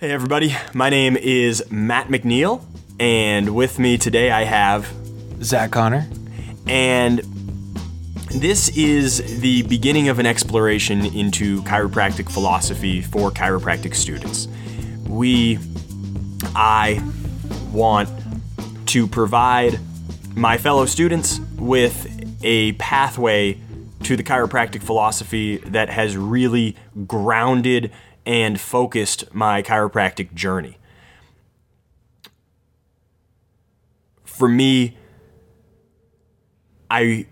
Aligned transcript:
Hey, 0.00 0.12
everybody. 0.12 0.56
My 0.72 0.88
name 0.88 1.14
is 1.18 1.62
Matt 1.70 2.08
McNeil, 2.08 2.64
and 2.98 3.54
with 3.54 3.78
me 3.78 3.98
today 3.98 4.30
I 4.30 4.44
have 4.44 4.90
Zach 5.42 5.72
Conner. 5.72 6.08
And 6.66 7.18
this 8.30 8.70
is 8.70 9.42
the 9.42 9.60
beginning 9.64 10.08
of 10.08 10.18
an 10.18 10.24
exploration 10.24 11.04
into 11.04 11.60
chiropractic 11.64 12.32
philosophy 12.32 13.02
for 13.02 13.30
chiropractic 13.30 13.94
students. 13.94 14.48
We, 15.06 15.58
I, 16.56 17.02
want 17.70 18.08
to 18.86 19.06
provide 19.06 19.80
my 20.34 20.56
fellow 20.56 20.86
students 20.86 21.40
with 21.58 22.40
a 22.42 22.72
pathway 22.72 23.60
to 24.04 24.16
the 24.16 24.22
chiropractic 24.22 24.82
philosophy 24.82 25.58
that 25.58 25.90
has 25.90 26.16
really 26.16 26.74
grounded 27.06 27.92
and 28.26 28.60
focused 28.60 29.32
my 29.34 29.62
chiropractic 29.62 30.34
journey. 30.34 30.78
For 34.24 34.48
me, 34.48 34.96
I 36.90 37.26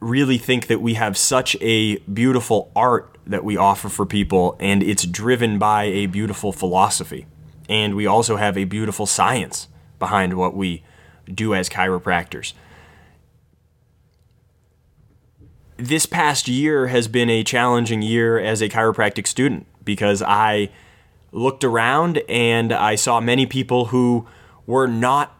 really 0.00 0.38
think 0.38 0.66
that 0.66 0.80
we 0.80 0.94
have 0.94 1.16
such 1.16 1.56
a 1.60 1.96
beautiful 1.98 2.70
art 2.74 3.16
that 3.26 3.44
we 3.44 3.56
offer 3.56 3.88
for 3.88 4.06
people, 4.06 4.56
and 4.60 4.82
it's 4.82 5.04
driven 5.04 5.58
by 5.58 5.84
a 5.84 6.06
beautiful 6.06 6.52
philosophy. 6.52 7.26
And 7.68 7.94
we 7.94 8.06
also 8.06 8.36
have 8.36 8.56
a 8.56 8.64
beautiful 8.64 9.06
science 9.06 9.68
behind 9.98 10.34
what 10.34 10.54
we 10.54 10.84
do 11.32 11.54
as 11.54 11.68
chiropractors. 11.68 12.52
This 15.76 16.06
past 16.06 16.48
year 16.48 16.86
has 16.86 17.08
been 17.08 17.28
a 17.28 17.44
challenging 17.44 18.00
year 18.00 18.38
as 18.38 18.62
a 18.62 18.68
chiropractic 18.68 19.26
student 19.26 19.66
because 19.86 20.20
I 20.20 20.68
looked 21.32 21.64
around 21.64 22.18
and 22.28 22.72
I 22.72 22.96
saw 22.96 23.20
many 23.20 23.46
people 23.46 23.86
who 23.86 24.26
were 24.66 24.86
not 24.86 25.34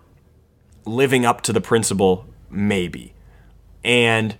living 0.87 1.27
up 1.27 1.43
to 1.43 1.53
the 1.53 1.61
principle, 1.61 2.27
maybe. 2.49 3.13
And 3.85 4.39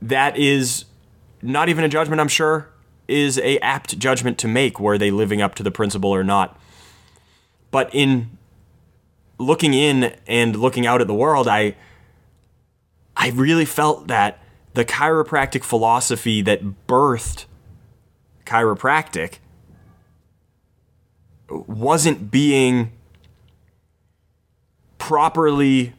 that 0.00 0.36
is 0.36 0.84
not 1.40 1.68
even 1.68 1.82
a 1.82 1.88
judgment, 1.88 2.20
I'm 2.20 2.28
sure, 2.28 2.68
is 3.08 3.38
a 3.38 3.58
apt 3.58 3.98
judgment 3.98 4.38
to 4.38 4.48
make. 4.48 4.78
Were 4.78 4.98
they 4.98 5.10
living 5.10 5.42
up 5.42 5.56
to 5.56 5.64
the 5.64 5.70
principle 5.70 6.10
or 6.10 6.22
not? 6.22 6.58
But 7.70 7.90
in 7.92 8.38
looking 9.38 9.74
in 9.74 10.14
and 10.26 10.56
looking 10.56 10.86
out 10.86 11.00
at 11.00 11.06
the 11.06 11.14
world, 11.14 11.48
I 11.48 11.74
I 13.16 13.30
really 13.30 13.64
felt 13.64 14.08
that 14.08 14.38
the 14.74 14.84
chiropractic 14.84 15.64
philosophy 15.64 16.42
that 16.42 16.86
birthed 16.86 17.44
chiropractic 18.52 19.38
wasn't 21.48 22.30
being 22.30 22.92
properly 24.98 25.94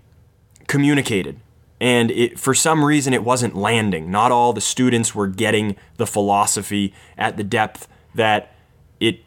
communicated. 0.68 1.40
And 1.82 2.12
it, 2.12 2.40
for 2.40 2.54
some 2.54 2.86
reason 2.86 3.14
it 3.14 3.24
wasn't 3.24 3.56
landing. 3.56 4.12
Not 4.12 4.32
all 4.32 4.54
the 4.54 4.62
students 4.62 5.16
were 5.16 5.28
getting 5.28 5.76
the 5.98 6.06
philosophy 6.06 6.94
at 7.18 7.38
the 7.38 7.44
depth 7.44 7.88
that 8.14 8.56
it 9.00 9.22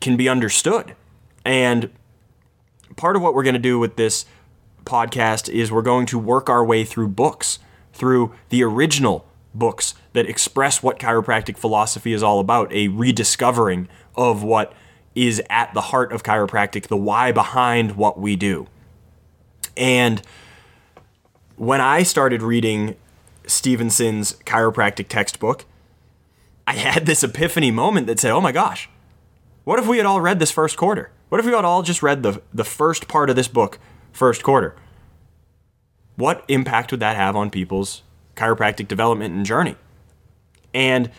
can 0.00 0.16
be 0.16 0.28
understood. 0.28 0.96
And 1.44 1.90
part 2.96 3.16
of 3.16 3.22
what 3.22 3.34
we're 3.34 3.44
going 3.44 3.54
to 3.54 3.58
do 3.58 3.78
with 3.78 3.96
this 3.96 4.24
podcast 4.84 5.50
is 5.50 5.70
we're 5.70 5.82
going 5.82 6.06
to 6.06 6.18
work 6.18 6.48
our 6.48 6.64
way 6.64 6.84
through 6.84 7.08
books 7.08 7.58
through 7.92 8.34
the 8.48 8.62
original 8.64 9.25
books 9.58 9.94
that 10.12 10.28
express 10.28 10.82
what 10.82 10.98
chiropractic 10.98 11.56
philosophy 11.56 12.12
is 12.12 12.22
all 12.22 12.40
about, 12.40 12.72
a 12.72 12.88
rediscovering 12.88 13.88
of 14.14 14.42
what 14.42 14.72
is 15.14 15.42
at 15.48 15.72
the 15.74 15.80
heart 15.80 16.12
of 16.12 16.22
chiropractic, 16.22 16.88
the 16.88 16.96
why 16.96 17.32
behind 17.32 17.96
what 17.96 18.18
we 18.18 18.36
do. 18.36 18.66
And 19.76 20.22
when 21.56 21.80
I 21.80 22.02
started 22.02 22.42
reading 22.42 22.96
Stephenson's 23.46 24.34
chiropractic 24.44 25.08
textbook, 25.08 25.64
I 26.66 26.74
had 26.74 27.06
this 27.06 27.22
epiphany 27.22 27.70
moment 27.70 28.06
that 28.08 28.20
said, 28.20 28.32
oh 28.32 28.40
my 28.40 28.52
gosh, 28.52 28.88
what 29.64 29.78
if 29.78 29.86
we 29.86 29.96
had 29.96 30.06
all 30.06 30.20
read 30.20 30.38
this 30.38 30.50
first 30.50 30.76
quarter? 30.76 31.10
What 31.28 31.38
if 31.38 31.46
we 31.46 31.52
had 31.52 31.64
all 31.64 31.82
just 31.82 32.02
read 32.02 32.22
the, 32.22 32.42
the 32.52 32.64
first 32.64 33.08
part 33.08 33.30
of 33.30 33.36
this 33.36 33.48
book, 33.48 33.78
first 34.12 34.42
quarter? 34.42 34.76
What 36.16 36.44
impact 36.48 36.90
would 36.90 37.00
that 37.00 37.16
have 37.16 37.36
on 37.36 37.50
people's 37.50 38.02
chiropractic 38.36 38.86
development 38.88 39.34
and 39.34 39.44
journey? 39.44 39.76
And 40.72 41.10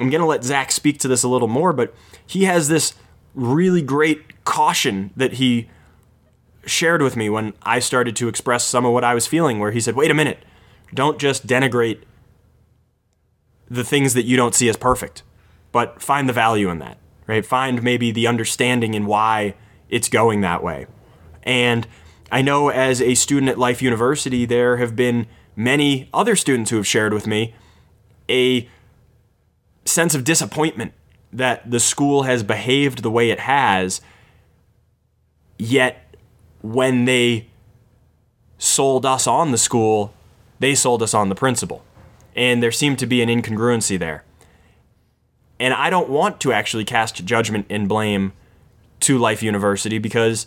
I'm 0.00 0.10
going 0.10 0.20
to 0.20 0.26
let 0.26 0.42
Zach 0.42 0.72
speak 0.72 0.98
to 1.00 1.08
this 1.08 1.22
a 1.22 1.28
little 1.28 1.48
more, 1.48 1.72
but 1.72 1.94
he 2.26 2.44
has 2.44 2.68
this 2.68 2.94
really 3.34 3.82
great 3.82 4.44
caution 4.44 5.10
that 5.16 5.34
he 5.34 5.68
shared 6.64 7.02
with 7.02 7.16
me 7.16 7.28
when 7.28 7.52
I 7.62 7.78
started 7.78 8.16
to 8.16 8.28
express 8.28 8.64
some 8.66 8.84
of 8.84 8.92
what 8.92 9.04
I 9.04 9.14
was 9.14 9.26
feeling, 9.26 9.58
where 9.58 9.70
he 9.70 9.80
said, 9.80 9.94
wait 9.94 10.10
a 10.10 10.14
minute, 10.14 10.44
don't 10.94 11.18
just 11.18 11.46
denigrate 11.46 12.02
the 13.68 13.84
things 13.84 14.14
that 14.14 14.24
you 14.24 14.36
don't 14.36 14.54
see 14.54 14.68
as 14.68 14.76
perfect, 14.76 15.22
but 15.72 16.02
find 16.02 16.28
the 16.28 16.32
value 16.32 16.68
in 16.68 16.78
that, 16.78 16.98
right? 17.26 17.44
Find 17.44 17.82
maybe 17.82 18.10
the 18.12 18.26
understanding 18.26 18.94
in 18.94 19.06
why 19.06 19.54
it's 19.88 20.08
going 20.08 20.40
that 20.42 20.62
way. 20.62 20.86
And 21.42 21.86
I 22.30 22.42
know 22.42 22.68
as 22.68 23.00
a 23.00 23.14
student 23.14 23.50
at 23.50 23.58
Life 23.58 23.82
University, 23.82 24.44
there 24.44 24.76
have 24.76 24.94
been 24.94 25.26
many 25.56 26.08
other 26.12 26.36
students 26.36 26.70
who 26.70 26.76
have 26.76 26.86
shared 26.86 27.12
with 27.12 27.26
me 27.26 27.54
a 28.28 28.68
sense 29.84 30.14
of 30.14 30.24
disappointment 30.24 30.92
that 31.32 31.70
the 31.70 31.80
school 31.80 32.24
has 32.24 32.42
behaved 32.42 33.02
the 33.02 33.10
way 33.10 33.30
it 33.30 33.40
has, 33.40 34.00
yet 35.58 36.14
when 36.60 37.04
they 37.04 37.48
sold 38.58 39.04
us 39.04 39.26
on 39.26 39.50
the 39.50 39.58
school, 39.58 40.14
they 40.60 40.74
sold 40.74 41.02
us 41.02 41.14
on 41.14 41.28
the 41.28 41.34
principle. 41.34 41.84
And 42.36 42.62
there 42.62 42.72
seemed 42.72 42.98
to 43.00 43.06
be 43.06 43.22
an 43.22 43.28
incongruency 43.28 43.98
there. 43.98 44.24
And 45.58 45.74
I 45.74 45.90
don't 45.90 46.08
want 46.08 46.40
to 46.40 46.52
actually 46.52 46.84
cast 46.84 47.24
judgment 47.24 47.66
and 47.68 47.88
blame 47.88 48.32
to 49.00 49.18
Life 49.18 49.42
University 49.42 49.98
because 49.98 50.46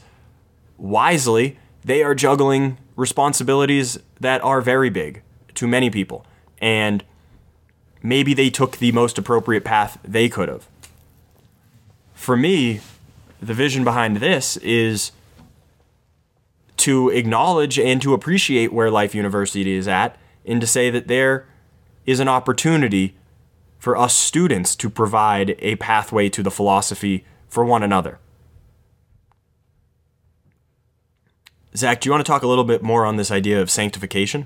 wisely, 0.77 1.57
they 1.83 2.03
are 2.03 2.15
juggling 2.15 2.77
responsibilities 2.95 3.99
that 4.19 4.43
are 4.43 4.61
very 4.61 4.89
big 4.89 5.21
to 5.55 5.67
many 5.67 5.89
people. 5.89 6.25
And 6.59 7.03
maybe 8.01 8.33
they 8.33 8.49
took 8.49 8.77
the 8.77 8.91
most 8.91 9.17
appropriate 9.17 9.63
path 9.63 9.97
they 10.03 10.29
could 10.29 10.49
have. 10.49 10.67
For 12.13 12.37
me, 12.37 12.79
the 13.41 13.53
vision 13.53 13.83
behind 13.83 14.17
this 14.17 14.57
is 14.57 15.11
to 16.77 17.09
acknowledge 17.09 17.79
and 17.79 18.01
to 18.01 18.13
appreciate 18.13 18.71
where 18.71 18.91
Life 18.91 19.15
University 19.15 19.75
is 19.75 19.87
at 19.87 20.17
and 20.45 20.61
to 20.61 20.67
say 20.67 20.89
that 20.89 21.07
there 21.07 21.47
is 22.05 22.19
an 22.19 22.27
opportunity 22.27 23.15
for 23.79 23.97
us 23.97 24.15
students 24.15 24.75
to 24.75 24.89
provide 24.89 25.55
a 25.59 25.75
pathway 25.75 26.29
to 26.29 26.43
the 26.43 26.51
philosophy 26.51 27.25
for 27.47 27.63
one 27.63 27.83
another. 27.83 28.19
Zach, 31.75 31.99
do 31.99 32.07
you 32.07 32.11
want 32.11 32.25
to 32.25 32.29
talk 32.29 32.43
a 32.43 32.47
little 32.47 32.63
bit 32.63 32.81
more 32.81 33.05
on 33.05 33.17
this 33.17 33.31
idea 33.31 33.61
of 33.61 33.69
sanctification? 33.69 34.45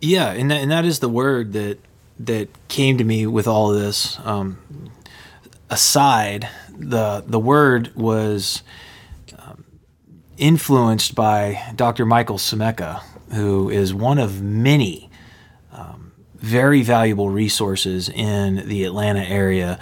Yeah, 0.00 0.32
and 0.32 0.50
that, 0.50 0.60
and 0.60 0.70
that 0.70 0.84
is 0.84 0.98
the 0.98 1.08
word 1.08 1.52
that 1.54 1.78
that 2.18 2.48
came 2.68 2.98
to 2.98 3.04
me 3.04 3.26
with 3.26 3.48
all 3.48 3.72
of 3.72 3.80
this. 3.80 4.18
Um, 4.24 4.58
aside, 5.70 6.48
the 6.76 7.24
the 7.26 7.38
word 7.38 7.94
was 7.96 8.62
um, 9.38 9.64
influenced 10.36 11.14
by 11.14 11.72
Dr. 11.74 12.04
Michael 12.04 12.38
Semeka, 12.38 13.02
who 13.32 13.70
is 13.70 13.94
one 13.94 14.18
of 14.18 14.42
many 14.42 15.10
um, 15.72 16.12
very 16.34 16.82
valuable 16.82 17.30
resources 17.30 18.10
in 18.10 18.68
the 18.68 18.84
Atlanta 18.84 19.22
area. 19.24 19.78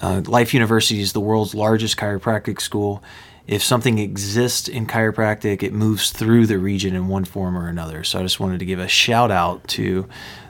Uh, 0.00 0.22
Life 0.26 0.54
University 0.54 1.00
is 1.00 1.12
the 1.12 1.20
world's 1.20 1.54
largest 1.54 1.96
chiropractic 1.96 2.60
school 2.60 3.02
if 3.46 3.62
something 3.62 3.98
exists 3.98 4.68
in 4.68 4.86
chiropractic, 4.86 5.62
it 5.62 5.72
moves 5.72 6.10
through 6.10 6.46
the 6.46 6.58
region 6.58 6.94
in 6.94 7.08
one 7.08 7.24
form 7.24 7.56
or 7.56 7.68
another. 7.68 8.02
So 8.04 8.18
I 8.18 8.22
just 8.22 8.40
wanted 8.40 8.58
to 8.60 8.64
give 8.64 8.78
a 8.78 8.88
shout 8.88 9.30
out 9.30 9.66
to 9.68 10.08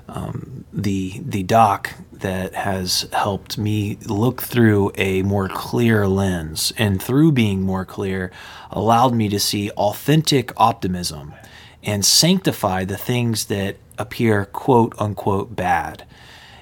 um, 0.09 0.65
the 0.73 1.21
the 1.25 1.43
doc 1.43 1.91
that 2.13 2.55
has 2.55 3.09
helped 3.13 3.59
me 3.59 3.99
look 4.07 4.43
through 4.43 4.93
a 4.97 5.23
more 5.23 5.49
clear 5.49 6.07
lens, 6.07 6.73
and 6.79 7.03
through 7.03 7.33
being 7.33 7.63
more 7.63 7.85
clear, 7.85 8.31
allowed 8.71 9.15
me 9.15 9.29
to 9.29 9.41
see 9.41 9.71
authentic 9.73 10.53
optimism 10.57 11.35
and 11.83 12.05
sanctify 12.05 12.85
the 12.85 12.97
things 12.97 13.47
that 13.47 13.77
appear 13.99 14.45
quote 14.45 14.95
unquote 14.99 15.57
bad, 15.57 16.07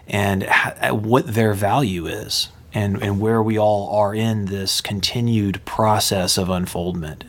and 0.07 0.45
ha- 0.45 0.93
what 0.93 1.35
their 1.35 1.53
value 1.53 2.07
is 2.07 2.49
and, 2.75 3.03
and 3.03 3.21
where 3.21 3.43
we 3.43 3.59
all 3.59 3.95
are 3.97 4.15
in 4.15 4.47
this 4.47 4.81
continued 4.81 5.65
process 5.65 6.39
of 6.39 6.49
unfoldment, 6.49 7.25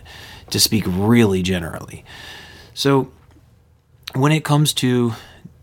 to 0.50 0.60
speak 0.60 0.84
really 0.88 1.42
generally. 1.42 2.06
So, 2.74 3.12
when 4.14 4.32
it 4.32 4.44
comes 4.44 4.74
to 4.74 5.14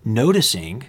noticing 0.04 0.88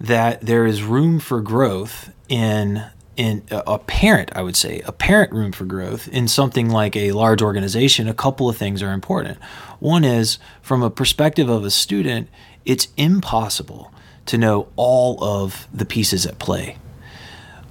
that 0.00 0.40
there 0.40 0.64
is 0.64 0.82
room 0.82 1.20
for 1.20 1.40
growth 1.40 2.12
in 2.28 2.84
in 3.16 3.42
a 3.50 3.58
apparent, 3.66 4.30
I 4.34 4.42
would 4.42 4.56
say, 4.56 4.80
apparent 4.86 5.32
room 5.32 5.52
for 5.52 5.66
growth 5.66 6.08
in 6.08 6.26
something 6.26 6.70
like 6.70 6.96
a 6.96 7.12
large 7.12 7.42
organization, 7.42 8.08
a 8.08 8.14
couple 8.14 8.48
of 8.48 8.56
things 8.56 8.82
are 8.82 8.92
important. 8.92 9.36
One 9.78 10.04
is 10.04 10.38
from 10.62 10.82
a 10.82 10.88
perspective 10.88 11.50
of 11.50 11.62
a 11.62 11.70
student, 11.70 12.30
it's 12.64 12.88
impossible 12.96 13.92
to 14.24 14.38
know 14.38 14.68
all 14.76 15.22
of 15.22 15.68
the 15.70 15.84
pieces 15.84 16.24
at 16.24 16.38
play. 16.38 16.78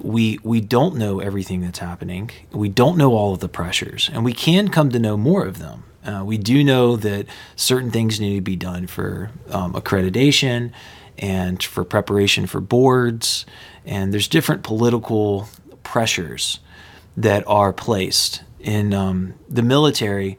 We 0.02 0.38
we 0.42 0.60
don't 0.60 0.96
know 0.96 1.20
everything 1.20 1.60
that's 1.60 1.78
happening. 1.78 2.30
We 2.52 2.68
don't 2.68 2.96
know 2.96 3.14
all 3.14 3.34
of 3.34 3.40
the 3.40 3.48
pressures, 3.48 4.10
and 4.12 4.24
we 4.24 4.32
can 4.32 4.68
come 4.68 4.90
to 4.90 4.98
know 4.98 5.16
more 5.16 5.44
of 5.44 5.58
them. 5.58 5.84
Uh, 6.04 6.22
we 6.24 6.38
do 6.38 6.64
know 6.64 6.96
that 6.96 7.26
certain 7.56 7.90
things 7.90 8.18
need 8.18 8.36
to 8.36 8.40
be 8.40 8.56
done 8.56 8.86
for 8.86 9.30
um, 9.50 9.74
accreditation 9.74 10.72
and 11.18 11.62
for 11.62 11.84
preparation 11.84 12.46
for 12.46 12.60
boards 12.60 13.44
and 13.84 14.12
there's 14.12 14.28
different 14.28 14.62
political 14.62 15.48
pressures 15.82 16.60
that 17.16 17.44
are 17.46 17.72
placed 17.72 18.42
in 18.58 18.94
um, 18.94 19.34
the 19.48 19.62
military 19.62 20.38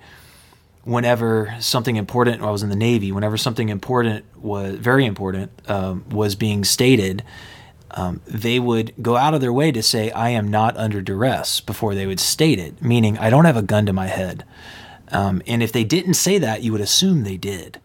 whenever 0.83 1.55
something 1.59 1.95
important 1.95 2.41
i 2.41 2.49
was 2.49 2.63
in 2.63 2.69
the 2.69 2.75
navy 2.75 3.11
whenever 3.11 3.37
something 3.37 3.69
important 3.69 4.25
was 4.35 4.75
very 4.75 5.05
important 5.05 5.51
um, 5.69 6.03
was 6.09 6.35
being 6.35 6.63
stated 6.63 7.23
um, 7.93 8.21
they 8.25 8.59
would 8.59 8.93
go 9.01 9.17
out 9.17 9.33
of 9.33 9.41
their 9.41 9.53
way 9.53 9.71
to 9.71 9.83
say 9.83 10.11
i 10.11 10.29
am 10.29 10.47
not 10.47 10.75
under 10.77 11.01
duress 11.01 11.59
before 11.59 11.95
they 11.95 12.07
would 12.07 12.19
state 12.19 12.59
it 12.59 12.81
meaning 12.81 13.17
i 13.17 13.29
don't 13.29 13.45
have 13.45 13.57
a 13.57 13.61
gun 13.61 13.85
to 13.85 13.93
my 13.93 14.07
head 14.07 14.43
um, 15.09 15.41
and 15.45 15.61
if 15.61 15.71
they 15.71 15.83
didn't 15.83 16.13
say 16.13 16.37
that 16.37 16.63
you 16.63 16.71
would 16.71 16.81
assume 16.81 17.23
they 17.23 17.37
did 17.37 17.79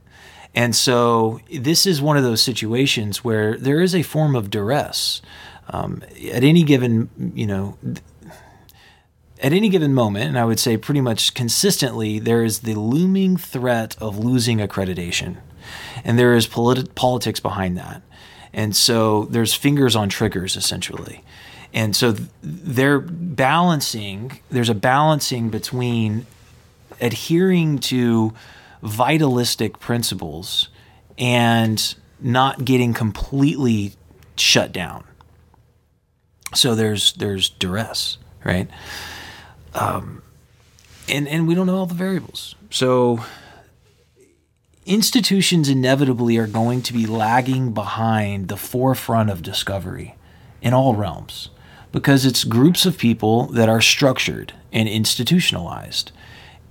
and 0.55 0.75
so 0.75 1.41
this 1.53 1.85
is 1.85 2.01
one 2.01 2.17
of 2.17 2.23
those 2.23 2.41
situations 2.41 3.23
where 3.23 3.59
there 3.59 3.83
is 3.83 3.95
a 3.95 4.03
form 4.03 4.35
of 4.35 4.49
duress 4.49 5.21
um, 5.69 6.03
at 6.33 6.45
any 6.45 6.63
given, 6.63 7.11
you 7.35 7.47
know, 7.47 7.77
at 9.43 9.53
any 9.53 9.69
given 9.69 9.93
moment, 9.93 10.29
and 10.29 10.39
I 10.39 10.45
would 10.45 10.61
say 10.61 10.77
pretty 10.77 11.01
much 11.01 11.35
consistently, 11.35 12.19
there 12.19 12.43
is 12.43 12.61
the 12.61 12.75
looming 12.75 13.37
threat 13.37 13.97
of 14.01 14.19
losing 14.19 14.59
accreditation. 14.59 15.37
And 16.05 16.19
there 16.19 16.35
is 16.35 16.47
politi- 16.47 16.95
politics 16.95 17.41
behind 17.41 17.77
that. 17.77 18.01
And 18.57 18.75
so 18.75 19.27
there's 19.27 19.53
fingers 19.55 19.95
on 19.95 20.09
triggers, 20.09 20.57
essentially. 20.57 21.23
And 21.75 21.95
so 21.95 22.17
they're 22.43 23.01
balancing, 23.01 24.41
there's 24.51 24.71
a 24.71 24.75
balancing 24.75 25.51
between 25.51 26.27
adhering 26.99 27.79
to 27.81 28.33
vitalistic 28.83 29.79
principles 29.79 30.71
and 31.19 31.95
not 32.19 32.65
getting 32.65 32.95
completely 32.95 33.93
shut 34.37 34.73
down. 34.73 35.05
So 36.55 36.75
there's 36.75 37.13
there's 37.15 37.51
duress, 37.51 38.17
right? 38.43 38.71
Um, 39.75 40.23
and 41.09 41.29
and 41.29 41.47
we 41.47 41.55
don't 41.55 41.67
know 41.67 41.77
all 41.77 41.87
the 41.87 41.95
variables. 41.95 42.55
So 42.71 43.23
institutions 44.87 45.69
inevitably 45.69 46.39
are 46.39 46.47
going 46.47 46.81
to 46.83 46.93
be 46.93 47.07
lagging 47.07 47.73
behind 47.73 48.49
the 48.49 48.57
forefront 48.57 49.29
of 49.29 49.43
discovery 49.43 50.15
in 50.63 50.73
all 50.73 50.95
realms 50.95 51.51
because 51.93 52.25
it's 52.25 52.45
groups 52.45 52.87
of 52.87 52.97
people 52.97 53.47
that 53.47 53.69
are 53.69 53.81
structured 53.81 54.53
and 54.73 54.89
institutionalized 54.89 56.13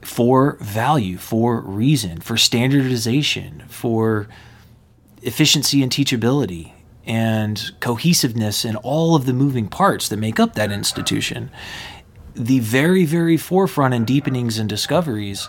for 0.02 0.58
value, 0.62 1.18
for 1.18 1.60
reason, 1.62 2.22
for 2.22 2.38
standardization, 2.38 3.64
for 3.68 4.28
efficiency 5.22 5.82
and 5.82 5.92
teachability, 5.92 6.72
and 7.06 7.72
cohesiveness 7.80 8.64
and 8.64 8.78
all 8.78 9.16
of 9.16 9.26
the 9.26 9.34
moving 9.34 9.68
parts 9.68 10.08
that 10.10 10.18
make 10.18 10.40
up 10.40 10.54
that 10.56 10.72
institution. 10.72 11.52
The 12.34 12.60
very, 12.60 13.06
very 13.06 13.38
forefront 13.38 13.94
and 13.94 14.06
deepenings 14.06 14.60
and 14.60 14.70
discoveries 14.70 15.48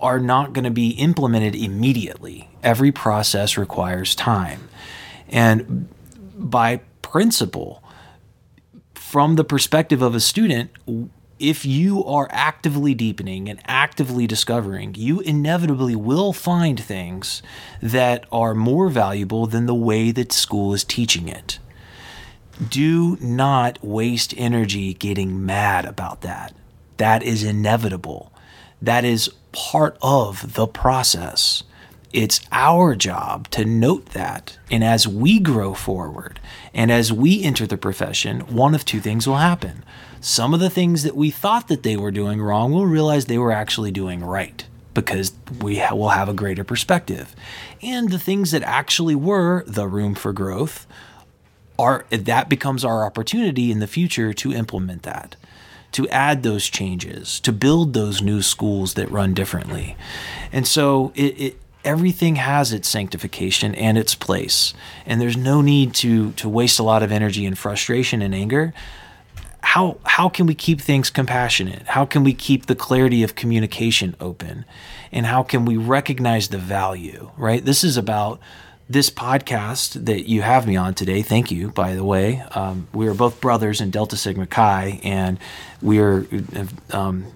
are 0.00 0.20
not 0.20 0.52
going 0.52 0.64
to 0.64 0.70
be 0.70 0.90
implemented 0.90 1.54
immediately. 1.54 2.48
Every 2.62 2.92
process 2.92 3.56
requires 3.56 4.14
time. 4.14 4.68
And 5.28 5.88
by 6.36 6.80
principle, 7.02 7.82
from 8.94 9.36
the 9.36 9.44
perspective 9.44 10.02
of 10.02 10.14
a 10.14 10.20
student, 10.20 10.70
if 11.38 11.64
you 11.64 12.04
are 12.04 12.28
actively 12.30 12.94
deepening 12.94 13.48
and 13.48 13.60
actively 13.66 14.26
discovering, 14.26 14.94
you 14.94 15.20
inevitably 15.20 15.94
will 15.96 16.32
find 16.32 16.78
things 16.78 17.42
that 17.82 18.24
are 18.32 18.54
more 18.54 18.88
valuable 18.88 19.46
than 19.46 19.66
the 19.66 19.74
way 19.74 20.10
that 20.10 20.32
school 20.32 20.74
is 20.74 20.84
teaching 20.84 21.28
it. 21.28 21.58
Do 22.68 23.18
not 23.20 23.78
waste 23.82 24.32
energy 24.36 24.94
getting 24.94 25.44
mad 25.44 25.84
about 25.84 26.22
that. 26.22 26.54
That 26.96 27.22
is 27.22 27.44
inevitable. 27.44 28.32
That 28.80 29.04
is 29.04 29.30
part 29.56 29.96
of 30.02 30.54
the 30.54 30.66
process. 30.66 31.62
It's 32.12 32.40
our 32.52 32.94
job 32.94 33.48
to 33.50 33.64
note 33.64 34.10
that. 34.10 34.58
And 34.70 34.84
as 34.84 35.08
we 35.08 35.40
grow 35.40 35.74
forward 35.74 36.38
and 36.72 36.92
as 36.92 37.12
we 37.12 37.42
enter 37.42 37.66
the 37.66 37.76
profession, 37.76 38.40
one 38.40 38.74
of 38.74 38.84
two 38.84 39.00
things 39.00 39.26
will 39.26 39.36
happen 39.36 39.82
some 40.26 40.52
of 40.52 40.58
the 40.58 40.70
things 40.70 41.04
that 41.04 41.14
we 41.14 41.30
thought 41.30 41.68
that 41.68 41.84
they 41.84 41.96
were 41.96 42.10
doing 42.10 42.42
wrong, 42.42 42.72
we'll 42.72 42.84
realize 42.84 43.26
they 43.26 43.38
were 43.38 43.52
actually 43.52 43.92
doing 43.92 44.24
right 44.24 44.66
because 44.92 45.32
we 45.60 45.80
will 45.92 46.08
have 46.08 46.28
a 46.28 46.34
greater 46.34 46.64
perspective. 46.64 47.36
And 47.80 48.10
the 48.10 48.18
things 48.18 48.50
that 48.50 48.64
actually 48.64 49.14
were 49.14 49.62
the 49.68 49.86
room 49.86 50.16
for 50.16 50.32
growth 50.32 50.84
are 51.78 52.06
that 52.10 52.48
becomes 52.48 52.84
our 52.84 53.04
opportunity 53.04 53.70
in 53.70 53.78
the 53.78 53.86
future 53.86 54.32
to 54.32 54.52
implement 54.52 55.04
that, 55.04 55.36
to 55.96 56.08
add 56.08 56.42
those 56.42 56.68
changes, 56.68 57.40
to 57.40 57.52
build 57.52 57.92
those 57.92 58.22
new 58.22 58.42
schools 58.42 58.94
that 58.94 59.10
run 59.10 59.34
differently. 59.34 59.96
And 60.52 60.66
so 60.66 61.12
it, 61.14 61.40
it 61.40 61.60
everything 61.84 62.36
has 62.36 62.72
its 62.72 62.88
sanctification 62.88 63.74
and 63.74 63.96
its 63.96 64.14
place. 64.14 64.74
And 65.06 65.20
there's 65.20 65.36
no 65.36 65.60
need 65.60 65.94
to 65.94 66.32
to 66.32 66.48
waste 66.48 66.78
a 66.78 66.82
lot 66.82 67.02
of 67.02 67.10
energy 67.10 67.46
and 67.46 67.58
frustration 67.58 68.22
and 68.22 68.34
anger 68.34 68.74
how 69.66 69.98
how 70.04 70.28
can 70.28 70.46
we 70.46 70.54
keep 70.54 70.80
things 70.80 71.10
compassionate? 71.10 71.88
How 71.88 72.06
can 72.06 72.22
we 72.22 72.32
keep 72.32 72.66
the 72.66 72.76
clarity 72.76 73.24
of 73.24 73.34
communication 73.34 74.14
open? 74.20 74.64
And 75.10 75.26
how 75.26 75.42
can 75.42 75.64
we 75.64 75.76
recognize 75.76 76.48
the 76.48 76.58
value, 76.58 77.30
right? 77.36 77.64
This 77.64 77.82
is 77.82 77.96
about 77.96 78.38
this 78.88 79.10
podcast 79.10 80.04
that 80.06 80.28
you 80.28 80.42
have 80.42 80.66
me 80.66 80.76
on 80.76 80.94
today. 80.94 81.22
Thank 81.22 81.50
you, 81.50 81.70
by 81.70 81.94
the 81.94 82.04
way. 82.04 82.42
Um, 82.54 82.86
we 82.92 83.08
are 83.08 83.14
both 83.14 83.40
brothers 83.40 83.80
in 83.80 83.90
Delta 83.90 84.16
Sigma 84.16 84.46
Chi, 84.46 85.00
and 85.02 85.38
we 85.82 85.98
are 85.98 86.26
um, 86.90 87.26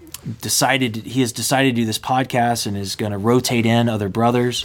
decided. 0.41 0.97
He 0.97 1.21
has 1.23 1.33
decided 1.33 1.75
to 1.75 1.83
do 1.83 1.87
this 1.87 1.99
podcast 1.99 2.67
and 2.67 2.77
is 2.77 2.95
going 2.95 3.13
to 3.13 3.19
rotate 3.19 3.67
in 3.67 3.89
other 3.89 4.09
brothers. 4.09 4.65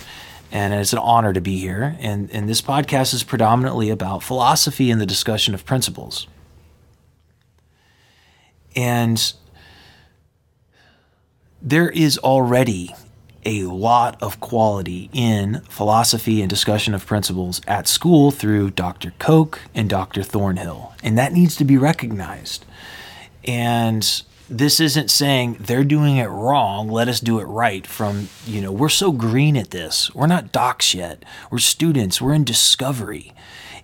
And 0.52 0.74
it's 0.74 0.94
an 0.94 1.00
honor 1.00 1.34
to 1.34 1.42
be 1.42 1.58
here. 1.58 1.98
And, 2.00 2.30
and 2.32 2.48
this 2.48 2.62
podcast 2.62 3.14
is 3.14 3.24
predominantly 3.24 3.90
about 3.90 4.24
philosophy 4.24 4.92
and 4.92 5.02
the 5.02 5.06
discussion 5.06 5.54
of 5.54 5.66
principles. 5.66 6.28
And 8.76 9.34
there 11.62 11.90
is 11.90 12.18
already 12.20 12.94
a 13.46 13.64
lot 13.64 14.22
of 14.22 14.40
quality 14.40 15.10
in 15.14 15.62
philosophy 15.70 16.42
and 16.42 16.50
discussion 16.50 16.94
of 16.94 17.06
principles 17.06 17.62
at 17.68 17.88
school 17.88 18.32
through 18.32 18.72
Dr. 18.72 19.14
Koch 19.20 19.60
and 19.74 19.90
Dr. 19.90 20.24
Thornhill. 20.24 20.94
And 21.04 21.18
that 21.18 21.34
needs 21.34 21.56
to 21.58 21.66
be 21.66 21.78
recognized. 21.78 22.66
And 23.46 24.24
this 24.50 24.80
isn't 24.80 25.10
saying 25.10 25.58
they're 25.60 25.84
doing 25.84 26.18
it 26.18 26.28
wrong, 26.28 26.90
let 26.90 27.08
us 27.08 27.20
do 27.20 27.40
it 27.40 27.46
right 27.46 27.86
from, 27.86 28.30
you 28.46 28.62
know, 28.62 28.72
we're 28.72 28.90
so 28.90 29.12
green 29.12 29.56
at 29.58 29.72
this. 29.72 30.14
We're 30.14 30.28
not 30.28 30.52
docs 30.52 30.94
yet. 30.94 31.24
We're 31.50 31.60
students. 31.60 32.22
We're 32.22 32.34
in 32.34 32.44
discovery. 32.44 33.34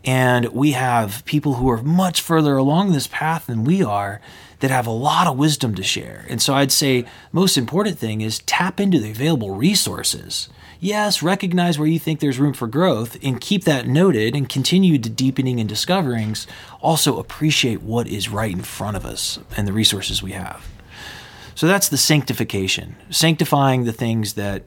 And 0.04 0.48
we 0.48 0.72
have 0.72 1.24
people 1.26 1.56
who 1.56 1.70
are 1.70 1.82
much 1.82 2.22
further 2.22 2.58
along 2.58 2.92
this 2.92 3.08
path 3.08 3.46
than 3.46 3.64
we 3.64 3.84
are 3.84 4.20
that 4.62 4.72
have 4.72 4.88
a 4.88 4.92
lot 4.92 5.28
of 5.28 5.38
wisdom 5.38 5.76
to 5.76 5.84
share. 5.84 6.26
And 6.30 6.42
so 6.42 6.54
I'd 6.54 6.72
say 6.72 7.06
most 7.32 7.58
important 7.58 8.00
thing 8.00 8.22
is 8.22 8.40
tap 8.40 8.80
into 8.80 9.00
the 9.00 9.12
available 9.12 9.52
resources. 9.52 10.50
Yes, 10.80 11.22
recognize 11.22 11.78
where 11.78 11.88
you 11.88 12.00
think 12.00 12.20
there's 12.20 12.40
room 12.40 12.54
for 12.54 12.68
growth 12.68 13.18
and 13.24 13.40
keep 13.40 13.66
that 13.66 13.88
noted 13.88 14.36
and 14.36 14.50
continue 14.50 14.98
to 14.98 15.10
deepening 15.10 15.60
and 15.60 15.70
discoverings. 15.70 16.48
Also 16.80 17.20
appreciate 17.20 17.84
what 17.84 18.08
is 18.08 18.30
right 18.30 18.52
in 18.52 18.64
front 18.64 18.98
of 18.98 19.06
us 19.06 19.38
and 19.56 19.68
the 19.68 19.74
resources 19.74 20.24
we 20.24 20.32
have. 20.32 20.68
So 21.54 21.68
that's 21.68 21.90
the 21.90 21.98
sanctification, 21.98 22.96
sanctifying 23.12 23.84
the 23.84 23.92
things 23.92 24.34
that 24.34 24.64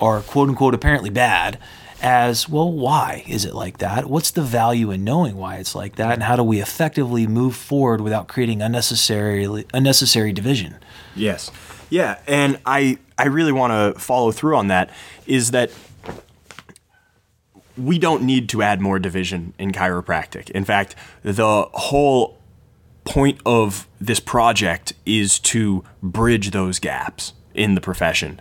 are 0.00 0.20
quote 0.20 0.48
unquote 0.48 0.74
apparently 0.74 1.10
bad 1.10 1.58
as 2.02 2.48
well 2.48 2.70
why 2.70 3.24
is 3.26 3.44
it 3.44 3.54
like 3.54 3.78
that? 3.78 4.06
What's 4.06 4.30
the 4.30 4.42
value 4.42 4.90
in 4.90 5.04
knowing 5.04 5.36
why 5.36 5.56
it's 5.56 5.74
like 5.74 5.96
that? 5.96 6.12
And 6.14 6.22
how 6.22 6.36
do 6.36 6.42
we 6.42 6.60
effectively 6.60 7.26
move 7.26 7.56
forward 7.56 8.00
without 8.00 8.28
creating 8.28 8.62
unnecessary 8.62 9.64
unnecessary 9.72 10.32
division? 10.32 10.76
Yes. 11.14 11.50
Yeah 11.90 12.18
and 12.26 12.58
i 12.66 12.98
i 13.16 13.26
really 13.26 13.52
want 13.52 13.72
to 13.72 14.00
follow 14.00 14.32
through 14.32 14.56
on 14.56 14.68
that 14.68 14.90
is 15.26 15.52
that 15.52 15.70
we 17.76 17.98
don't 17.98 18.22
need 18.22 18.48
to 18.48 18.62
add 18.62 18.80
more 18.80 18.98
division 18.98 19.52
in 19.58 19.70
chiropractic. 19.70 20.50
In 20.50 20.64
fact 20.64 20.94
the 21.22 21.68
whole 21.72 22.38
point 23.04 23.40
of 23.46 23.86
this 24.00 24.20
project 24.20 24.92
is 25.06 25.38
to 25.38 25.84
bridge 26.02 26.50
those 26.50 26.78
gaps 26.78 27.32
in 27.54 27.74
the 27.74 27.80
profession. 27.80 28.40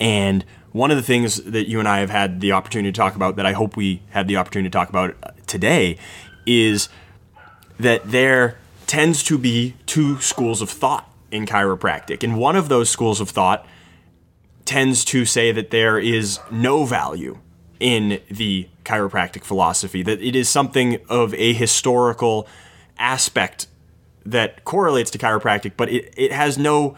And 0.00 0.44
one 0.76 0.90
of 0.90 0.98
the 0.98 1.02
things 1.02 1.36
that 1.36 1.68
you 1.68 1.78
and 1.78 1.88
I 1.88 2.00
have 2.00 2.10
had 2.10 2.40
the 2.40 2.52
opportunity 2.52 2.92
to 2.92 2.96
talk 2.96 3.16
about 3.16 3.36
that 3.36 3.46
I 3.46 3.52
hope 3.52 3.78
we 3.78 4.02
have 4.10 4.28
the 4.28 4.36
opportunity 4.36 4.68
to 4.68 4.72
talk 4.72 4.90
about 4.90 5.16
uh, 5.22 5.30
today 5.46 5.96
is 6.44 6.90
that 7.80 8.10
there 8.10 8.58
tends 8.86 9.22
to 9.24 9.38
be 9.38 9.74
two 9.86 10.20
schools 10.20 10.60
of 10.60 10.68
thought 10.68 11.10
in 11.30 11.46
chiropractic. 11.46 12.22
And 12.22 12.36
one 12.36 12.56
of 12.56 12.68
those 12.68 12.90
schools 12.90 13.22
of 13.22 13.30
thought 13.30 13.66
tends 14.66 15.02
to 15.06 15.24
say 15.24 15.50
that 15.50 15.70
there 15.70 15.98
is 15.98 16.40
no 16.50 16.84
value 16.84 17.38
in 17.80 18.20
the 18.30 18.68
chiropractic 18.84 19.44
philosophy, 19.44 20.02
that 20.02 20.20
it 20.20 20.36
is 20.36 20.48
something 20.48 20.98
of 21.08 21.32
a 21.34 21.54
historical 21.54 22.46
aspect 22.98 23.66
that 24.26 24.64
correlates 24.64 25.10
to 25.12 25.18
chiropractic, 25.18 25.72
but 25.76 25.88
it, 25.88 26.12
it 26.18 26.32
has 26.32 26.58
no 26.58 26.96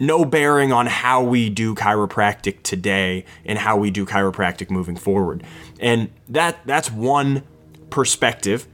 no 0.00 0.24
bearing 0.24 0.72
on 0.72 0.86
how 0.86 1.22
we 1.22 1.50
do 1.50 1.74
chiropractic 1.74 2.62
today 2.62 3.24
and 3.44 3.58
how 3.58 3.76
we 3.76 3.90
do 3.90 4.06
chiropractic 4.06 4.70
moving 4.70 4.96
forward. 4.96 5.42
And 5.80 6.10
that 6.28 6.58
that's 6.66 6.90
one 6.90 7.42
perspective 7.90 8.66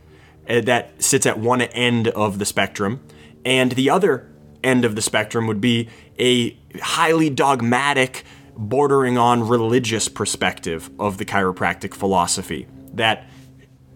uh, 0.49 0.61
that 0.63 1.03
sits 1.03 1.27
at 1.27 1.39
one 1.39 1.63
end 1.63 2.09
of 2.09 2.39
the 2.39 2.45
spectrum, 2.45 3.01
and 3.45 3.73
the 3.73 3.91
other 3.91 4.29
end 4.63 4.85
of 4.85 4.95
the 4.95 5.03
spectrum 5.03 5.47
would 5.47 5.61
be 5.61 5.89
a 6.19 6.57
highly 6.81 7.31
dogmatic, 7.31 8.25
bordering 8.57 9.19
on 9.19 9.47
religious 9.47 10.09
perspective 10.09 10.91
of 10.99 11.19
the 11.19 11.25
chiropractic 11.25 11.95
philosophy 11.95 12.67
that 12.93 13.29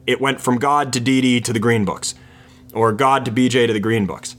it 0.06 0.20
went 0.20 0.40
from 0.40 0.58
God 0.58 0.92
to 0.94 1.00
DD 1.00 1.44
to 1.44 1.52
the 1.52 1.58
Green 1.58 1.84
Books, 1.84 2.14
or 2.72 2.92
God 2.92 3.24
to 3.26 3.30
BJ 3.30 3.66
to 3.66 3.72
the 3.72 3.80
Green 3.80 4.06
Books. 4.06 4.36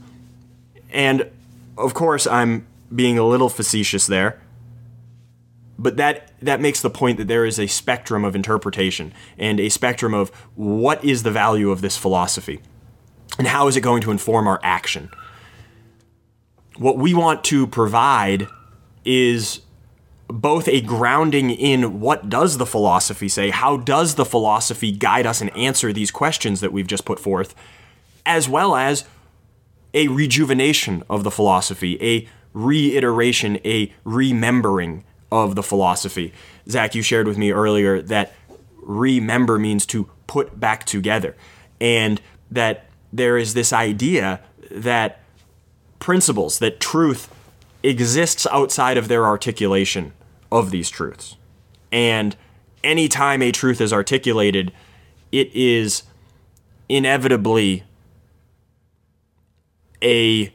And 0.92 1.30
of 1.78 1.94
course, 1.94 2.26
I'm 2.26 2.66
being 2.94 3.18
a 3.18 3.26
little 3.26 3.48
facetious 3.48 4.06
there, 4.06 4.40
but 5.78 5.96
that 5.96 6.32
that 6.42 6.60
makes 6.60 6.80
the 6.80 6.90
point 6.90 7.18
that 7.18 7.28
there 7.28 7.44
is 7.44 7.58
a 7.58 7.66
spectrum 7.66 8.24
of 8.24 8.36
interpretation 8.36 9.12
and 9.38 9.60
a 9.60 9.68
spectrum 9.68 10.14
of 10.14 10.30
what 10.54 11.02
is 11.04 11.22
the 11.22 11.30
value 11.30 11.70
of 11.70 11.80
this 11.80 11.96
philosophy 11.96 12.60
and 13.38 13.46
how 13.46 13.68
is 13.68 13.76
it 13.76 13.80
going 13.80 14.02
to 14.02 14.10
inform 14.10 14.46
our 14.46 14.60
action. 14.62 15.10
What 16.76 16.98
we 16.98 17.14
want 17.14 17.44
to 17.44 17.66
provide 17.66 18.46
is 19.04 19.60
both 20.28 20.68
a 20.68 20.80
grounding 20.80 21.50
in 21.50 22.00
what 22.00 22.28
does 22.28 22.58
the 22.58 22.66
philosophy 22.66 23.28
say, 23.28 23.50
how 23.50 23.76
does 23.76 24.14
the 24.14 24.24
philosophy 24.24 24.92
guide 24.92 25.26
us 25.26 25.40
and 25.40 25.54
answer 25.56 25.92
these 25.92 26.10
questions 26.10 26.60
that 26.60 26.72
we've 26.72 26.86
just 26.86 27.04
put 27.04 27.18
forth, 27.18 27.54
as 28.24 28.48
well 28.48 28.76
as 28.76 29.04
a 29.92 30.08
rejuvenation 30.08 31.02
of 31.10 31.24
the 31.24 31.30
philosophy, 31.30 31.98
a 32.00 32.28
reiteration, 32.52 33.58
a 33.64 33.92
remembering 34.04 35.04
of 35.30 35.54
the 35.54 35.62
philosophy. 35.62 36.32
Zach, 36.68 36.94
you 36.94 37.02
shared 37.02 37.26
with 37.26 37.38
me 37.38 37.52
earlier 37.52 38.02
that 38.02 38.34
remember 38.76 39.58
means 39.58 39.86
to 39.86 40.08
put 40.26 40.58
back 40.58 40.84
together, 40.84 41.36
and 41.80 42.20
that 42.50 42.86
there 43.12 43.36
is 43.36 43.54
this 43.54 43.72
idea 43.72 44.40
that 44.70 45.20
principles, 45.98 46.58
that 46.58 46.80
truth 46.80 47.32
exists 47.82 48.46
outside 48.50 48.96
of 48.96 49.08
their 49.08 49.24
articulation 49.24 50.12
of 50.52 50.70
these 50.70 50.90
truths. 50.90 51.36
And 51.92 52.36
anytime 52.84 53.42
a 53.42 53.52
truth 53.52 53.80
is 53.80 53.92
articulated, 53.92 54.72
it 55.32 55.54
is 55.54 56.04
inevitably 56.88 57.84
a 60.02 60.52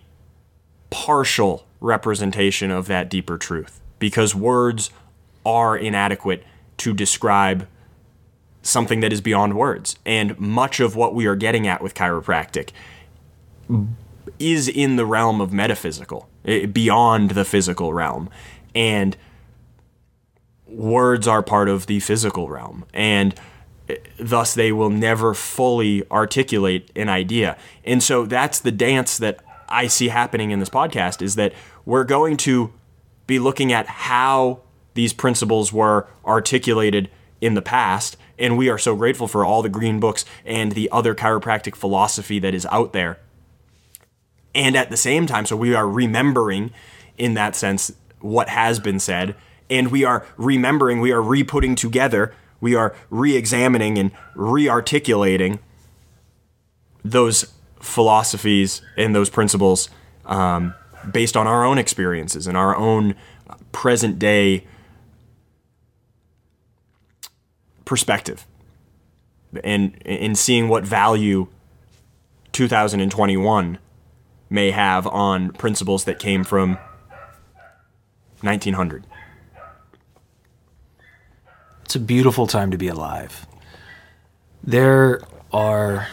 partial 0.89 1.64
representation 1.85 2.71
of 2.71 2.87
that 2.87 3.09
deeper 3.09 3.37
truth 3.37 3.79
because 3.99 4.35
words 4.35 4.89
are 5.45 5.77
inadequate 5.77 6.43
to 6.77 6.93
describe 6.93 7.67
something 8.61 8.99
that 8.99 9.13
is 9.13 9.21
beyond 9.21 9.55
words. 9.55 9.95
And 10.05 10.37
much 10.39 10.79
of 10.79 10.95
what 10.95 11.13
we 11.13 11.27
are 11.27 11.35
getting 11.35 11.67
at 11.67 11.81
with 11.81 11.93
chiropractic 11.93 12.71
is 14.39 14.67
in 14.67 14.95
the 14.95 15.05
realm 15.05 15.39
of 15.39 15.53
metaphysical, 15.53 16.27
eh, 16.45 16.65
beyond 16.65 17.31
the 17.31 17.45
physical 17.45 17.93
realm. 17.93 18.29
And 18.73 19.15
words 20.67 21.27
are 21.27 21.43
part 21.43 21.69
of 21.69 21.85
the 21.85 21.99
physical 21.99 22.49
realm. 22.49 22.85
And 22.93 23.35
eh, 23.87 23.97
thus 24.19 24.55
they 24.55 24.71
will 24.71 24.89
never 24.89 25.35
fully 25.35 26.09
articulate 26.09 26.91
an 26.95 27.07
idea. 27.07 27.57
And 27.83 28.01
so 28.01 28.25
that's 28.25 28.59
the 28.59 28.71
dance 28.71 29.19
that 29.19 29.39
I 29.69 29.87
see 29.87 30.09
happening 30.09 30.51
in 30.51 30.59
this 30.59 30.69
podcast 30.69 31.21
is 31.21 31.35
that 31.35 31.53
we're 31.85 32.03
going 32.03 32.37
to 32.37 32.73
be 33.27 33.39
looking 33.39 33.71
at 33.71 33.87
how 33.87 34.61
these 34.93 35.13
principles 35.13 35.71
were 35.71 36.07
articulated 36.25 37.09
in 37.41 37.53
the 37.53 37.61
past. 37.61 38.17
And 38.37 38.57
we 38.57 38.69
are 38.69 38.77
so 38.77 38.95
grateful 38.95 39.27
for 39.27 39.45
all 39.45 39.61
the 39.61 39.69
green 39.69 39.99
books 39.99 40.25
and 40.45 40.71
the 40.71 40.89
other 40.91 41.15
chiropractic 41.15 41.75
philosophy 41.75 42.39
that 42.39 42.53
is 42.53 42.65
out 42.67 42.93
there. 42.93 43.19
And 44.53 44.75
at 44.75 44.89
the 44.89 44.97
same 44.97 45.27
time, 45.27 45.45
so 45.45 45.55
we 45.55 45.75
are 45.75 45.87
remembering 45.87 46.71
in 47.17 47.33
that 47.35 47.55
sense 47.55 47.91
what 48.19 48.49
has 48.49 48.79
been 48.79 48.99
said. 48.99 49.35
And 49.69 49.91
we 49.91 50.03
are 50.03 50.25
remembering, 50.37 51.01
we 51.01 51.11
are 51.11 51.21
re 51.21 51.43
putting 51.43 51.75
together, 51.75 52.33
we 52.61 52.75
are 52.75 52.95
re 53.09 53.35
examining 53.35 53.97
and 53.97 54.11
re 54.33 54.69
articulating 54.69 55.59
those 57.03 57.53
philosophies 57.79 58.81
and 58.97 59.13
those 59.13 59.29
principles 59.29 59.89
um, 60.25 60.73
based 61.11 61.35
on 61.37 61.47
our 61.47 61.63
own 61.65 61.77
experiences 61.77 62.47
and 62.47 62.57
our 62.57 62.75
own 62.75 63.15
present 63.71 64.17
day 64.19 64.65
perspective 67.83 68.45
and 69.63 69.95
in 70.03 70.35
seeing 70.35 70.67
what 70.67 70.83
value 70.83 71.47
2021 72.51 73.77
may 74.49 74.71
have 74.71 75.05
on 75.07 75.51
principles 75.51 76.05
that 76.05 76.19
came 76.19 76.43
from 76.43 76.77
1900 78.41 79.05
it's 81.85 81.95
a 81.95 81.99
beautiful 81.99 82.47
time 82.47 82.71
to 82.71 82.77
be 82.77 82.87
alive. 82.87 83.45
There 84.63 85.21
are 85.53 86.07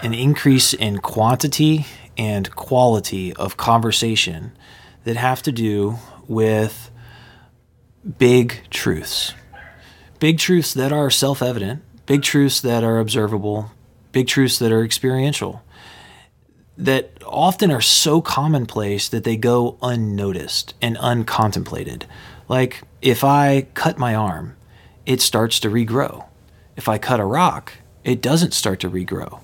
an 0.00 0.14
increase 0.14 0.72
in 0.72 0.98
quantity 0.98 1.86
and 2.16 2.54
quality 2.54 3.32
of 3.34 3.56
conversation 3.56 4.52
that 5.04 5.16
have 5.16 5.42
to 5.42 5.52
do 5.52 5.96
with 6.26 6.90
big 8.18 8.60
truths. 8.70 9.34
Big 10.18 10.38
truths 10.38 10.74
that 10.74 10.92
are 10.92 11.10
self 11.10 11.42
evident, 11.42 11.82
big 12.06 12.22
truths 12.22 12.60
that 12.60 12.84
are 12.84 12.98
observable, 12.98 13.70
big 14.12 14.26
truths 14.26 14.58
that 14.58 14.72
are 14.72 14.84
experiential, 14.84 15.62
that 16.76 17.12
often 17.26 17.70
are 17.70 17.80
so 17.80 18.20
commonplace 18.20 19.08
that 19.08 19.24
they 19.24 19.36
go 19.36 19.76
unnoticed 19.82 20.74
and 20.80 20.96
uncontemplated. 20.96 22.04
Like 22.48 22.82
if 23.02 23.22
I 23.22 23.66
cut 23.74 23.98
my 23.98 24.14
arm, 24.14 24.56
it 25.06 25.20
starts 25.20 25.60
to 25.60 25.68
regrow. 25.68 26.26
If 26.76 26.88
I 26.88 26.98
cut 26.98 27.20
a 27.20 27.24
rock, 27.24 27.74
it 28.02 28.20
doesn't 28.20 28.54
start 28.54 28.80
to 28.80 28.90
regrow 28.90 29.40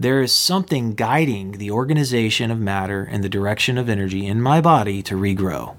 there 0.00 0.22
is 0.22 0.32
something 0.32 0.94
guiding 0.94 1.52
the 1.52 1.70
organization 1.70 2.50
of 2.50 2.58
matter 2.58 3.04
and 3.04 3.22
the 3.22 3.28
direction 3.28 3.76
of 3.76 3.86
energy 3.86 4.26
in 4.26 4.40
my 4.40 4.58
body 4.58 5.02
to 5.02 5.14
regrow. 5.14 5.76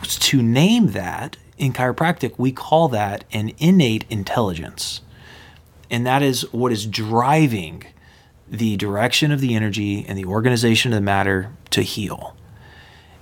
To 0.00 0.42
name 0.42 0.92
that 0.92 1.36
in 1.58 1.74
chiropractic, 1.74 2.32
we 2.38 2.52
call 2.52 2.88
that 2.88 3.24
an 3.30 3.52
innate 3.58 4.06
intelligence. 4.08 5.02
And 5.90 6.06
that 6.06 6.22
is 6.22 6.50
what 6.50 6.72
is 6.72 6.86
driving 6.86 7.84
the 8.48 8.78
direction 8.78 9.32
of 9.32 9.42
the 9.42 9.54
energy 9.54 10.06
and 10.08 10.16
the 10.16 10.24
organization 10.24 10.92
of 10.92 10.96
the 10.96 11.02
matter 11.02 11.52
to 11.70 11.82
heal. 11.82 12.34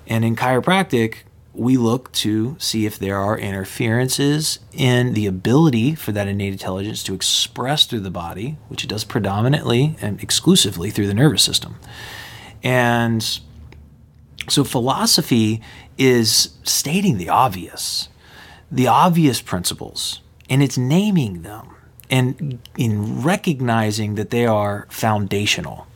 And 0.07 0.25
in 0.25 0.37
chiropractic, 0.37 1.25
we 1.55 1.77
look 1.77 2.11
to 2.13 2.57
see 2.59 2.85
if 2.85 2.99
there 2.99 3.17
are 3.17 3.39
interferences 3.39 4.59
in 4.73 5.15
the 5.15 5.27
ability 5.27 5.95
for 5.95 6.11
that 6.13 6.27
innate 6.27 6.53
intelligence 6.53 7.03
to 7.05 7.15
express 7.15 7.87
through 7.87 8.01
the 8.01 8.11
body, 8.11 8.57
which 8.69 8.83
it 8.83 8.89
does 8.89 9.05
predominantly 9.05 9.97
and 10.01 10.21
exclusively 10.21 10.91
through 10.91 11.07
the 11.07 11.15
nervous 11.15 11.43
system. 11.43 11.77
And 12.63 13.23
so 14.49 14.65
philosophy 14.65 15.63
is 15.97 16.57
stating 16.65 17.19
the 17.19 17.29
obvious, 17.29 18.09
the 18.71 18.89
obvious 18.89 19.41
principles, 19.41 20.21
and 20.51 20.63
it's 20.63 20.77
naming 20.77 21.43
them 21.43 21.77
and 22.11 22.59
in 22.77 23.23
recognizing 23.23 24.17
that 24.17 24.31
they 24.31 24.45
are 24.45 24.87
foundational. 24.91 25.87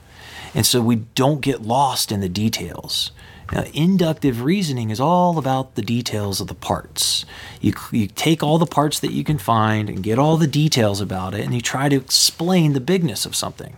And 0.54 0.64
so 0.64 0.80
we 0.80 0.96
don't 1.14 1.40
get 1.40 1.62
lost 1.62 2.10
in 2.10 2.20
the 2.20 2.28
details. 2.28 3.12
Now, 3.52 3.64
inductive 3.72 4.42
reasoning 4.42 4.90
is 4.90 5.00
all 5.00 5.38
about 5.38 5.74
the 5.74 5.82
details 5.82 6.40
of 6.40 6.48
the 6.48 6.54
parts. 6.54 7.24
You, 7.60 7.72
you 7.92 8.06
take 8.06 8.42
all 8.42 8.58
the 8.58 8.66
parts 8.66 9.00
that 9.00 9.12
you 9.12 9.24
can 9.24 9.38
find 9.38 9.88
and 9.88 10.02
get 10.02 10.18
all 10.18 10.36
the 10.36 10.46
details 10.46 11.00
about 11.00 11.34
it, 11.34 11.44
and 11.44 11.54
you 11.54 11.60
try 11.60 11.88
to 11.88 11.96
explain 11.96 12.74
the 12.74 12.80
bigness 12.80 13.24
of 13.24 13.34
something. 13.34 13.76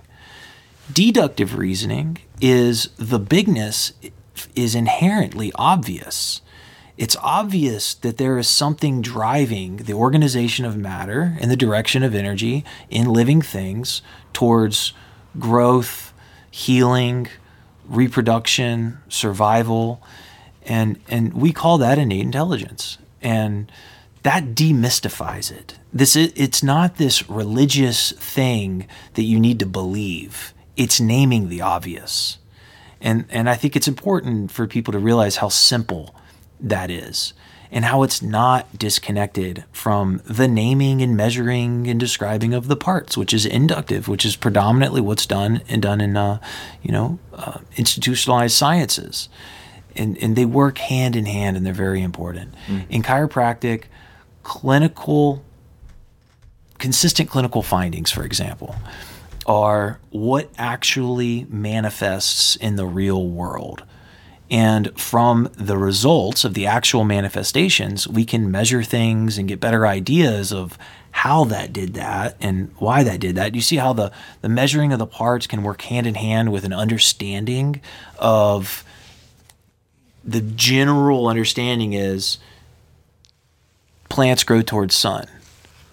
Deductive 0.93 1.57
reasoning 1.57 2.19
is 2.41 2.89
the 2.97 3.21
bigness 3.21 3.93
is 4.57 4.75
inherently 4.75 5.53
obvious. 5.55 6.41
It's 6.99 7.17
obvious 7.23 7.95
that 7.95 8.19
there 8.19 8.39
is 8.39 8.49
something 8.49 9.01
driving 9.01 9.79
the 9.79 9.95
organization 9.95 10.65
of 10.65 10.77
matter 10.77 11.37
in 11.41 11.49
the 11.49 11.57
direction 11.57 12.03
of 12.03 12.15
energy 12.15 12.65
in 12.91 13.13
living 13.13 13.41
things 13.41 14.03
towards 14.33 14.93
growth, 15.39 16.13
healing, 16.51 17.29
reproduction, 17.91 18.99
survival, 19.09 20.03
and 20.63 20.99
and 21.09 21.35
we 21.35 21.53
call 21.53 21.79
that 21.79 21.99
innate 21.99 22.23
intelligence. 22.23 22.97
And 23.21 23.71
that 24.23 24.55
demystifies 24.55 25.51
it. 25.51 25.79
This 25.93 26.15
is, 26.17 26.33
it's 26.37 26.63
not 26.63 26.97
this 26.97 27.29
religious 27.29 28.13
thing 28.13 28.87
that 29.15 29.23
you 29.23 29.41
need 29.41 29.59
to 29.59 29.67
believe. 29.67 30.55
It's 30.77 31.01
naming 31.01 31.49
the 31.49 31.61
obvious. 31.61 32.39
And 33.01 33.25
and 33.29 33.51
I 33.51 33.57
think 33.57 33.77
it's 33.77 33.89
important 33.89 34.51
for 34.51 34.67
people 34.67 34.93
to 34.93 34.99
realize 34.99 35.37
how 35.37 35.49
simple 35.49 36.15
that 36.61 36.91
is 36.91 37.33
and 37.73 37.85
how 37.85 38.03
it's 38.03 38.21
not 38.21 38.77
disconnected 38.77 39.65
from 39.73 40.21
the 40.25 40.49
naming 40.49 41.03
and 41.03 41.17
measuring 41.17 41.87
and 41.87 42.01
describing 42.01 42.53
of 42.53 42.67
the 42.67 42.77
parts, 42.77 43.17
which 43.17 43.33
is 43.33 43.47
inductive, 43.47 44.09
which 44.09 44.25
is 44.25 44.37
predominantly 44.37 45.01
what's 45.01 45.27
done 45.27 45.63
and 45.69 45.81
done 45.81 46.01
in, 46.01 46.17
uh, 46.17 46.41
you 46.83 46.91
know, 46.91 47.19
uh, 47.33 47.59
institutionalized 47.77 48.57
sciences, 48.57 49.29
and 49.95 50.19
and 50.19 50.37
they 50.37 50.45
work 50.45 50.79
hand 50.79 51.15
in 51.17 51.27
hand, 51.27 51.57
and 51.57 51.65
they're 51.65 51.73
very 51.73 52.03
important. 52.03 52.55
Mm. 52.67 52.87
In 52.91 53.03
chiropractic, 53.03 53.85
clinical, 54.43 55.45
consistent 56.79 57.31
clinical 57.31 57.63
findings, 57.63 58.11
for 58.11 58.25
example, 58.25 58.75
are 59.47 59.99
what 60.11 60.51
actually 60.59 61.47
manifests 61.49 62.57
in 62.57 62.77
the 62.77 62.87
real 62.87 63.29
world. 63.29 63.85
And 64.51 64.99
from 65.01 65.49
the 65.55 65.79
results 65.79 66.45
of 66.45 66.55
the 66.55 66.67
actual 66.67 67.05
manifestations, 67.05 68.09
we 68.09 68.25
can 68.25 68.51
measure 68.51 68.83
things 68.83 69.39
and 69.39 69.47
get 69.47 69.61
better 69.61 69.87
ideas 69.87 70.53
of 70.53 70.77
how 71.13 71.45
that 71.45 71.73
did 71.73 71.95
that 71.95 72.37
and 72.41 72.73
why 72.79 73.05
that 73.05 73.21
did 73.21 73.37
that. 73.37 73.55
You 73.55 73.61
see 73.61 73.77
how 73.77 73.93
the, 73.93 74.11
the 74.41 74.49
measuring 74.49 74.93
of 74.93 74.99
the 74.99 75.07
parts 75.07 75.47
can 75.47 75.63
work 75.63 75.83
hand 75.83 76.07
in 76.07 76.17
hand 76.17 76.51
with 76.51 76.65
an 76.65 76.73
understanding 76.73 77.81
of 78.19 78.85
the 80.25 80.41
general 80.41 81.29
understanding 81.29 81.93
is 81.93 82.39
plants 84.09 84.43
grow 84.43 84.63
towards 84.63 84.95
sun. 84.95 85.27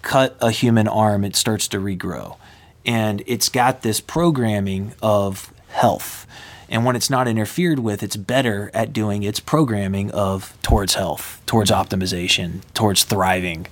Cut 0.02 0.36
a 0.40 0.50
human 0.50 0.88
arm, 0.88 1.24
it 1.24 1.36
starts 1.36 1.68
to 1.68 1.78
regrow. 1.78 2.36
And 2.84 3.22
it's 3.26 3.48
got 3.48 3.82
this 3.82 4.00
programming 4.00 4.94
of 5.02 5.52
health 5.68 6.26
and 6.68 6.84
when 6.84 6.96
it's 6.96 7.08
not 7.08 7.26
interfered 7.26 7.78
with, 7.78 8.02
it's 8.02 8.16
better 8.16 8.70
at 8.74 8.92
doing 8.92 9.22
its 9.22 9.40
programming 9.40 10.10
of 10.10 10.56
towards 10.62 10.94
health, 10.94 11.40
towards 11.46 11.70
optimization, 11.70 12.60
towards 12.74 13.04
thriving. 13.04 13.66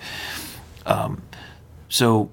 Um, 0.86 1.22
so, 1.88 2.30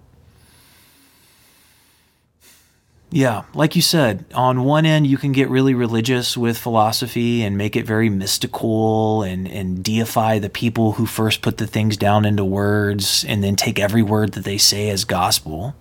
yeah, 3.12 3.44
like 3.54 3.76
you 3.76 3.82
said, 3.82 4.26
on 4.34 4.64
one 4.64 4.86
end, 4.86 5.06
you 5.06 5.18
can 5.18 5.34
get 5.34 5.50
really 5.50 5.74
religious 5.74 6.38
with 6.38 6.58
philosophy 6.58 7.44
and 7.44 7.58
make 7.58 7.76
it 7.76 7.86
very 7.86 8.10
mystical 8.10 9.22
and, 9.22 9.48
and 9.48 9.84
deify 9.84 10.40
the 10.40 10.50
people 10.50 10.94
who 10.94 11.06
first 11.06 11.42
put 11.42 11.58
the 11.58 11.68
things 11.68 11.98
down 11.98 12.26
into 12.26 12.46
words 12.46 13.26
and 13.26 13.44
then 13.44 13.56
take 13.56 13.80
every 13.80 14.02
word 14.02 14.32
that 14.32 14.46
they 14.46 14.58
say 14.58 14.90
as 14.90 15.04
gospel. 15.04 15.76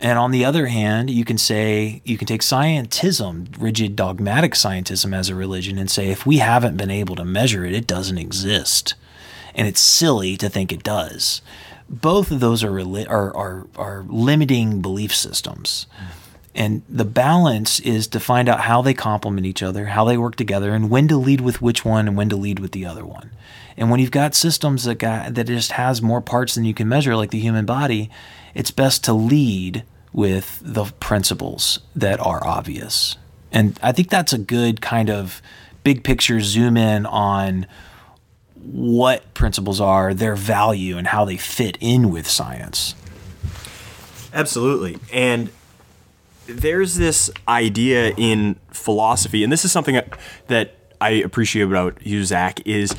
And 0.00 0.18
on 0.18 0.30
the 0.30 0.44
other 0.44 0.66
hand, 0.66 1.10
you 1.10 1.24
can 1.24 1.38
say, 1.38 2.02
you 2.04 2.16
can 2.16 2.28
take 2.28 2.42
scientism, 2.42 3.48
rigid 3.58 3.96
dogmatic 3.96 4.52
scientism 4.52 5.14
as 5.14 5.28
a 5.28 5.34
religion, 5.34 5.76
and 5.76 5.90
say, 5.90 6.08
if 6.08 6.24
we 6.24 6.38
haven't 6.38 6.76
been 6.76 6.90
able 6.90 7.16
to 7.16 7.24
measure 7.24 7.64
it, 7.64 7.74
it 7.74 7.86
doesn't 7.86 8.18
exist. 8.18 8.94
And 9.54 9.66
it's 9.66 9.80
silly 9.80 10.36
to 10.36 10.48
think 10.48 10.72
it 10.72 10.84
does. 10.84 11.42
Both 11.90 12.30
of 12.30 12.38
those 12.38 12.62
are, 12.62 12.78
are, 12.78 13.36
are, 13.36 13.66
are 13.76 14.04
limiting 14.08 14.80
belief 14.80 15.12
systems. 15.12 15.86
And 16.54 16.82
the 16.88 17.04
balance 17.04 17.80
is 17.80 18.06
to 18.08 18.20
find 18.20 18.48
out 18.48 18.60
how 18.60 18.82
they 18.82 18.94
complement 18.94 19.46
each 19.46 19.62
other, 19.62 19.86
how 19.86 20.04
they 20.04 20.16
work 20.16 20.36
together, 20.36 20.74
and 20.74 20.90
when 20.90 21.08
to 21.08 21.16
lead 21.16 21.40
with 21.40 21.60
which 21.60 21.84
one 21.84 22.06
and 22.06 22.16
when 22.16 22.28
to 22.28 22.36
lead 22.36 22.60
with 22.60 22.72
the 22.72 22.86
other 22.86 23.04
one. 23.04 23.30
And 23.76 23.90
when 23.90 24.00
you've 24.00 24.10
got 24.10 24.34
systems 24.34 24.84
that 24.84 24.96
got, 24.96 25.34
that 25.34 25.46
just 25.46 25.72
has 25.72 26.02
more 26.02 26.20
parts 26.20 26.54
than 26.54 26.64
you 26.64 26.74
can 26.74 26.88
measure, 26.88 27.16
like 27.16 27.30
the 27.30 27.38
human 27.38 27.64
body, 27.64 28.10
it's 28.54 28.70
best 28.70 29.04
to 29.04 29.12
lead 29.12 29.84
with 30.12 30.60
the 30.62 30.84
principles 31.00 31.80
that 31.94 32.18
are 32.20 32.44
obvious. 32.46 33.16
And 33.52 33.78
I 33.82 33.92
think 33.92 34.10
that's 34.10 34.32
a 34.32 34.38
good 34.38 34.80
kind 34.80 35.10
of 35.10 35.40
big 35.84 36.04
picture 36.04 36.40
zoom 36.40 36.76
in 36.76 37.06
on 37.06 37.66
what 38.54 39.32
principles 39.34 39.80
are, 39.80 40.12
their 40.12 40.34
value, 40.34 40.98
and 40.98 41.06
how 41.06 41.24
they 41.24 41.36
fit 41.36 41.78
in 41.80 42.10
with 42.10 42.28
science. 42.28 42.94
Absolutely. 44.34 44.98
And 45.12 45.50
there's 46.46 46.96
this 46.96 47.30
idea 47.46 48.12
in 48.16 48.56
philosophy, 48.70 49.44
and 49.44 49.52
this 49.52 49.64
is 49.64 49.72
something 49.72 50.00
that 50.48 50.74
I 51.00 51.10
appreciate 51.10 51.62
about 51.62 52.04
you, 52.04 52.24
Zach, 52.24 52.66
is 52.66 52.94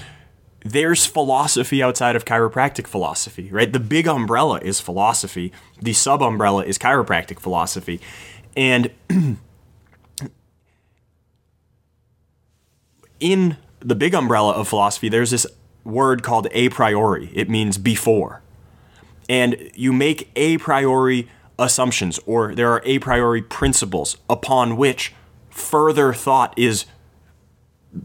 there's 0.64 1.06
philosophy 1.06 1.82
outside 1.82 2.16
of 2.16 2.26
chiropractic 2.26 2.88
philosophy, 2.88 3.50
right? 3.52 3.72
The 3.72 3.80
big 3.80 4.08
umbrella 4.08 4.60
is 4.60 4.80
philosophy, 4.80 5.52
the 5.82 5.94
sub 5.94 6.22
umbrella 6.22 6.64
is 6.66 6.78
chiropractic 6.78 7.40
philosophy. 7.40 8.02
And 8.58 8.92
in 13.20 13.58
the 13.80 13.96
big 13.96 14.14
umbrella 14.14 14.54
of 14.54 14.68
philosophy, 14.68 15.10
there's 15.10 15.32
this 15.32 15.48
word 15.84 16.24
called 16.24 16.48
a 16.52 16.70
priori. 16.70 17.32
It 17.34 17.50
means 17.50 17.78
before. 17.78 18.42
And 19.30 19.72
you 19.76 19.94
make 19.94 20.30
a 20.36 20.58
priori 20.58 21.30
assumptions, 21.58 22.20
or 22.26 22.56
there 22.56 22.72
are 22.72 22.82
a 22.86 23.00
priori 23.00 23.42
principles 23.42 24.18
upon 24.30 24.76
which 24.78 25.14
further 25.50 26.14
thought 26.14 26.58
is 26.58 26.86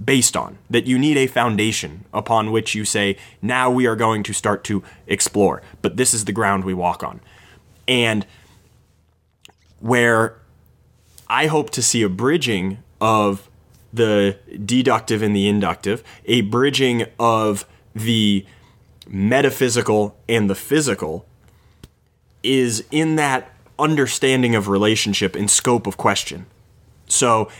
based 0.05 0.37
on, 0.37 0.59
that 0.70 0.87
you 0.87 0.99
need 0.99 1.16
a 1.16 1.27
foundation 1.27 2.05
upon 2.12 2.51
which 2.51 2.75
you 2.75 2.85
say, 2.85 3.16
now 3.42 3.70
we 3.70 3.87
are 3.87 3.97
going 3.97 4.23
to 4.23 4.33
start 4.33 4.64
to 4.64 4.83
explore, 5.07 5.62
but 5.83 5.97
this 5.97 6.14
is 6.14 6.25
the 6.25 6.33
ground 6.33 6.64
we 6.64 6.75
walk 6.75 7.03
on. 7.03 7.20
And 7.87 8.27
where 9.81 10.38
I 11.29 11.47
hope 11.47 11.70
to 11.70 11.83
see 11.83 12.03
a 12.03 12.09
bridging 12.09 12.79
of 13.01 13.49
the 13.92 14.38
deductive 14.64 15.23
and 15.23 15.37
the 15.37 15.49
inductive, 15.49 16.03
a 16.25 16.40
bridging 16.40 17.07
of 17.18 17.66
the 17.94 18.47
metaphysical 19.07 20.16
and 20.29 20.49
the 20.49 20.55
physical, 20.55 21.27
is 22.42 22.85
in 22.90 23.16
that 23.16 23.53
understanding 23.79 24.55
of 24.55 24.68
relationship 24.68 25.37
and 25.37 25.51
scope 25.51 25.87
of 25.87 25.97
question. 25.97 26.47
So, 27.07 27.51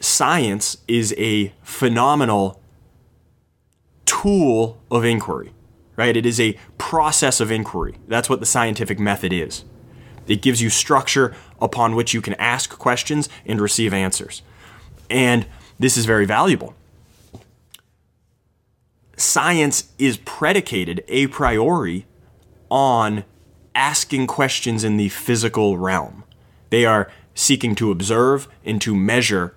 science 0.00 0.78
is 0.88 1.14
a 1.16 1.52
phenomenal 1.62 2.60
tool 4.06 4.82
of 4.90 5.04
inquiry, 5.04 5.52
right? 5.96 6.16
It 6.16 6.26
is 6.26 6.40
a 6.40 6.58
process 6.78 7.40
of 7.40 7.52
inquiry. 7.52 7.96
That's 8.08 8.28
what 8.28 8.40
the 8.40 8.46
scientific 8.46 8.98
method 8.98 9.32
is. 9.32 9.64
It 10.26 10.42
gives 10.42 10.60
you 10.62 10.70
structure 10.70 11.34
upon 11.60 11.94
which 11.94 12.14
you 12.14 12.20
can 12.20 12.34
ask 12.34 12.70
questions 12.78 13.28
and 13.46 13.60
receive 13.60 13.92
answers. 13.92 14.42
And 15.08 15.46
this 15.78 15.96
is 15.96 16.06
very 16.06 16.24
valuable. 16.24 16.74
Science 19.16 19.90
is 19.98 20.16
predicated 20.18 21.04
a 21.08 21.26
priori 21.26 22.06
on 22.70 23.24
asking 23.74 24.26
questions 24.26 24.82
in 24.82 24.96
the 24.96 25.08
physical 25.08 25.76
realm. 25.76 26.24
They 26.70 26.84
are 26.86 27.10
seeking 27.34 27.74
to 27.76 27.90
observe 27.90 28.48
and 28.64 28.80
to 28.80 28.94
measure 28.94 29.54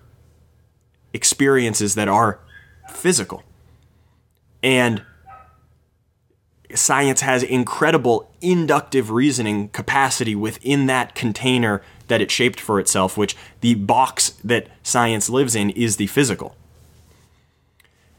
experiences 1.13 1.95
that 1.95 2.07
are 2.07 2.39
physical. 2.89 3.43
And 4.61 5.03
science 6.73 7.21
has 7.21 7.43
incredible 7.43 8.31
inductive 8.41 9.11
reasoning 9.11 9.69
capacity 9.69 10.35
within 10.35 10.87
that 10.87 11.15
container 11.15 11.81
that 12.07 12.21
it 12.21 12.31
shaped 12.31 12.59
for 12.59 12.79
itself, 12.79 13.17
which 13.17 13.35
the 13.61 13.75
box 13.75 14.31
that 14.43 14.67
science 14.81 15.29
lives 15.29 15.55
in 15.55 15.69
is 15.71 15.97
the 15.97 16.07
physical. 16.07 16.55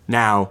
Now, 0.07 0.51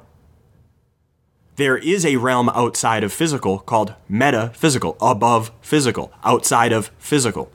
there 1.56 1.77
is 1.77 2.06
a 2.06 2.17
realm 2.17 2.49
outside 2.49 3.03
of 3.03 3.13
physical 3.13 3.60
called 3.60 3.93
metaphysical, 4.10 4.97
above 4.99 5.51
physical, 5.62 6.12
outside 6.23 6.71
of 6.71 6.88
physical. 6.97 7.51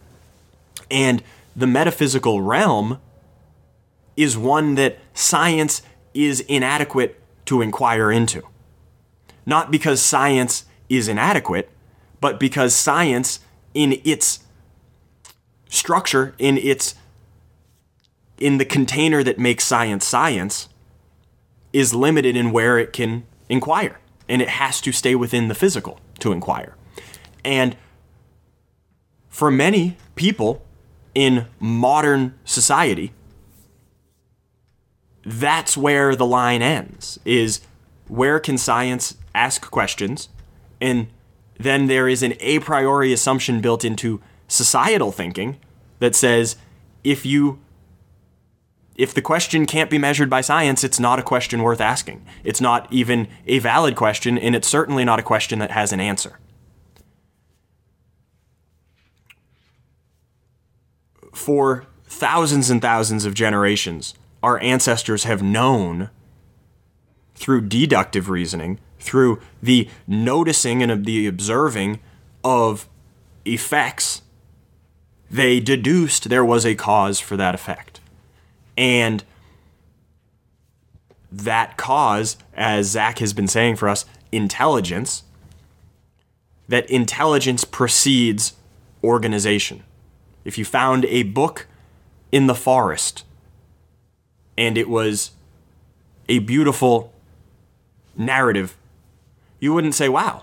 And 0.90 1.22
the 1.56 1.66
metaphysical 1.66 2.40
realm 2.40 3.00
is 4.18 4.36
one 4.36 4.74
that 4.74 4.98
science 5.14 5.80
is 6.12 6.40
inadequate 6.40 7.18
to 7.46 7.62
inquire 7.62 8.12
into. 8.12 8.42
Not 9.46 9.70
because 9.70 10.02
science 10.02 10.66
is 10.90 11.08
inadequate, 11.08 11.70
but 12.20 12.38
because 12.38 12.74
science, 12.74 13.40
in 13.74 14.00
its 14.04 14.40
structure 15.68 16.34
in 16.38 16.58
its 16.58 16.94
in 18.38 18.58
the 18.58 18.64
container 18.64 19.22
that 19.22 19.38
makes 19.38 19.64
science 19.64 20.04
science 20.04 20.68
is 21.72 21.94
limited 21.94 22.36
in 22.36 22.50
where 22.50 22.78
it 22.78 22.92
can 22.92 23.24
inquire 23.48 23.98
and 24.28 24.40
it 24.40 24.48
has 24.48 24.80
to 24.80 24.92
stay 24.92 25.14
within 25.14 25.48
the 25.48 25.54
physical 25.54 26.00
to 26.18 26.32
inquire 26.32 26.74
and 27.44 27.76
for 29.28 29.50
many 29.50 29.96
people 30.14 30.62
in 31.14 31.46
modern 31.60 32.34
society 32.44 33.12
that's 35.28 35.76
where 35.76 36.16
the 36.16 36.26
line 36.26 36.62
ends 36.62 37.18
is 37.24 37.60
where 38.06 38.40
can 38.40 38.56
science 38.56 39.16
ask 39.34 39.70
questions 39.70 40.28
and 40.80 41.08
then 41.58 41.86
there 41.86 42.08
is 42.08 42.22
an 42.22 42.34
a 42.40 42.58
priori 42.60 43.12
assumption 43.12 43.60
built 43.60 43.84
into 43.84 44.20
societal 44.46 45.12
thinking 45.12 45.58
that 45.98 46.14
says 46.14 46.56
if 47.04 47.26
you 47.26 47.58
if 48.94 49.14
the 49.14 49.22
question 49.22 49.64
can't 49.64 49.90
be 49.90 49.96
measured 49.96 50.28
by 50.28 50.40
science, 50.40 50.82
it's 50.82 50.98
not 50.98 51.20
a 51.20 51.22
question 51.22 51.62
worth 51.62 51.80
asking. 51.80 52.26
It's 52.42 52.60
not 52.60 52.92
even 52.92 53.28
a 53.46 53.60
valid 53.60 53.94
question, 53.94 54.36
and 54.36 54.56
it's 54.56 54.66
certainly 54.66 55.04
not 55.04 55.20
a 55.20 55.22
question 55.22 55.60
that 55.60 55.70
has 55.70 55.92
an 55.92 56.00
answer. 56.00 56.40
For 61.32 61.86
thousands 62.06 62.70
and 62.70 62.82
thousands 62.82 63.24
of 63.24 63.34
generations, 63.34 64.14
our 64.42 64.60
ancestors 64.62 65.24
have 65.24 65.42
known 65.42 66.10
through 67.34 67.62
deductive 67.62 68.28
reasoning, 68.28 68.78
through 68.98 69.40
the 69.62 69.88
noticing 70.06 70.82
and 70.82 71.04
the 71.04 71.26
observing 71.26 72.00
of 72.44 72.88
effects, 73.44 74.22
they 75.30 75.60
deduced 75.60 76.28
there 76.28 76.44
was 76.44 76.64
a 76.64 76.74
cause 76.74 77.20
for 77.20 77.36
that 77.36 77.54
effect. 77.54 78.00
And 78.76 79.24
that 81.30 81.76
cause, 81.76 82.36
as 82.54 82.86
Zach 82.86 83.18
has 83.18 83.32
been 83.32 83.48
saying 83.48 83.76
for 83.76 83.88
us, 83.88 84.04
intelligence, 84.32 85.24
that 86.68 86.88
intelligence 86.90 87.64
precedes 87.64 88.54
organization. 89.02 89.82
If 90.44 90.58
you 90.58 90.64
found 90.64 91.04
a 91.06 91.24
book 91.24 91.66
in 92.32 92.46
the 92.46 92.54
forest 92.54 93.24
and 94.58 94.76
it 94.76 94.88
was 94.88 95.30
a 96.28 96.40
beautiful 96.40 97.12
narrative, 98.16 98.76
you 99.60 99.72
wouldn't 99.72 99.94
say, 99.94 100.08
wow, 100.08 100.42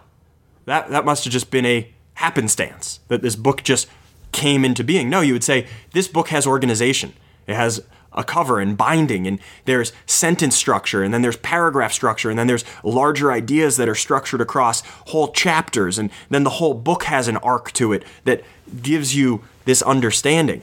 that, 0.63 0.89
that 0.89 1.03
must 1.03 1.25
have 1.25 1.33
just 1.33 1.51
been 1.51 1.65
a 1.65 1.93
happenstance, 2.15 3.01
that 3.09 3.21
this 3.21 3.35
book 3.35 3.61
just 3.61 3.87
came 4.31 4.63
into 4.63 4.85
being. 4.85 5.09
No, 5.09 5.19
you 5.19 5.33
would 5.33 5.43
say, 5.43 5.67
this 5.91 6.07
book 6.07 6.29
has 6.29 6.47
organization. 6.47 7.11
It 7.45 7.55
has 7.55 7.83
a 8.13 8.23
cover 8.23 8.61
and 8.61 8.77
binding, 8.77 9.27
and 9.27 9.37
there's 9.65 9.91
sentence 10.05 10.55
structure, 10.55 11.03
and 11.03 11.13
then 11.13 11.21
there's 11.21 11.35
paragraph 11.37 11.91
structure, 11.91 12.29
and 12.29 12.39
then 12.39 12.47
there's 12.47 12.63
larger 12.85 13.33
ideas 13.33 13.75
that 13.75 13.89
are 13.89 13.95
structured 13.95 14.39
across 14.39 14.81
whole 15.07 15.33
chapters, 15.33 15.97
and 15.99 16.09
then 16.29 16.45
the 16.45 16.51
whole 16.51 16.73
book 16.73 17.03
has 17.03 17.27
an 17.27 17.35
arc 17.37 17.73
to 17.73 17.91
it 17.91 18.05
that 18.23 18.43
gives 18.81 19.13
you 19.13 19.43
this 19.65 19.81
understanding. 19.81 20.61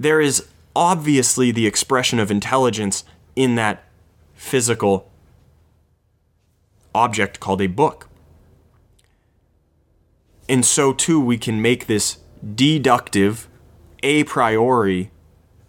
There 0.00 0.20
is 0.20 0.48
obviously 0.76 1.50
the 1.50 1.66
expression 1.66 2.18
of 2.18 2.30
intelligence 2.30 3.02
in 3.34 3.54
that 3.54 3.82
physical 4.34 5.10
object 6.94 7.40
called 7.40 7.62
a 7.62 7.66
book. 7.66 8.10
And 10.50 10.64
so, 10.64 10.92
too, 10.92 11.18
we 11.18 11.38
can 11.38 11.62
make 11.62 11.86
this 11.86 12.18
deductive, 12.54 13.48
a 14.02 14.24
priori 14.24 15.10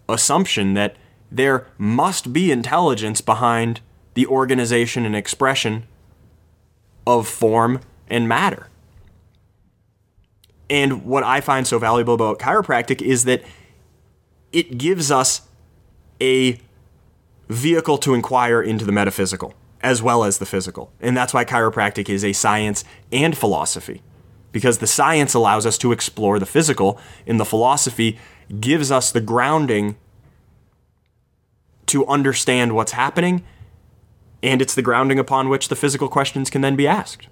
assumption 0.08 0.74
that 0.74 0.96
there 1.32 1.66
must 1.78 2.32
be 2.32 2.52
intelligence 2.52 3.22
behind 3.22 3.80
the 4.12 4.26
organization 4.26 5.06
and 5.06 5.16
expression 5.16 5.86
of 7.06 7.26
form 7.26 7.80
and 8.08 8.28
matter. 8.28 8.68
And 10.68 11.06
what 11.06 11.24
I 11.24 11.40
find 11.40 11.66
so 11.66 11.78
valuable 11.78 12.14
about 12.14 12.38
chiropractic 12.38 13.00
is 13.00 13.24
that 13.24 13.42
it 14.52 14.78
gives 14.78 15.10
us 15.10 15.42
a 16.20 16.60
vehicle 17.48 17.98
to 17.98 18.14
inquire 18.14 18.60
into 18.62 18.84
the 18.84 18.92
metaphysical 18.92 19.54
as 19.80 20.02
well 20.02 20.24
as 20.24 20.38
the 20.38 20.46
physical. 20.46 20.92
And 21.00 21.16
that's 21.16 21.32
why 21.32 21.44
chiropractic 21.44 22.08
is 22.08 22.24
a 22.24 22.32
science 22.32 22.84
and 23.12 23.36
philosophy. 23.36 24.02
Because 24.50 24.78
the 24.78 24.86
science 24.86 25.34
allows 25.34 25.66
us 25.66 25.78
to 25.78 25.92
explore 25.92 26.38
the 26.38 26.46
physical, 26.46 26.98
and 27.26 27.38
the 27.38 27.44
philosophy 27.44 28.18
gives 28.60 28.90
us 28.90 29.12
the 29.12 29.20
grounding 29.20 29.96
to 31.86 32.06
understand 32.06 32.74
what's 32.74 32.92
happening, 32.92 33.44
and 34.42 34.60
it's 34.60 34.74
the 34.74 34.82
grounding 34.82 35.18
upon 35.18 35.48
which 35.48 35.68
the 35.68 35.76
physical 35.76 36.08
questions 36.08 36.50
can 36.50 36.60
then 36.60 36.76
be 36.76 36.86
asked. 36.86 37.28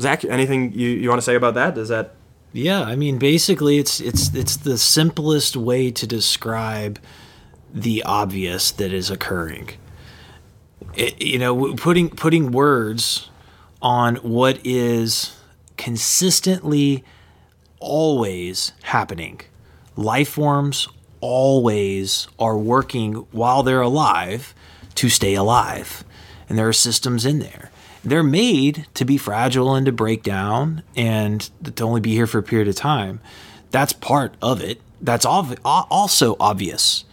Zach, 0.00 0.24
anything 0.24 0.72
you, 0.72 0.88
you 0.88 1.08
want 1.08 1.20
to 1.20 1.24
say 1.24 1.36
about 1.36 1.54
that? 1.54 1.74
Does 1.74 1.88
that 1.88 2.14
yeah, 2.52 2.82
I 2.82 2.96
mean, 2.96 3.18
basically, 3.18 3.78
it's 3.78 4.00
it's 4.00 4.34
it's 4.34 4.56
the 4.56 4.76
simplest 4.76 5.56
way 5.56 5.90
to 5.90 6.06
describe 6.06 6.98
the 7.72 8.02
obvious 8.04 8.70
that 8.72 8.92
is 8.92 9.10
occurring. 9.10 9.70
It, 10.94 11.20
you 11.20 11.38
know, 11.38 11.74
putting 11.74 12.10
putting 12.10 12.52
words 12.52 13.30
on 13.80 14.16
what 14.16 14.60
is 14.64 15.36
consistently 15.78 17.04
always 17.80 18.72
happening. 18.82 19.40
Life 19.96 20.28
forms 20.28 20.88
always 21.20 22.28
are 22.38 22.58
working 22.58 23.14
while 23.32 23.62
they're 23.62 23.80
alive 23.80 24.54
to 24.96 25.08
stay 25.08 25.34
alive, 25.34 26.04
and 26.48 26.58
there 26.58 26.68
are 26.68 26.72
systems 26.74 27.24
in 27.24 27.38
there 27.38 27.71
they're 28.04 28.22
made 28.22 28.86
to 28.94 29.04
be 29.04 29.16
fragile 29.16 29.74
and 29.74 29.86
to 29.86 29.92
break 29.92 30.22
down 30.22 30.82
and 30.96 31.50
to 31.76 31.84
only 31.84 32.00
be 32.00 32.12
here 32.12 32.26
for 32.26 32.38
a 32.38 32.42
period 32.42 32.68
of 32.68 32.74
time. 32.74 33.20
That's 33.70 33.92
part 33.92 34.34
of 34.42 34.60
it. 34.60 34.80
That's 35.00 35.24
ov- 35.24 35.58
also 35.64 36.36
obvious. 36.38 37.04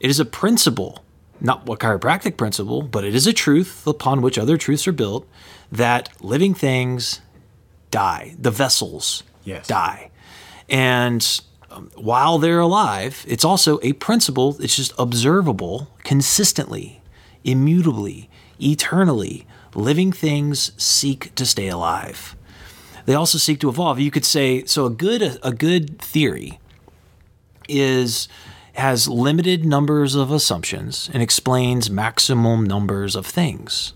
It 0.00 0.10
is 0.10 0.20
a 0.20 0.24
principle, 0.24 1.04
not 1.40 1.66
what 1.66 1.78
chiropractic 1.78 2.36
principle, 2.36 2.82
but 2.82 3.04
it 3.04 3.14
is 3.14 3.26
a 3.26 3.32
truth 3.32 3.86
upon 3.86 4.20
which 4.20 4.38
other 4.38 4.56
truths 4.56 4.86
are 4.88 4.92
built 4.92 5.26
that 5.70 6.08
living 6.20 6.54
things 6.54 7.20
die. 7.90 8.34
The 8.38 8.50
vessels 8.50 9.22
yes. 9.44 9.66
die. 9.66 10.10
And 10.68 11.40
um, 11.70 11.90
while 11.94 12.38
they're 12.38 12.60
alive, 12.60 13.24
it's 13.28 13.44
also 13.44 13.78
a 13.82 13.92
principle 13.94 14.56
It's 14.60 14.76
just 14.76 14.92
observable 14.98 15.88
consistently, 16.04 17.00
immutably, 17.44 18.28
eternally 18.60 19.46
living 19.74 20.12
things 20.12 20.72
seek 20.76 21.34
to 21.34 21.46
stay 21.46 21.68
alive. 21.68 22.36
They 23.04 23.14
also 23.14 23.38
seek 23.38 23.60
to 23.60 23.68
evolve. 23.68 23.98
You 23.98 24.10
could 24.10 24.24
say 24.24 24.64
so. 24.64 24.86
A 24.86 24.90
good 24.90 25.38
a 25.42 25.52
good 25.52 25.98
theory 26.00 26.60
is 27.68 28.28
has 28.74 29.08
limited 29.08 29.64
numbers 29.64 30.14
of 30.14 30.30
assumptions 30.30 31.10
and 31.12 31.22
explains 31.22 31.90
maximum 31.90 32.64
numbers 32.64 33.14
of 33.14 33.26
things. 33.26 33.92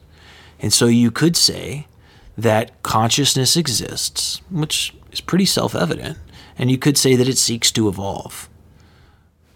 And 0.61 0.73
so 0.73 0.87
you 0.87 1.11
could 1.11 1.37
say 1.37 1.87
that 2.37 2.83
consciousness 2.83 3.57
exists, 3.57 4.43
which 4.51 4.95
is 5.11 5.21
pretty 5.21 5.47
self 5.47 5.75
evident, 5.75 6.19
and 6.59 6.71
you 6.71 6.79
could 6.79 6.99
say 6.99 7.17
that 7.17 7.29
it 7.29 7.39
seeks 7.39 7.71
to 7.73 7.89
evolve, 7.89 8.49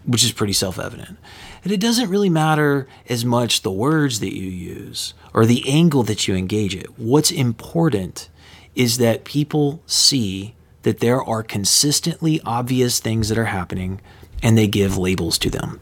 which 0.05 0.23
is 0.23 0.31
pretty 0.31 0.53
self 0.53 0.79
evident. 0.79 1.17
And 1.63 1.71
it 1.71 1.79
doesn't 1.79 2.09
really 2.09 2.29
matter 2.29 2.87
as 3.07 3.23
much 3.23 3.61
the 3.61 3.71
words 3.71 4.19
that 4.19 4.35
you 4.35 4.49
use 4.49 5.13
or 5.33 5.45
the 5.45 5.67
angle 5.69 6.03
that 6.03 6.27
you 6.27 6.35
engage 6.35 6.75
it. 6.75 6.97
What's 6.97 7.31
important 7.31 8.29
is 8.75 8.97
that 8.97 9.23
people 9.23 9.81
see 9.85 10.55
that 10.81 10.99
there 10.99 11.21
are 11.21 11.43
consistently 11.43 12.41
obvious 12.45 12.99
things 12.99 13.29
that 13.29 13.37
are 13.37 13.45
happening 13.45 14.01
and 14.41 14.57
they 14.57 14.67
give 14.67 14.97
labels 14.97 15.37
to 15.39 15.49
them. 15.49 15.79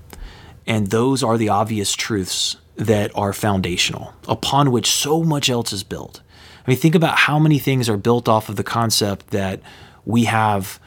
And 0.68 0.88
those 0.88 1.24
are 1.24 1.38
the 1.38 1.50
obvious 1.50 1.94
truths 1.94 2.58
that 2.76 3.12
are 3.16 3.34
foundational, 3.34 4.14
upon 4.28 4.72
which 4.72 4.90
so 4.90 5.24
much 5.24 5.50
else 5.50 5.74
is 5.74 5.84
built. 5.84 6.22
I 6.66 6.72
mean, 6.72 6.78
think 6.78 6.96
about 6.96 7.18
how 7.20 7.40
many 7.40 7.58
things 7.58 7.90
are 7.90 7.98
built 7.98 8.28
off 8.28 8.50
of 8.50 8.58
the 8.58 8.64
concept 8.64 9.30
that 9.32 9.62
we 10.06 10.26
have 10.26 10.80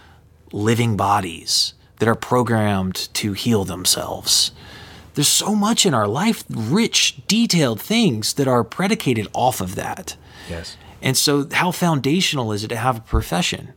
living 0.52 0.96
bodies 0.96 1.74
that 1.98 2.09
are 2.09 2.14
programmed 2.14 3.09
to 3.14 3.33
heal 3.33 3.64
themselves 3.64 4.52
there's 5.14 5.29
so 5.29 5.55
much 5.55 5.85
in 5.85 5.94
our 5.94 6.09
life, 6.09 6.44
rich, 6.48 7.20
detailed 7.27 7.81
things 7.81 8.35
that 8.35 8.48
are 8.48 8.64
predicated 8.64 9.29
off 9.35 9.61
of 9.61 9.75
that. 9.75 10.16
Yes. 10.48 10.77
And 11.03 11.16
so, 11.16 11.48
how 11.53 11.72
foundational 11.72 12.53
is 12.53 12.64
it 12.64 12.68
to 12.68 12.77
have 12.77 12.98
a 12.98 13.01
profession 13.01 13.72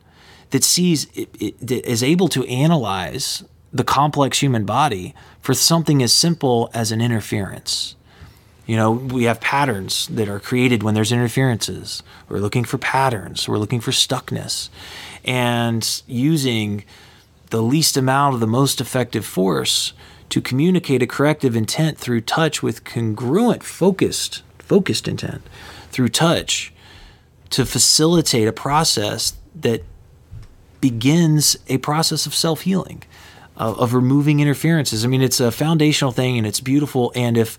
that 0.50 0.64
sees, 0.64 1.06
it, 1.14 1.28
it, 1.40 1.66
that 1.66 1.90
is 1.90 2.02
able 2.02 2.28
to 2.28 2.44
analyze 2.46 3.44
the 3.72 3.84
complex 3.84 4.38
human 4.40 4.64
body 4.64 5.14
for 5.40 5.52
something 5.52 6.02
as 6.02 6.12
simple 6.12 6.70
as 6.72 6.92
an 6.92 7.00
interference? 7.00 7.96
You 8.66 8.76
know, 8.76 8.90
we 8.92 9.24
have 9.24 9.40
patterns 9.40 10.08
that 10.08 10.28
are 10.28 10.40
created 10.40 10.82
when 10.82 10.94
there's 10.94 11.12
interferences. 11.12 12.02
We're 12.28 12.38
looking 12.38 12.64
for 12.64 12.78
patterns, 12.78 13.48
we're 13.48 13.58
looking 13.58 13.80
for 13.80 13.92
stuckness. 13.92 14.68
And 15.24 16.02
using 16.06 16.84
the 17.50 17.62
least 17.62 17.96
amount 17.96 18.34
of 18.34 18.40
the 18.40 18.46
most 18.46 18.80
effective 18.80 19.24
force 19.24 19.92
to 20.30 20.40
communicate 20.40 21.02
a 21.02 21.06
corrective 21.06 21.56
intent 21.56 21.98
through 21.98 22.20
touch 22.22 22.62
with 22.62 22.84
congruent, 22.84 23.62
focused, 23.62 24.42
focused 24.58 25.08
intent 25.08 25.42
through 25.90 26.08
touch 26.08 26.72
to 27.50 27.64
facilitate 27.64 28.48
a 28.48 28.52
process 28.52 29.34
that 29.54 29.82
begins 30.80 31.56
a 31.68 31.78
process 31.78 32.26
of 32.26 32.34
self 32.34 32.62
healing, 32.62 33.02
of, 33.56 33.78
uh, 33.78 33.82
of 33.82 33.94
removing 33.94 34.40
interferences. 34.40 35.04
I 35.04 35.08
mean, 35.08 35.22
it's 35.22 35.40
a 35.40 35.50
foundational 35.50 36.12
thing 36.12 36.38
and 36.38 36.46
it's 36.46 36.60
beautiful. 36.60 37.12
And 37.14 37.36
if 37.36 37.56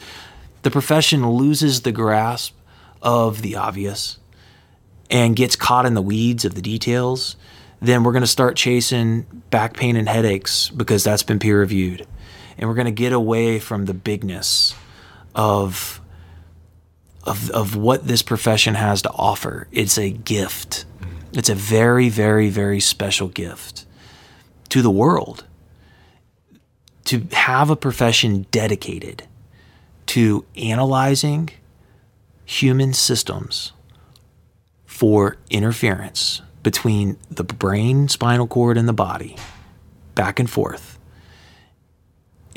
the 0.61 0.71
profession 0.71 1.29
loses 1.29 1.81
the 1.81 1.91
grasp 1.91 2.55
of 3.01 3.41
the 3.41 3.55
obvious 3.55 4.17
and 5.09 5.35
gets 5.35 5.55
caught 5.55 5.85
in 5.85 5.93
the 5.93 6.01
weeds 6.01 6.45
of 6.45 6.55
the 6.55 6.61
details, 6.61 7.37
then 7.81 8.03
we're 8.03 8.11
going 8.11 8.21
to 8.21 8.27
start 8.27 8.55
chasing 8.55 9.21
back 9.49 9.75
pain 9.75 9.95
and 9.95 10.09
headaches 10.09 10.69
because 10.69 11.03
that's 11.03 11.23
been 11.23 11.39
peer 11.39 11.59
reviewed. 11.59 12.05
And 12.57 12.67
we're 12.67 12.75
going 12.75 12.85
to 12.85 12.91
get 12.91 13.13
away 13.13 13.59
from 13.59 13.85
the 13.85 13.93
bigness 13.93 14.75
of, 15.35 16.01
of, 17.23 17.49
of 17.51 17.75
what 17.75 18.07
this 18.07 18.21
profession 18.21 18.75
has 18.75 19.01
to 19.03 19.11
offer. 19.11 19.67
It's 19.71 19.97
a 19.97 20.09
gift. 20.09 20.85
It's 21.33 21.49
a 21.49 21.55
very, 21.55 22.09
very, 22.09 22.49
very 22.49 22.79
special 22.79 23.27
gift 23.27 23.85
to 24.69 24.81
the 24.81 24.91
world. 24.91 25.45
To 27.05 27.25
have 27.31 27.69
a 27.69 27.75
profession 27.75 28.47
dedicated 28.51 29.23
to 30.07 30.45
analyzing 30.57 31.49
human 32.43 32.93
systems 32.93 33.71
for 34.85 35.37
interference 35.49 36.41
between 36.63 37.17
the 37.29 37.43
brain, 37.43 38.07
spinal 38.07 38.47
cord, 38.47 38.77
and 38.77 38.87
the 38.87 38.93
body, 38.93 39.37
back 40.15 40.39
and 40.39 40.49
forth, 40.49 40.96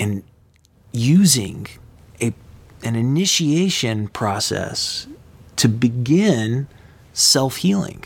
and 0.01 0.25
using 0.93 1.69
a, 2.21 2.33
an 2.83 2.97
initiation 2.97 4.09
process 4.09 5.07
to 5.57 5.69
begin 5.69 6.67
self 7.13 7.57
healing. 7.57 8.05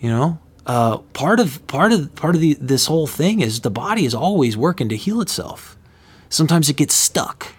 You 0.00 0.10
know, 0.10 0.38
uh, 0.66 0.98
part 1.12 1.38
of 1.38 1.64
part 1.66 1.92
of 1.92 2.14
part 2.16 2.34
of 2.34 2.40
the, 2.40 2.54
this 2.54 2.86
whole 2.86 3.06
thing 3.06 3.40
is 3.40 3.60
the 3.60 3.70
body 3.70 4.04
is 4.04 4.14
always 4.14 4.56
working 4.56 4.88
to 4.88 4.96
heal 4.96 5.20
itself. 5.20 5.76
Sometimes 6.28 6.68
it 6.68 6.76
gets 6.76 6.94
stuck, 6.94 7.52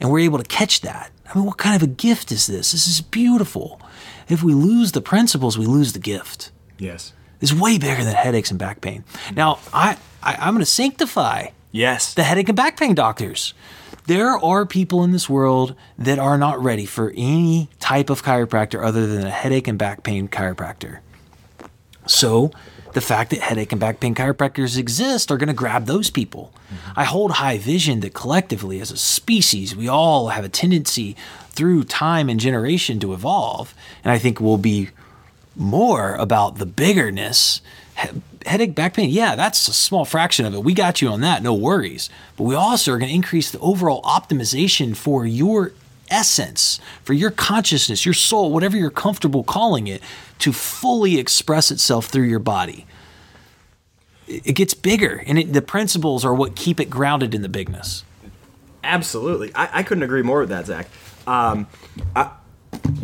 and 0.00 0.10
we're 0.10 0.20
able 0.20 0.38
to 0.38 0.44
catch 0.44 0.80
that. 0.80 1.10
I 1.28 1.36
mean, 1.36 1.44
what 1.44 1.58
kind 1.58 1.76
of 1.76 1.82
a 1.82 1.92
gift 1.92 2.30
is 2.30 2.46
this? 2.46 2.72
This 2.72 2.86
is 2.86 3.00
beautiful. 3.00 3.80
If 4.28 4.42
we 4.42 4.54
lose 4.54 4.92
the 4.92 5.00
principles, 5.00 5.58
we 5.58 5.66
lose 5.66 5.92
the 5.92 5.98
gift. 5.98 6.52
Yes. 6.78 7.12
It's 7.40 7.52
way 7.52 7.78
bigger 7.78 8.02
than 8.02 8.14
headaches 8.14 8.50
and 8.50 8.58
back 8.58 8.80
pain. 8.80 9.04
Now, 9.34 9.58
I, 9.72 9.98
I 10.22 10.36
I'm 10.36 10.54
going 10.54 10.64
to 10.64 10.70
sanctify 10.70 11.48
Yes. 11.72 12.14
the 12.14 12.22
headache 12.22 12.48
and 12.48 12.56
back 12.56 12.78
pain 12.78 12.94
doctors. 12.94 13.54
There 14.06 14.38
are 14.38 14.64
people 14.64 15.02
in 15.02 15.10
this 15.10 15.28
world 15.28 15.74
that 15.98 16.18
are 16.18 16.38
not 16.38 16.62
ready 16.62 16.86
for 16.86 17.12
any 17.16 17.68
type 17.80 18.08
of 18.08 18.22
chiropractor 18.22 18.84
other 18.84 19.06
than 19.06 19.26
a 19.26 19.30
headache 19.30 19.66
and 19.66 19.78
back 19.78 20.04
pain 20.04 20.28
chiropractor. 20.28 21.00
So, 22.06 22.52
the 22.92 23.00
fact 23.00 23.30
that 23.30 23.40
headache 23.40 23.72
and 23.72 23.80
back 23.80 24.00
pain 24.00 24.14
chiropractors 24.14 24.78
exist 24.78 25.30
are 25.30 25.36
going 25.36 25.48
to 25.48 25.52
grab 25.54 25.86
those 25.86 26.08
people. 26.08 26.52
Mm-hmm. 26.54 27.00
I 27.00 27.04
hold 27.04 27.32
high 27.32 27.58
vision 27.58 28.00
that 28.00 28.14
collectively, 28.14 28.80
as 28.80 28.90
a 28.90 28.96
species, 28.96 29.74
we 29.74 29.88
all 29.88 30.28
have 30.28 30.44
a 30.44 30.48
tendency 30.48 31.16
through 31.50 31.84
time 31.84 32.28
and 32.28 32.38
generation 32.38 33.00
to 33.00 33.12
evolve. 33.12 33.74
And 34.04 34.12
I 34.12 34.18
think 34.18 34.40
we'll 34.40 34.56
be 34.56 34.90
more 35.56 36.14
about 36.14 36.58
the 36.58 36.66
biggerness. 36.66 37.60
He- 38.46 38.50
headache, 38.50 38.74
back 38.74 38.94
pain, 38.94 39.10
yeah, 39.10 39.34
that's 39.36 39.68
a 39.68 39.72
small 39.72 40.04
fraction 40.04 40.46
of 40.46 40.54
it. 40.54 40.62
We 40.64 40.74
got 40.74 41.02
you 41.02 41.08
on 41.08 41.20
that, 41.22 41.42
no 41.42 41.54
worries. 41.54 42.08
But 42.36 42.44
we 42.44 42.54
also 42.54 42.92
are 42.92 42.98
going 42.98 43.08
to 43.08 43.14
increase 43.14 43.50
the 43.50 43.58
overall 43.58 44.02
optimization 44.02 44.96
for 44.96 45.26
your 45.26 45.72
essence, 46.08 46.78
for 47.02 47.12
your 47.14 47.30
consciousness, 47.30 48.04
your 48.06 48.14
soul, 48.14 48.52
whatever 48.52 48.76
you're 48.76 48.90
comfortable 48.90 49.42
calling 49.42 49.86
it, 49.88 50.02
to 50.38 50.52
fully 50.52 51.18
express 51.18 51.70
itself 51.70 52.06
through 52.06 52.24
your 52.24 52.38
body. 52.38 52.86
It 54.28 54.42
it 54.46 54.52
gets 54.54 54.74
bigger, 54.74 55.22
and 55.26 55.38
it, 55.38 55.52
the 55.52 55.62
principles 55.62 56.24
are 56.24 56.34
what 56.34 56.56
keep 56.56 56.80
it 56.80 56.90
grounded 56.90 57.34
in 57.34 57.42
the 57.42 57.48
bigness. 57.48 58.04
Absolutely. 58.84 59.52
I, 59.54 59.80
I 59.80 59.82
couldn't 59.82 60.04
agree 60.04 60.22
more 60.22 60.40
with 60.40 60.48
that, 60.50 60.66
Zach. 60.66 60.88
Um, 61.26 61.66
I, 62.14 62.30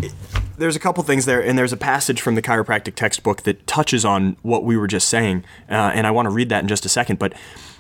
it- 0.01 0.13
there's 0.57 0.77
a 0.77 0.81
couple 0.81 1.03
things 1.03 1.25
there, 1.25 1.43
and 1.43 1.59
there's 1.59 1.73
a 1.73 1.77
passage 1.77 2.21
from 2.21 2.35
the 2.35 2.43
chiropractic 2.43 2.95
textbook 2.95 3.43
that 3.43 3.67
touches 3.67 4.05
on 4.05 4.37
what 4.43 4.65
we 4.65 4.77
were 4.77 4.87
just 4.87 5.09
saying, 5.09 5.45
uh, 5.69 5.93
and 5.95 6.07
I 6.07 6.11
want 6.11 6.27
to 6.27 6.31
read 6.31 6.49
that 6.51 6.63
in 6.63 6.69
just 6.69 6.87
a 6.87 6.89
second. 6.89 7.19
But 7.19 7.35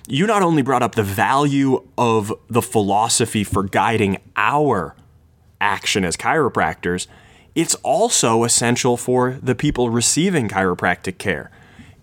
you 0.08 0.26
not 0.26 0.42
only 0.42 0.62
brought 0.62 0.82
up 0.82 0.94
the 0.94 1.02
value 1.02 1.87
of 1.96 2.32
the 2.48 2.62
philosophy 2.62 3.44
for 3.44 3.62
guiding 3.62 4.18
our 4.37 4.96
action 5.61 6.04
as 6.04 6.16
chiropractors, 6.16 7.06
it's 7.54 7.74
also 7.76 8.44
essential 8.44 8.96
for 8.96 9.38
the 9.42 9.54
people 9.54 9.90
receiving 9.90 10.48
chiropractic 10.48 11.18
care. 11.18 11.50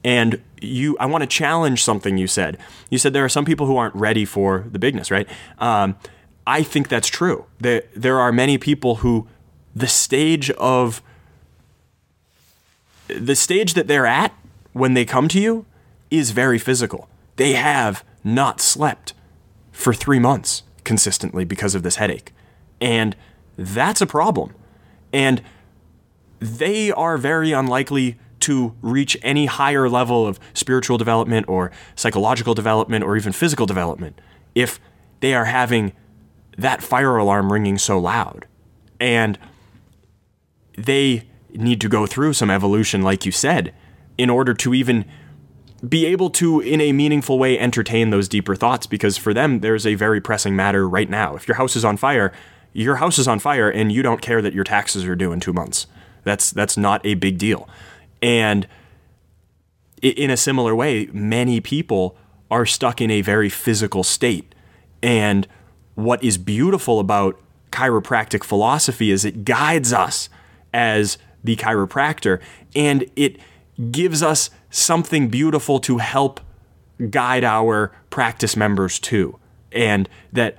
And 0.03 0.41
you, 0.61 0.95
I 0.99 1.07
want 1.07 1.23
to 1.23 1.27
challenge 1.27 1.83
something 1.83 2.17
you 2.17 2.27
said. 2.27 2.57
You 2.89 2.97
said 2.97 3.13
there 3.13 3.25
are 3.25 3.29
some 3.29 3.45
people 3.45 3.65
who 3.65 3.75
aren't 3.75 3.95
ready 3.95 4.25
for 4.25 4.65
the 4.71 4.79
bigness, 4.79 5.11
right? 5.11 5.27
Um, 5.57 5.97
I 6.47 6.63
think 6.63 6.87
that's 6.87 7.07
true. 7.07 7.45
There, 7.59 7.83
there 7.95 8.19
are 8.19 8.31
many 8.31 8.57
people 8.57 8.95
who, 8.95 9.27
the 9.75 9.87
stage 9.87 10.49
of, 10.51 11.01
the 13.07 13.35
stage 13.35 13.73
that 13.73 13.87
they're 13.87 14.05
at 14.05 14.33
when 14.73 14.93
they 14.93 15.05
come 15.05 15.27
to 15.29 15.39
you 15.39 15.65
is 16.11 16.31
very 16.31 16.59
physical. 16.59 17.09
They 17.35 17.53
have 17.53 18.03
not 18.23 18.61
slept 18.61 19.13
for 19.71 19.93
three 19.93 20.19
months 20.19 20.63
consistently 20.83 21.45
because 21.45 21.75
of 21.75 21.83
this 21.83 21.95
headache. 21.95 22.33
And 22.81 23.15
that's 23.57 24.01
a 24.01 24.07
problem. 24.07 24.53
And 25.13 25.41
they 26.39 26.91
are 26.91 27.17
very 27.17 27.51
unlikely 27.51 28.17
to 28.41 28.73
reach 28.81 29.17
any 29.21 29.45
higher 29.47 29.89
level 29.89 30.25
of 30.25 30.39
spiritual 30.53 30.97
development 30.97 31.47
or 31.49 31.71
psychological 31.95 32.53
development 32.53 33.03
or 33.03 33.17
even 33.17 33.33
physical 33.33 33.65
development 33.65 34.19
if 34.55 34.79
they 35.19 35.33
are 35.33 35.45
having 35.45 35.93
that 36.57 36.81
fire 36.81 37.17
alarm 37.17 37.51
ringing 37.51 37.77
so 37.77 37.99
loud. 37.99 38.45
And 38.99 39.37
they 40.85 41.23
need 41.53 41.81
to 41.81 41.89
go 41.89 42.05
through 42.05 42.33
some 42.33 42.49
evolution, 42.49 43.01
like 43.01 43.25
you 43.25 43.31
said, 43.31 43.73
in 44.17 44.29
order 44.29 44.53
to 44.53 44.73
even 44.73 45.05
be 45.87 46.05
able 46.05 46.29
to, 46.29 46.59
in 46.59 46.81
a 46.81 46.91
meaningful 46.91 47.39
way, 47.39 47.57
entertain 47.57 48.09
those 48.09 48.27
deeper 48.27 48.55
thoughts 48.55 48.85
because 48.85 49.17
for 49.17 49.33
them, 49.33 49.61
there's 49.61 49.85
a 49.85 49.95
very 49.95 50.19
pressing 50.19 50.55
matter 50.55 50.87
right 50.87 51.09
now. 51.09 51.35
If 51.35 51.47
your 51.47 51.55
house 51.55 51.75
is 51.75 51.85
on 51.85 51.97
fire, 51.97 52.33
your 52.73 52.97
house 52.97 53.17
is 53.17 53.27
on 53.27 53.39
fire 53.39 53.69
and 53.69 53.91
you 53.91 54.03
don't 54.03 54.21
care 54.21 54.41
that 54.41 54.53
your 54.53 54.63
taxes 54.63 55.05
are 55.05 55.15
due 55.15 55.31
in 55.31 55.39
two 55.39 55.53
months. 55.53 55.87
That's, 56.23 56.51
that's 56.51 56.75
not 56.75 57.05
a 57.05 57.13
big 57.13 57.37
deal. 57.37 57.69
And 58.21 58.67
in 60.01 60.29
a 60.29 60.37
similar 60.37 60.75
way, 60.75 61.07
many 61.13 61.61
people 61.61 62.17
are 62.51 62.65
stuck 62.65 62.99
in 62.99 63.09
a 63.09 63.21
very 63.21 63.49
physical 63.49 64.03
state. 64.03 64.53
And 65.01 65.47
what 65.95 66.23
is 66.23 66.37
beautiful 66.37 66.99
about 66.99 67.39
chiropractic 67.71 68.43
philosophy 68.43 69.11
is 69.11 69.23
it 69.23 69.45
guides 69.45 69.93
us 69.93 70.29
as 70.73 71.17
the 71.43 71.55
chiropractor 71.55 72.41
and 72.75 73.05
it 73.15 73.37
gives 73.91 74.21
us 74.21 74.49
something 74.69 75.29
beautiful 75.29 75.79
to 75.79 75.97
help 75.97 76.39
guide 77.09 77.43
our 77.43 77.91
practice 78.09 78.55
members 78.55 78.99
too. 78.99 79.39
And 79.71 80.09
that 80.33 80.57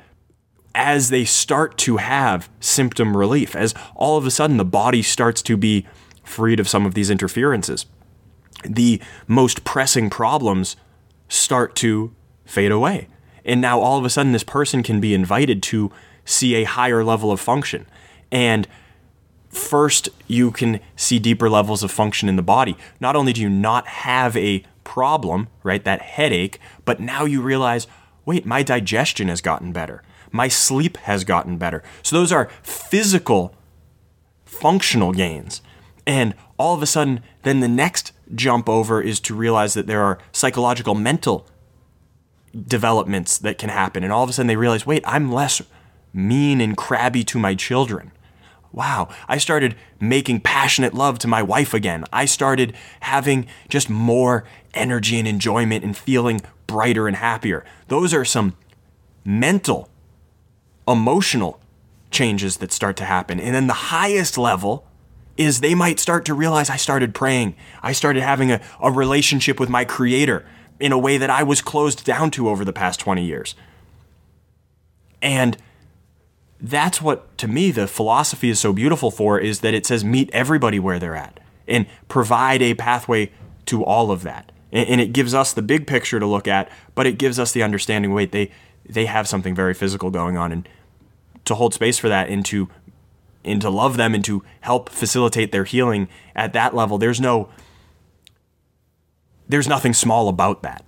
as 0.74 1.10
they 1.10 1.24
start 1.24 1.76
to 1.78 1.98
have 1.98 2.48
symptom 2.60 3.16
relief, 3.16 3.54
as 3.54 3.74
all 3.94 4.16
of 4.16 4.26
a 4.26 4.30
sudden 4.30 4.56
the 4.56 4.64
body 4.64 5.02
starts 5.02 5.42
to 5.42 5.56
be 5.56 5.86
freed 6.24 6.60
of 6.60 6.68
some 6.68 6.86
of 6.86 6.94
these 6.94 7.10
interferences, 7.10 7.86
the 8.64 9.00
most 9.26 9.64
pressing 9.64 10.08
problems 10.08 10.76
start 11.28 11.74
to 11.76 12.14
fade 12.44 12.72
away. 12.72 13.08
And 13.44 13.60
now 13.60 13.80
all 13.80 13.98
of 13.98 14.04
a 14.04 14.10
sudden, 14.10 14.32
this 14.32 14.44
person 14.44 14.82
can 14.82 15.00
be 15.00 15.14
invited 15.14 15.62
to 15.64 15.90
see 16.24 16.54
a 16.54 16.64
higher 16.64 17.02
level 17.02 17.32
of 17.32 17.40
function. 17.40 17.86
And 18.30 18.68
first, 19.50 20.08
you 20.26 20.50
can 20.50 20.80
see 20.96 21.18
deeper 21.18 21.50
levels 21.50 21.82
of 21.82 21.90
function 21.90 22.28
in 22.28 22.36
the 22.36 22.42
body. 22.42 22.76
Not 22.98 23.16
only 23.16 23.32
do 23.32 23.42
you 23.42 23.50
not 23.50 23.86
have 23.86 24.36
a 24.36 24.64
problem, 24.84 25.48
right, 25.62 25.84
that 25.84 26.02
headache, 26.02 26.58
but 26.84 27.00
now 27.00 27.24
you 27.24 27.42
realize 27.42 27.86
wait, 28.26 28.46
my 28.46 28.62
digestion 28.62 29.28
has 29.28 29.40
gotten 29.40 29.72
better. 29.72 30.02
My 30.30 30.46
sleep 30.46 30.96
has 30.98 31.24
gotten 31.24 31.58
better. 31.58 31.82
So 32.02 32.16
those 32.16 32.30
are 32.30 32.48
physical 32.62 33.54
functional 34.44 35.12
gains. 35.12 35.62
And 36.06 36.34
all 36.58 36.74
of 36.74 36.82
a 36.82 36.86
sudden, 36.86 37.22
then 37.42 37.60
the 37.60 37.68
next 37.68 38.12
jump 38.34 38.68
over 38.68 39.00
is 39.02 39.18
to 39.20 39.34
realize 39.34 39.74
that 39.74 39.86
there 39.86 40.02
are 40.02 40.18
psychological, 40.32 40.94
mental 40.94 41.46
developments 42.66 43.38
that 43.38 43.58
can 43.58 43.70
happen. 43.70 44.04
And 44.04 44.12
all 44.12 44.22
of 44.22 44.30
a 44.30 44.32
sudden, 44.32 44.46
they 44.46 44.56
realize, 44.56 44.86
wait, 44.86 45.02
I'm 45.06 45.32
less 45.32 45.62
mean 46.12 46.60
and 46.60 46.76
crabby 46.76 47.24
to 47.24 47.38
my 47.38 47.54
children. 47.54 48.12
Wow, 48.72 49.08
I 49.28 49.38
started 49.38 49.74
making 49.98 50.40
passionate 50.40 50.94
love 50.94 51.18
to 51.20 51.28
my 51.28 51.42
wife 51.42 51.74
again. 51.74 52.04
I 52.12 52.24
started 52.24 52.74
having 53.00 53.46
just 53.68 53.90
more 53.90 54.44
energy 54.74 55.18
and 55.18 55.26
enjoyment 55.26 55.84
and 55.84 55.96
feeling 55.96 56.40
brighter 56.66 57.08
and 57.08 57.16
happier. 57.16 57.64
Those 57.88 58.14
are 58.14 58.24
some 58.24 58.56
mental, 59.24 59.88
emotional 60.86 61.60
changes 62.10 62.58
that 62.58 62.72
start 62.72 62.96
to 62.98 63.04
happen. 63.04 63.40
And 63.40 63.54
then 63.54 63.66
the 63.66 63.72
highest 63.72 64.38
level 64.38 64.86
is 65.36 65.60
they 65.60 65.74
might 65.74 65.98
start 65.98 66.24
to 66.26 66.34
realize 66.34 66.70
I 66.70 66.76
started 66.76 67.14
praying. 67.14 67.56
I 67.82 67.92
started 67.92 68.22
having 68.22 68.52
a, 68.52 68.60
a 68.80 68.90
relationship 68.90 69.58
with 69.58 69.68
my 69.68 69.84
creator 69.84 70.44
in 70.78 70.92
a 70.92 70.98
way 70.98 71.18
that 71.18 71.30
I 71.30 71.42
was 71.42 71.60
closed 71.60 72.04
down 72.04 72.30
to 72.32 72.48
over 72.48 72.64
the 72.64 72.72
past 72.72 73.00
20 73.00 73.24
years. 73.24 73.54
And 75.22 75.56
that's 76.60 77.00
what 77.00 77.36
to 77.38 77.48
me 77.48 77.70
the 77.70 77.86
philosophy 77.86 78.50
is 78.50 78.60
so 78.60 78.72
beautiful 78.72 79.10
for 79.10 79.38
is 79.38 79.60
that 79.60 79.74
it 79.74 79.86
says 79.86 80.04
meet 80.04 80.30
everybody 80.32 80.78
where 80.78 80.98
they're 80.98 81.16
at 81.16 81.40
and 81.66 81.86
provide 82.08 82.60
a 82.62 82.74
pathway 82.74 83.30
to 83.66 83.84
all 83.84 84.10
of 84.10 84.22
that. 84.22 84.52
And, 84.72 85.00
it 85.00 85.12
gives 85.12 85.34
us 85.34 85.52
the 85.52 85.62
big 85.62 85.86
picture 85.86 86.20
to 86.20 86.26
look 86.26 86.46
at 86.46 86.70
but 86.94 87.06
it 87.06 87.18
gives 87.18 87.38
us 87.38 87.52
the 87.52 87.62
understanding 87.62 88.12
wait 88.12 88.32
they 88.32 88.50
they 88.88 89.06
have 89.06 89.28
something 89.28 89.54
very 89.54 89.74
physical 89.74 90.10
going 90.10 90.36
on. 90.36 90.52
And 90.52 90.68
to 91.44 91.54
hold 91.54 91.74
space 91.74 91.98
for 91.98 92.08
that 92.08 92.28
and 92.28 92.44
to 92.46 92.68
and 93.44 93.60
to 93.62 93.70
love 93.70 93.96
them 93.96 94.14
and 94.14 94.24
to 94.24 94.44
help 94.60 94.88
facilitate 94.88 95.50
their 95.52 95.64
healing 95.64 96.08
at 96.36 96.52
that 96.52 96.74
level 96.74 96.98
there's 96.98 97.20
no 97.20 97.48
there's 99.48 99.66
nothing 99.66 99.92
small 99.94 100.28
about 100.28 100.62
that 100.62 100.84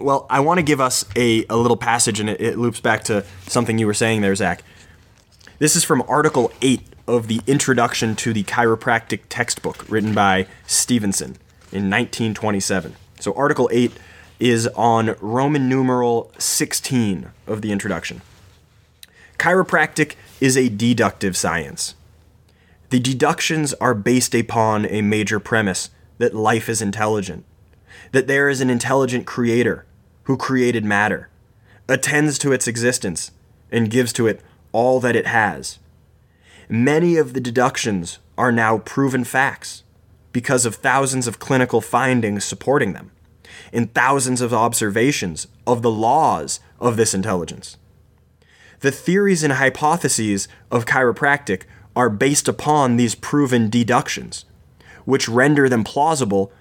Well, 0.00 0.26
I 0.30 0.40
want 0.40 0.56
to 0.56 0.62
give 0.62 0.80
us 0.80 1.04
a, 1.14 1.44
a 1.50 1.56
little 1.58 1.76
passage, 1.76 2.20
and 2.20 2.30
it, 2.30 2.40
it 2.40 2.58
loops 2.58 2.80
back 2.80 3.04
to 3.04 3.22
something 3.46 3.78
you 3.78 3.86
were 3.86 3.92
saying 3.92 4.22
there, 4.22 4.34
Zach. 4.34 4.62
This 5.58 5.76
is 5.76 5.84
from 5.84 6.02
Article 6.08 6.50
8 6.62 6.80
of 7.06 7.28
the 7.28 7.42
Introduction 7.46 8.16
to 8.16 8.32
the 8.32 8.42
Chiropractic 8.44 9.20
Textbook, 9.28 9.84
written 9.90 10.14
by 10.14 10.46
Stephenson 10.66 11.36
in 11.70 11.90
1927. 11.90 12.96
So, 13.20 13.34
Article 13.34 13.68
8 13.70 13.92
is 14.38 14.68
on 14.68 15.16
Roman 15.20 15.68
numeral 15.68 16.32
16 16.38 17.30
of 17.46 17.60
the 17.60 17.70
introduction. 17.70 18.22
Chiropractic 19.38 20.14
is 20.40 20.56
a 20.56 20.70
deductive 20.70 21.36
science. 21.36 21.94
The 22.88 23.00
deductions 23.00 23.74
are 23.74 23.94
based 23.94 24.34
upon 24.34 24.86
a 24.86 25.02
major 25.02 25.38
premise 25.38 25.90
that 26.16 26.34
life 26.34 26.70
is 26.70 26.80
intelligent, 26.80 27.44
that 28.12 28.26
there 28.26 28.48
is 28.48 28.62
an 28.62 28.70
intelligent 28.70 29.26
creator 29.26 29.84
who 30.24 30.36
created 30.36 30.84
matter, 30.84 31.28
attends 31.88 32.38
to 32.38 32.52
its 32.52 32.68
existence, 32.68 33.30
and 33.70 33.90
gives 33.90 34.12
to 34.12 34.26
it 34.26 34.40
all 34.72 35.00
that 35.00 35.16
it 35.16 35.26
has. 35.26 35.78
Many 36.68 37.16
of 37.16 37.32
the 37.32 37.40
deductions 37.40 38.18
are 38.38 38.52
now 38.52 38.78
proven 38.78 39.24
facts 39.24 39.82
because 40.32 40.64
of 40.64 40.76
thousands 40.76 41.26
of 41.26 41.38
clinical 41.38 41.80
findings 41.80 42.44
supporting 42.44 42.92
them, 42.92 43.10
and 43.72 43.92
thousands 43.92 44.40
of 44.40 44.54
observations 44.54 45.48
of 45.66 45.82
the 45.82 45.90
laws 45.90 46.60
of 46.78 46.96
this 46.96 47.14
intelligence. 47.14 47.76
The 48.80 48.92
theories 48.92 49.42
and 49.42 49.54
hypotheses 49.54 50.48
of 50.70 50.86
chiropractic 50.86 51.64
are 51.94 52.08
based 52.08 52.48
upon 52.48 52.96
these 52.96 53.14
proven 53.14 53.68
deductions, 53.68 54.44
which 55.04 55.28
render 55.28 55.68
them 55.68 55.84
plausible, 55.84 56.52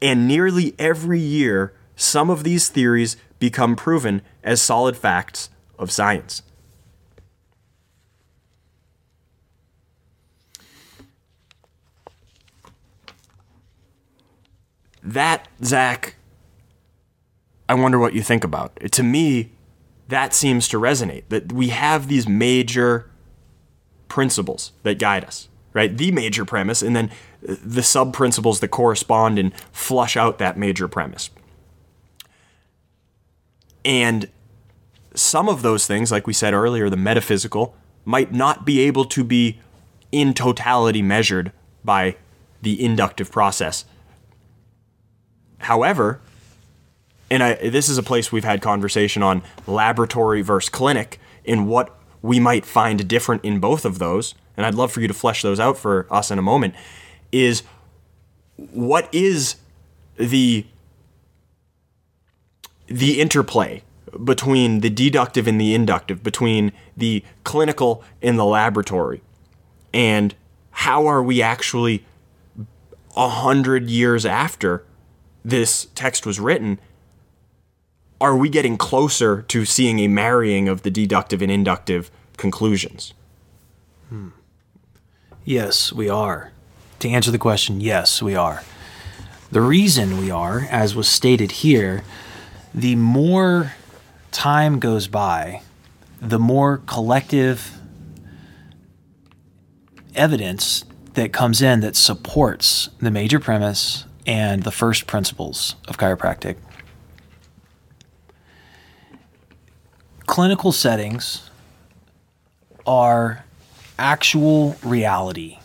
and 0.00 0.26
nearly 0.26 0.74
every 0.78 1.20
year 1.20 1.72
some 1.96 2.30
of 2.30 2.44
these 2.44 2.68
theories 2.68 3.16
become 3.38 3.76
proven 3.76 4.22
as 4.42 4.60
solid 4.60 4.96
facts 4.96 5.50
of 5.78 5.90
science. 5.90 6.42
That, 15.02 15.48
Zach, 15.64 16.14
I 17.68 17.74
wonder 17.74 17.98
what 17.98 18.14
you 18.14 18.22
think 18.22 18.44
about. 18.44 18.76
To 18.92 19.02
me, 19.02 19.50
that 20.08 20.32
seems 20.34 20.68
to 20.68 20.78
resonate. 20.78 21.24
That 21.28 21.52
we 21.52 21.68
have 21.70 22.08
these 22.08 22.28
major 22.28 23.10
principles 24.08 24.72
that 24.82 24.98
guide 24.98 25.24
us, 25.24 25.48
right? 25.72 25.96
The 25.96 26.12
major 26.12 26.44
premise, 26.44 26.82
and 26.82 26.94
then 26.94 27.10
the 27.42 27.82
sub 27.82 28.12
principles 28.12 28.60
that 28.60 28.68
correspond 28.68 29.38
and 29.38 29.52
flush 29.72 30.16
out 30.16 30.38
that 30.38 30.56
major 30.56 30.86
premise. 30.86 31.30
And 33.84 34.28
some 35.14 35.48
of 35.48 35.62
those 35.62 35.86
things, 35.86 36.10
like 36.10 36.26
we 36.26 36.32
said 36.32 36.54
earlier, 36.54 36.88
the 36.88 36.96
metaphysical, 36.96 37.74
might 38.04 38.32
not 38.32 38.64
be 38.64 38.80
able 38.80 39.04
to 39.06 39.24
be 39.24 39.58
in 40.10 40.34
totality 40.34 41.02
measured 41.02 41.52
by 41.84 42.16
the 42.60 42.82
inductive 42.82 43.30
process. 43.30 43.84
However, 45.58 46.20
and 47.30 47.42
I, 47.42 47.54
this 47.54 47.88
is 47.88 47.98
a 47.98 48.02
place 48.02 48.30
we've 48.30 48.44
had 48.44 48.60
conversation 48.60 49.22
on 49.22 49.42
laboratory 49.66 50.42
versus 50.42 50.68
clinic 50.68 51.18
and 51.46 51.66
what 51.66 51.96
we 52.20 52.38
might 52.38 52.64
find 52.64 53.08
different 53.08 53.44
in 53.44 53.58
both 53.58 53.84
of 53.84 53.98
those, 53.98 54.34
and 54.56 54.64
I'd 54.64 54.74
love 54.74 54.92
for 54.92 55.00
you 55.00 55.08
to 55.08 55.14
flesh 55.14 55.42
those 55.42 55.58
out 55.58 55.76
for 55.76 56.06
us 56.10 56.30
in 56.30 56.38
a 56.38 56.42
moment, 56.42 56.74
is 57.32 57.62
what 58.56 59.12
is 59.12 59.56
the 60.16 60.66
the 62.98 63.20
interplay 63.20 63.82
between 64.24 64.80
the 64.80 64.90
deductive 64.90 65.46
and 65.46 65.60
the 65.60 65.74
inductive, 65.74 66.22
between 66.22 66.72
the 66.96 67.24
clinical 67.44 68.04
and 68.20 68.38
the 68.38 68.44
laboratory. 68.44 69.22
And 69.94 70.34
how 70.70 71.06
are 71.06 71.22
we 71.22 71.40
actually, 71.42 72.04
a 73.16 73.28
hundred 73.28 73.88
years 73.88 74.26
after 74.26 74.84
this 75.44 75.86
text 75.94 76.26
was 76.26 76.38
written, 76.38 76.78
are 78.20 78.36
we 78.36 78.48
getting 78.48 78.76
closer 78.76 79.42
to 79.42 79.64
seeing 79.64 79.98
a 79.98 80.08
marrying 80.08 80.68
of 80.68 80.82
the 80.82 80.90
deductive 80.90 81.42
and 81.42 81.50
inductive 81.50 82.10
conclusions? 82.36 83.14
Hmm. 84.08 84.28
Yes, 85.44 85.92
we 85.92 86.08
are. 86.08 86.52
To 87.00 87.08
answer 87.08 87.32
the 87.32 87.38
question, 87.38 87.80
yes, 87.80 88.22
we 88.22 88.36
are. 88.36 88.62
The 89.50 89.60
reason 89.60 90.18
we 90.18 90.30
are, 90.30 90.68
as 90.70 90.94
was 90.94 91.08
stated 91.08 91.50
here, 91.52 92.04
the 92.74 92.96
more 92.96 93.74
time 94.30 94.78
goes 94.78 95.08
by, 95.08 95.62
the 96.20 96.38
more 96.38 96.78
collective 96.78 97.78
evidence 100.14 100.84
that 101.14 101.32
comes 101.32 101.60
in 101.60 101.80
that 101.80 101.96
supports 101.96 102.88
the 103.00 103.10
major 103.10 103.38
premise 103.38 104.06
and 104.26 104.62
the 104.62 104.70
first 104.70 105.06
principles 105.06 105.76
of 105.88 105.98
chiropractic. 105.98 106.56
Clinical 110.26 110.72
settings 110.72 111.50
are 112.86 113.44
actual 113.98 114.76
reality. 114.82 115.58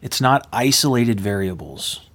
It's 0.00 0.20
not 0.20 0.46
isolated 0.52 1.20
variables. 1.20 2.08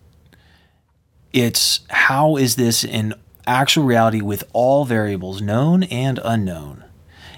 It's 1.34 1.82
how 1.90 2.38
is 2.38 2.56
this 2.56 2.84
in 2.84 3.14
actual 3.48 3.84
reality 3.84 4.22
with 4.22 4.44
all 4.54 4.86
variables, 4.86 5.42
known 5.42 5.84
and 5.84 6.20
unknown. 6.24 6.84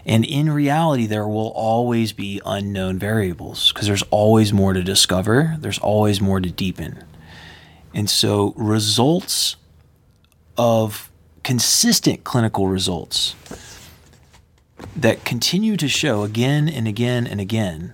And 0.06 0.26
in 0.26 0.50
reality, 0.52 1.06
there 1.06 1.28
will 1.28 1.52
always 1.56 2.12
be 2.12 2.42
unknown 2.46 3.00
variables 3.00 3.72
because 3.72 3.88
there's 3.88 4.04
always 4.04 4.52
more 4.52 4.74
to 4.74 4.84
discover, 4.84 5.56
there's 5.60 5.80
always 5.80 6.20
more 6.20 6.42
to 6.42 6.50
deepen. 6.50 7.04
And 7.94 8.10
so, 8.10 8.54
results 8.58 9.56
of 10.58 11.10
consistent 11.44 12.24
clinical 12.24 12.68
results 12.68 13.36
that 14.96 15.24
continue 15.24 15.78
to 15.78 15.88
show 15.88 16.24
again 16.24 16.68
and 16.68 16.88
again 16.88 17.26
and 17.26 17.40
again 17.40 17.94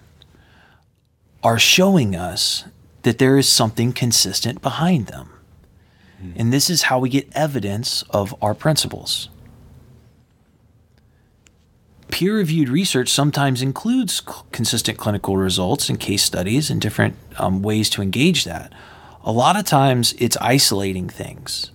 are 1.44 1.60
showing 1.60 2.16
us 2.16 2.66
that 3.04 3.18
there 3.18 3.38
is 3.38 3.48
something 3.48 3.94
consistent 3.94 4.62
behind 4.62 5.08
them. 5.08 5.30
And 6.36 6.54
this 6.54 6.70
is 6.70 6.84
how 6.84 7.00
we 7.00 7.10
get 7.10 7.30
evidence 7.34 8.04
of 8.10 8.36
our 8.42 8.54
principles. 8.54 9.30
Peer 12.12 12.36
reviewed 12.36 12.70
research 12.70 13.10
sometimes 13.10 13.62
includes 13.62 14.22
consistent 14.52 14.98
clinical 14.98 15.38
results 15.38 15.90
and 15.90 16.00
case 16.00 16.24
studies 16.24 16.70
and 16.70 16.82
different 16.82 17.16
um, 17.38 17.62
ways 17.62 17.90
to 17.92 18.02
engage 18.02 18.44
that. 18.44 18.74
A 19.24 19.32
lot 19.32 19.58
of 19.58 19.66
times 19.66 20.14
it's 20.18 20.38
isolating 20.42 21.08
things. 21.08 21.72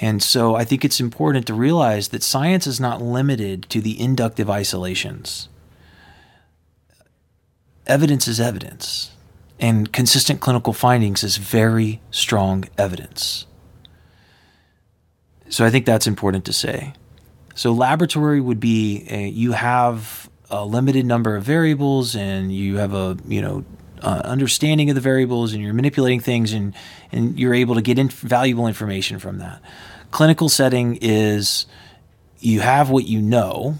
And 0.00 0.22
so 0.22 0.54
I 0.54 0.64
think 0.64 0.84
it's 0.84 1.00
important 1.00 1.46
to 1.46 1.54
realize 1.54 2.08
that 2.08 2.22
science 2.22 2.66
is 2.66 2.80
not 2.80 3.00
limited 3.00 3.68
to 3.70 3.80
the 3.80 4.00
inductive 4.00 4.50
isolations. 4.50 5.48
Evidence 7.86 8.26
is 8.26 8.40
evidence, 8.40 9.12
and 9.60 9.92
consistent 9.92 10.40
clinical 10.40 10.72
findings 10.72 11.22
is 11.22 11.36
very 11.36 12.00
strong 12.10 12.64
evidence. 12.76 13.46
So 15.48 15.64
I 15.64 15.70
think 15.70 15.86
that's 15.86 16.06
important 16.06 16.44
to 16.46 16.52
say. 16.52 16.94
So 17.54 17.72
laboratory 17.72 18.40
would 18.40 18.60
be 18.60 19.06
a, 19.08 19.28
you 19.28 19.52
have 19.52 20.28
a 20.50 20.64
limited 20.64 21.06
number 21.06 21.36
of 21.36 21.44
variables 21.44 22.14
and 22.14 22.54
you 22.54 22.76
have 22.76 22.94
a 22.94 23.16
you 23.26 23.40
know 23.40 23.64
uh, 24.02 24.20
understanding 24.24 24.90
of 24.90 24.94
the 24.94 25.00
variables 25.00 25.52
and 25.52 25.62
you're 25.62 25.74
manipulating 25.74 26.20
things 26.20 26.52
and 26.52 26.74
and 27.12 27.38
you're 27.38 27.54
able 27.54 27.74
to 27.74 27.82
get 27.82 27.98
in 27.98 28.08
valuable 28.08 28.66
information 28.66 29.18
from 29.18 29.38
that. 29.38 29.62
Clinical 30.10 30.48
setting 30.48 30.98
is 31.00 31.66
you 32.40 32.60
have 32.60 32.90
what 32.90 33.06
you 33.06 33.22
know 33.22 33.78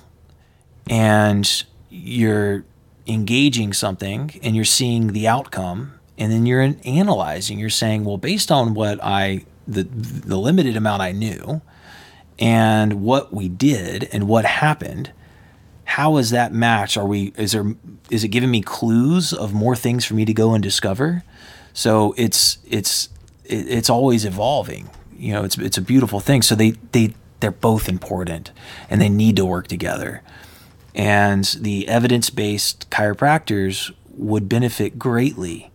and 0.89 1.65
you're 1.91 2.65
engaging 3.07 3.73
something 3.73 4.41
and 4.43 4.57
you're 4.57 4.65
seeing 4.65 5.09
the 5.09 5.29
outcome 5.29 5.93
and 6.17 6.33
then 6.33 6.47
you're 6.47 6.75
analyzing 6.85 7.59
you're 7.59 7.69
saying 7.69 8.05
well 8.05 8.17
based 8.17 8.51
on 8.51 8.73
what 8.73 8.99
i 9.03 9.45
the 9.67 9.83
the 9.85 10.37
limited 10.37 10.77
amount 10.77 11.03
i 11.03 11.13
knew 11.13 11.61
and 12.39 13.03
what 13.03 13.33
we 13.33 13.49
did 13.49 14.09
and 14.13 14.27
what 14.27 14.45
happened 14.45 15.13
how 15.85 16.17
is 16.17 16.31
that 16.31 16.53
match? 16.53 16.97
Are 16.97 17.07
we 17.07 17.33
is 17.37 17.53
there 17.53 17.75
is 18.11 18.25
it 18.25 18.29
giving 18.29 18.51
me 18.51 18.63
clues 18.63 19.33
of 19.33 19.53
more 19.53 19.77
things 19.77 20.05
for 20.05 20.15
me 20.15 20.25
to 20.25 20.35
go 20.35 20.55
and 20.55 20.63
discover? 20.63 21.25
So 21.73 22.15
it's 22.17 22.59
it's 22.69 23.09
it's 23.45 23.91
always 23.91 24.25
evolving. 24.25 24.91
You 25.17 25.35
know 25.35 25.45
it's 25.45 25.59
it's 25.59 25.79
a 25.79 25.83
beautiful 25.83 26.21
thing. 26.21 26.43
So 26.43 26.55
they 26.55 26.73
they 26.93 27.15
they're 27.41 27.51
both 27.51 27.89
important 27.89 28.51
and 28.89 29.01
they 29.01 29.09
need 29.09 29.37
to 29.37 29.45
work 29.45 29.69
together. 29.69 30.23
And 30.95 31.45
the 31.45 31.89
evidence-based 31.89 32.89
chiropractors 32.91 33.93
would 34.11 34.49
benefit 34.49 34.97
greatly 34.99 35.71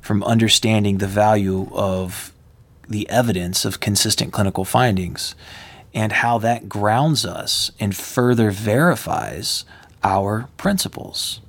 from 0.00 0.22
understanding 0.24 0.98
the 0.98 1.06
value 1.06 1.68
of 1.72 2.33
the 2.88 3.08
evidence 3.08 3.64
of 3.64 3.80
consistent 3.80 4.32
clinical 4.32 4.64
findings 4.64 5.34
and 5.94 6.12
how 6.12 6.38
that 6.38 6.68
grounds 6.68 7.24
us 7.24 7.70
and 7.78 7.96
further 7.96 8.50
verifies 8.50 9.64
our 10.02 10.48
principles. 10.56 11.40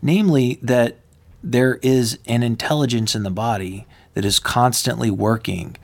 Namely, 0.00 0.58
that 0.62 0.98
there 1.42 1.78
is 1.82 2.18
an 2.26 2.42
intelligence 2.42 3.14
in 3.14 3.22
the 3.22 3.30
body 3.30 3.86
that 4.14 4.24
is 4.24 4.38
constantly 4.38 5.10
working 5.10 5.76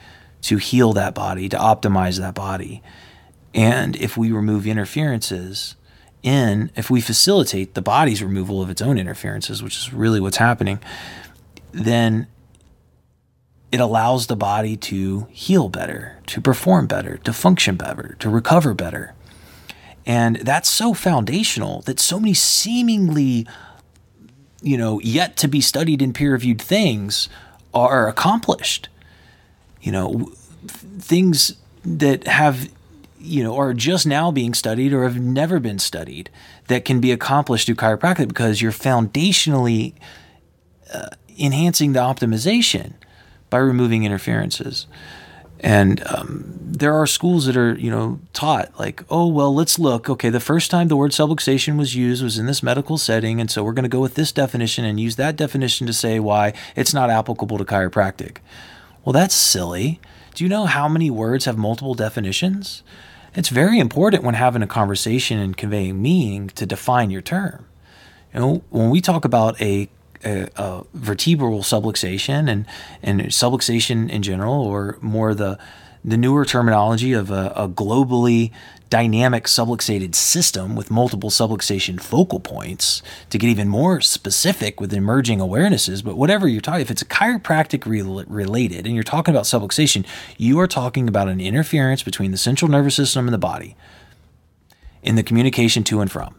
to 0.43 0.57
heal 0.57 0.93
that 0.95 1.15
body, 1.15 1.49
to 1.49 1.57
optimize 1.57 2.19
that 2.19 2.35
body. 2.35 2.83
And 3.55 3.97
if 3.97 4.17
we 4.17 4.33
remove 4.33 4.67
interferences 4.67 5.77
in, 6.23 6.71
if 6.77 6.91
we 6.91 7.01
facilitate 7.01 7.75
the 7.75 7.83
body's 7.83 8.23
removal 8.23 8.63
of 8.63 8.71
its 8.71 8.81
own 8.81 8.99
interferences, 8.99 9.63
which 9.63 9.77
is 9.77 9.93
really 9.93 10.21
what's 10.21 10.39
happening, 10.39 10.79
then 11.73 12.27
it 13.73 13.81
allows 13.81 14.27
the 14.27 14.37
body 14.37 14.77
to 14.77 15.29
heal 15.31 15.69
better, 15.69 16.19
to 16.27 16.41
perform 16.41 16.87
better, 16.87 17.19
to 17.19 17.33
function 17.33 17.77
better, 17.77 18.17
to 18.19 18.29
recover 18.29 18.75
better. 18.75 19.15
And 20.07 20.37
that's 20.37 20.69
so 20.69 20.93
foundational 20.93 21.83
that 21.83 22.01
so 22.01 22.19
many 22.19 22.35
seemingly, 22.35 23.47
you 24.61 24.77
know, 24.77 25.01
yet 25.01 25.37
to 25.39 25.49
be 25.49 25.61
studied 25.61 26.03
and 26.03 26.15
peer 26.15 26.33
reviewed 26.33 26.61
things 26.61 27.29
are 27.73 28.09
accomplished. 28.09 28.89
You 29.81 29.93
know, 29.93 30.33
things 30.67 31.55
that 31.85 32.27
have, 32.27 32.71
you 33.21 33.45
know, 33.45 33.57
are 33.57 33.73
just 33.73 34.05
now 34.05 34.33
being 34.33 34.53
studied 34.53 34.93
or 34.93 35.05
have 35.05 35.21
never 35.21 35.61
been 35.61 35.79
studied 35.79 36.29
that 36.67 36.85
can 36.85 37.01
be 37.01 37.13
accomplished 37.13 37.67
through 37.67 37.77
chiropractic 37.77 38.29
because 38.29 38.61
you're 38.61 38.73
foundationally 38.73 39.95
uh, 40.93 41.09
enhancing 41.39 41.93
the 41.93 42.01
optimization 42.01 42.95
by 43.51 43.59
removing 43.59 44.05
interferences. 44.05 44.87
And 45.63 46.03
um, 46.07 46.55
there 46.59 46.95
are 46.95 47.07
schools 47.07 47.45
that 47.45 47.57
are, 47.57 47.75
you 47.75 47.91
know, 47.91 48.19
taught 48.33 48.79
like, 48.79 49.05
oh, 49.11 49.27
well, 49.27 49.55
let's 49.55 49.79
look. 49.79 50.09
Okay, 50.09 50.31
the 50.31 50.41
first 50.41 50.71
time 50.71 50.89
the 50.89 50.97
word 50.97 51.11
subluxation 51.11 51.77
was 51.77 51.95
used 51.95 52.23
was 52.23 52.39
in 52.39 52.47
this 52.47 52.63
medical 52.63 52.97
setting, 52.97 53.41
and 53.41 53.51
so 53.51 53.63
we're 53.63 53.75
going 53.75 53.83
to 53.83 53.89
go 53.91 54.01
with 54.01 54.15
this 54.15 54.33
definition 54.33 54.87
and 54.87 54.99
use 54.99 55.17
that 55.17 55.37
definition 55.37 55.87
to 55.87 55.93
say 55.93 56.19
why 56.19 56.55
it's 56.77 56.95
not 56.95 57.11
applicable 57.11 57.59
to 57.59 57.65
chiropractic. 57.65 58.39
Well, 59.05 59.13
that's 59.13 59.35
silly. 59.35 60.01
Do 60.35 60.45
you 60.45 60.49
know 60.49 60.65
how 60.65 60.89
many 60.89 61.11
words 61.11 61.45
have 61.45 61.59
multiple 61.59 61.95
definitions? 61.95 62.83
It's 63.35 63.51
very 63.51 63.79
important 63.79 64.25
when 64.25 64.35
having 64.35 64.63
a 64.63 64.67
conversation 64.67 65.39
and 65.39 65.57
conveying 65.57 66.01
meaning 66.01 66.49
to 66.51 66.65
define 66.65 67.11
your 67.11 67.23
term. 67.23 67.67
You 68.33 68.41
know, 68.41 68.63
when 68.71 68.91
we 68.91 69.01
talk 69.01 69.25
about 69.25 69.61
a 69.61 69.91
a, 70.25 70.49
a 70.57 70.85
vertebral 70.95 71.61
subluxation 71.61 72.49
and 72.51 72.67
and 73.03 73.21
subluxation 73.23 74.09
in 74.11 74.23
general, 74.23 74.55
or 74.63 74.99
more 75.01 75.35
the 75.35 75.59
the 76.05 76.17
newer 76.17 76.45
terminology 76.45 77.13
of 77.13 77.31
a, 77.31 77.53
a 77.55 77.69
globally 77.69 78.51
dynamic 78.89 79.45
subluxated 79.45 80.15
system 80.17 80.75
with 80.75 80.91
multiple 80.91 81.31
subluxation 81.31 82.01
focal 82.01 82.41
points 82.41 83.03
to 83.29 83.39
get 83.39 83.49
even 83.49 83.69
more 83.69 84.01
specific 84.01 84.81
with 84.81 84.93
emerging 84.93 85.39
awarenesses. 85.39 86.03
But 86.03 86.17
whatever 86.17 86.49
you're 86.49 86.61
talking, 86.61 86.81
if 86.81 86.91
it's 86.91 87.03
a 87.03 87.07
chiropractic 87.07 87.87
re- 87.87 88.25
related 88.27 88.87
and 88.87 88.95
you're 88.95 89.05
talking 89.05 89.33
about 89.33 89.45
subluxation, 89.45 90.05
you 90.39 90.59
are 90.59 90.67
talking 90.67 91.07
about 91.07 91.29
an 91.29 91.41
interference 91.41 92.03
between 92.03 92.33
the 92.33 92.37
central 92.37 92.69
nervous 92.69 92.97
system 92.97 93.27
and 93.29 93.35
the 93.35 93.39
body 93.39 93.77
in 95.03 95.15
the 95.15 95.23
communication 95.23 95.85
to 95.85 96.01
and 96.01 96.11
from 96.11 96.35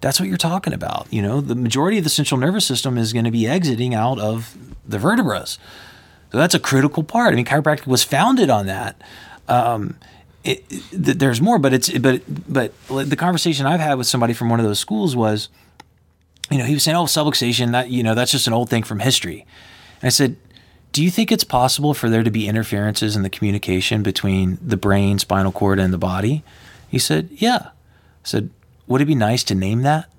that's 0.00 0.18
what 0.18 0.28
you're 0.28 0.38
talking 0.38 0.72
about. 0.72 1.06
You 1.10 1.22
know, 1.22 1.40
the 1.40 1.54
majority 1.54 1.98
of 1.98 2.04
the 2.04 2.10
central 2.10 2.40
nervous 2.40 2.66
system 2.66 2.96
is 2.96 3.12
going 3.12 3.24
to 3.24 3.30
be 3.30 3.46
exiting 3.46 3.94
out 3.94 4.18
of 4.18 4.56
the 4.86 4.98
vertebrae. 4.98 5.44
So 5.44 6.38
that's 6.38 6.54
a 6.54 6.60
critical 6.60 7.02
part. 7.02 7.32
I 7.32 7.36
mean, 7.36 7.44
chiropractic 7.44 7.86
was 7.86 8.02
founded 8.02 8.50
on 8.50 8.66
that. 8.66 9.00
Um, 9.48 9.96
it, 10.42 10.64
it, 10.70 11.18
there's 11.18 11.40
more, 11.40 11.58
but 11.58 11.74
it's 11.74 11.90
but 11.98 12.22
but 12.48 12.72
the 12.88 13.16
conversation 13.16 13.66
I've 13.66 13.80
had 13.80 13.98
with 13.98 14.06
somebody 14.06 14.32
from 14.32 14.48
one 14.48 14.58
of 14.58 14.64
those 14.64 14.78
schools 14.78 15.14
was, 15.14 15.48
you 16.50 16.56
know, 16.56 16.64
he 16.64 16.72
was 16.72 16.82
saying, 16.82 16.96
"Oh, 16.96 17.04
subluxation, 17.04 17.72
that 17.72 17.90
you 17.90 18.02
know, 18.02 18.14
that's 18.14 18.32
just 18.32 18.46
an 18.46 18.52
old 18.52 18.70
thing 18.70 18.82
from 18.82 19.00
history." 19.00 19.44
And 20.00 20.06
I 20.06 20.08
said, 20.08 20.36
"Do 20.92 21.02
you 21.02 21.10
think 21.10 21.30
it's 21.30 21.44
possible 21.44 21.92
for 21.92 22.08
there 22.08 22.22
to 22.22 22.30
be 22.30 22.48
interferences 22.48 23.16
in 23.16 23.22
the 23.22 23.28
communication 23.28 24.02
between 24.02 24.58
the 24.62 24.78
brain, 24.78 25.18
spinal 25.18 25.52
cord, 25.52 25.78
and 25.78 25.92
the 25.92 25.98
body?" 25.98 26.42
He 26.88 26.98
said, 26.98 27.28
"Yeah." 27.32 27.70
I 28.22 28.28
said, 28.28 28.50
would 28.90 29.00
it 29.00 29.06
be 29.06 29.14
nice 29.14 29.44
to 29.44 29.54
name 29.54 29.82
that? 29.82 30.10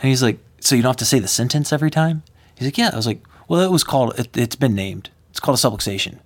And 0.00 0.10
he's 0.10 0.22
like, 0.22 0.38
so 0.60 0.74
you 0.74 0.82
don't 0.82 0.90
have 0.90 0.96
to 0.98 1.06
say 1.06 1.18
the 1.18 1.26
sentence 1.26 1.72
every 1.72 1.90
time? 1.90 2.22
He's 2.54 2.68
like, 2.68 2.76
yeah. 2.76 2.90
I 2.92 2.96
was 2.96 3.06
like, 3.06 3.22
well, 3.48 3.62
it 3.62 3.70
was 3.70 3.82
called, 3.82 4.18
it, 4.18 4.36
has 4.36 4.56
been 4.56 4.74
named. 4.74 5.08
It's 5.30 5.40
called 5.40 5.58
a 5.58 5.60
subluxation. 5.60 6.18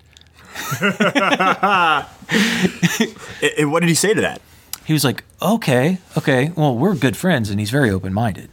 and 3.59 3.71
what 3.71 3.81
did 3.81 3.89
he 3.89 3.95
say 3.95 4.15
to 4.15 4.21
that? 4.21 4.43
He 4.85 4.93
was 4.93 5.05
like, 5.05 5.23
okay, 5.41 5.99
okay. 6.19 6.53
Well, 6.57 6.77
we're 6.77 6.97
good 6.97 7.17
friends, 7.17 7.51
and 7.51 7.61
he's 7.61 7.71
very 7.71 7.91
open 7.91 8.13
minded. 8.13 8.51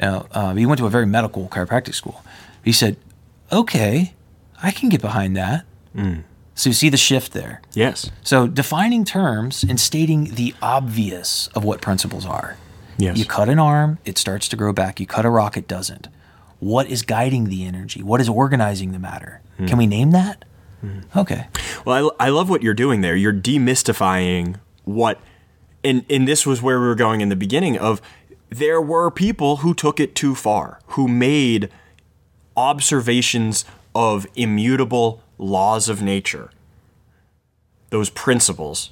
Now, 0.00 0.26
uh, 0.30 0.54
he 0.54 0.64
went 0.64 0.78
to 0.78 0.86
a 0.86 0.90
very 0.90 1.06
medical 1.06 1.48
chiropractic 1.48 1.94
school. 1.94 2.24
He 2.64 2.72
said, 2.72 2.96
okay, 3.50 4.14
I 4.62 4.70
can 4.70 4.88
get 4.88 5.00
behind 5.00 5.36
that. 5.36 5.64
Mm. 5.94 6.22
So 6.54 6.70
you 6.70 6.74
see 6.74 6.88
the 6.88 6.96
shift 6.96 7.32
there. 7.32 7.60
Yes. 7.72 8.10
So 8.22 8.46
defining 8.46 9.04
terms 9.04 9.64
and 9.64 9.78
stating 9.78 10.34
the 10.34 10.54
obvious 10.62 11.48
of 11.48 11.64
what 11.64 11.80
principles 11.80 12.24
are. 12.24 12.56
Yes. 12.96 13.18
You 13.18 13.24
cut 13.24 13.48
an 13.48 13.58
arm, 13.58 13.98
it 14.04 14.18
starts 14.18 14.48
to 14.48 14.56
grow 14.56 14.72
back. 14.72 15.00
You 15.00 15.06
cut 15.06 15.24
a 15.24 15.30
rock, 15.30 15.56
it 15.56 15.66
doesn't. 15.66 16.08
What 16.60 16.86
is 16.86 17.02
guiding 17.02 17.46
the 17.46 17.64
energy? 17.64 18.02
What 18.02 18.20
is 18.20 18.28
organizing 18.28 18.92
the 18.92 18.98
matter? 18.98 19.40
Mm. 19.58 19.68
Can 19.68 19.78
we 19.78 19.86
name 19.86 20.12
that? 20.12 20.44
Mm. 20.84 21.04
Okay. 21.16 21.48
Well, 21.84 22.14
I, 22.18 22.26
I 22.26 22.28
love 22.28 22.48
what 22.48 22.62
you're 22.62 22.72
doing 22.72 23.00
there. 23.00 23.16
You're 23.16 23.32
demystifying 23.32 24.56
what, 24.84 25.20
and 25.82 26.04
and 26.08 26.28
this 26.28 26.46
was 26.46 26.62
where 26.62 26.80
we 26.80 26.86
were 26.86 26.94
going 26.94 27.20
in 27.20 27.30
the 27.30 27.36
beginning 27.36 27.76
of 27.76 28.00
there 28.48 28.80
were 28.80 29.10
people 29.10 29.56
who 29.58 29.74
took 29.74 29.98
it 29.98 30.14
too 30.14 30.34
far, 30.34 30.78
who 30.88 31.08
made 31.08 31.68
observations 32.56 33.64
of 33.94 34.26
immutable 34.36 35.22
laws 35.38 35.88
of 35.88 36.02
nature, 36.02 36.50
those 37.90 38.10
principles, 38.10 38.90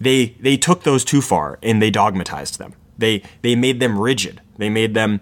they 0.00 0.36
they 0.40 0.56
took 0.56 0.82
those 0.82 1.04
too 1.04 1.20
far 1.20 1.58
and 1.62 1.80
they 1.80 1.90
dogmatized 1.90 2.58
them. 2.58 2.74
They 2.98 3.22
they 3.42 3.54
made 3.54 3.80
them 3.80 3.98
rigid. 3.98 4.40
They 4.58 4.68
made 4.70 4.94
them, 4.94 5.20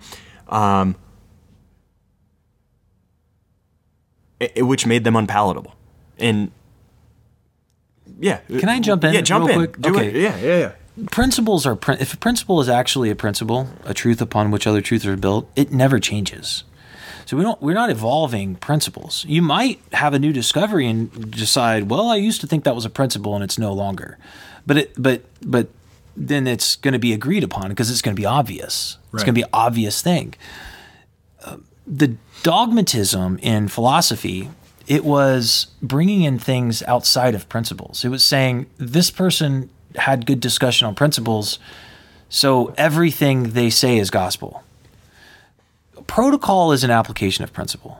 um, 0.49 0.97
it, 4.41 4.63
which 4.63 4.87
made 4.87 5.05
them 5.05 5.17
unpalatable. 5.17 5.75
And 6.19 6.51
yeah, 8.19 8.41
can 8.49 8.69
I 8.69 8.81
jump 8.81 9.05
in? 9.05 9.15
Yeah, 9.15 9.21
jump 9.21 9.49
in. 9.49 9.57
Quick? 9.57 9.81
Do 9.81 9.95
okay. 9.95 10.09
It. 10.09 10.17
Yeah, 10.17 10.37
yeah, 10.39 10.59
yeah. 10.59 11.07
Principles 11.11 11.67
are 11.67 11.79
if 11.99 12.15
a 12.15 12.17
principle 12.17 12.61
is 12.61 12.69
actually 12.69 13.11
a 13.11 13.17
principle, 13.17 13.69
a 13.85 13.95
truth 13.95 14.21
upon 14.21 14.51
which 14.53 14.67
other 14.67 14.81
truths 14.81 15.07
are 15.07 15.17
built, 15.17 15.51
it 15.57 15.73
never 15.73 15.99
changes. 15.99 16.63
So 17.35 17.39
we 17.39 17.43
don't 17.43 17.61
we're 17.61 17.75
not 17.75 17.91
evolving 17.91 18.55
principles. 18.55 19.25
You 19.27 19.43
might 19.43 19.81
have 19.93 20.15
a 20.15 20.21
new 20.21 20.33
discovery 20.33 20.87
and 20.87 21.33
decide, 21.33 21.91
well, 21.91 22.09
I 22.09 22.15
used 22.15 22.41
to 22.43 22.47
think 22.47 22.63
that 22.63 22.77
was 22.77 22.85
a 22.85 22.91
principle 22.91 23.35
and 23.35 23.43
it's 23.43 23.59
no 23.59 23.73
longer. 23.73 24.19
But 24.65 24.77
it 24.77 24.93
but 24.97 25.23
but 25.43 25.67
then 26.17 26.47
it's 26.47 26.77
going 26.77 26.93
to 26.93 27.01
be 27.01 27.13
agreed 27.13 27.43
upon 27.43 27.71
because 27.71 27.91
it's 27.91 28.03
going 28.03 28.15
to 28.15 28.21
be 28.21 28.25
obvious. 28.25 28.99
Right. 29.11 29.19
It's 29.19 29.25
going 29.25 29.35
to 29.35 29.39
be 29.41 29.43
an 29.43 29.49
obvious 29.53 30.01
thing. 30.01 30.35
Uh, 31.45 31.57
the 31.89 32.15
dogmatism 32.45 33.39
in 33.43 33.67
philosophy 33.67 34.51
it 34.87 35.05
was 35.05 35.69
bringing 35.83 36.23
in 36.23 36.39
things 36.39 36.85
outside 36.85 37.35
of 37.35 37.49
principles. 37.49 38.05
It 38.05 38.11
was 38.11 38.23
saying 38.23 38.67
this 38.77 39.11
person 39.11 39.71
had 39.97 40.25
good 40.25 40.39
discussion 40.39 40.87
on 40.87 40.95
principles, 40.95 41.59
so 42.29 42.73
everything 42.77 43.55
they 43.55 43.71
say 43.71 43.99
is 43.99 44.11
gospel. 44.11 44.64
Protocol 46.15 46.71
is 46.71 46.85
an 46.85 46.93
application 46.93 47.43
of 47.43 47.53
principle. 47.53 47.99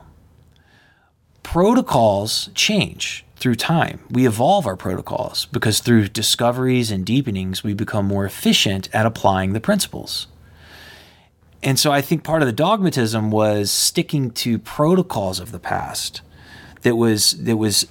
Protocols 1.43 2.49
change 2.55 3.25
through 3.35 3.55
time. 3.55 3.99
We 4.09 4.25
evolve 4.25 4.65
our 4.65 4.77
protocols 4.77 5.47
because 5.47 5.81
through 5.81 6.07
discoveries 6.07 6.91
and 6.91 7.05
deepenings, 7.05 7.61
we 7.61 7.73
become 7.73 8.05
more 8.05 8.23
efficient 8.23 8.87
at 8.95 9.05
applying 9.05 9.51
the 9.51 9.59
principles. 9.59 10.27
And 11.61 11.77
so 11.77 11.91
I 11.91 11.99
think 11.99 12.23
part 12.23 12.41
of 12.41 12.45
the 12.45 12.53
dogmatism 12.53 13.31
was 13.31 13.69
sticking 13.69 14.31
to 14.31 14.59
protocols 14.59 15.41
of 15.41 15.51
the 15.51 15.59
past 15.59 16.21
that 16.83 16.95
was 16.95 17.31
that 17.43 17.57
was 17.57 17.85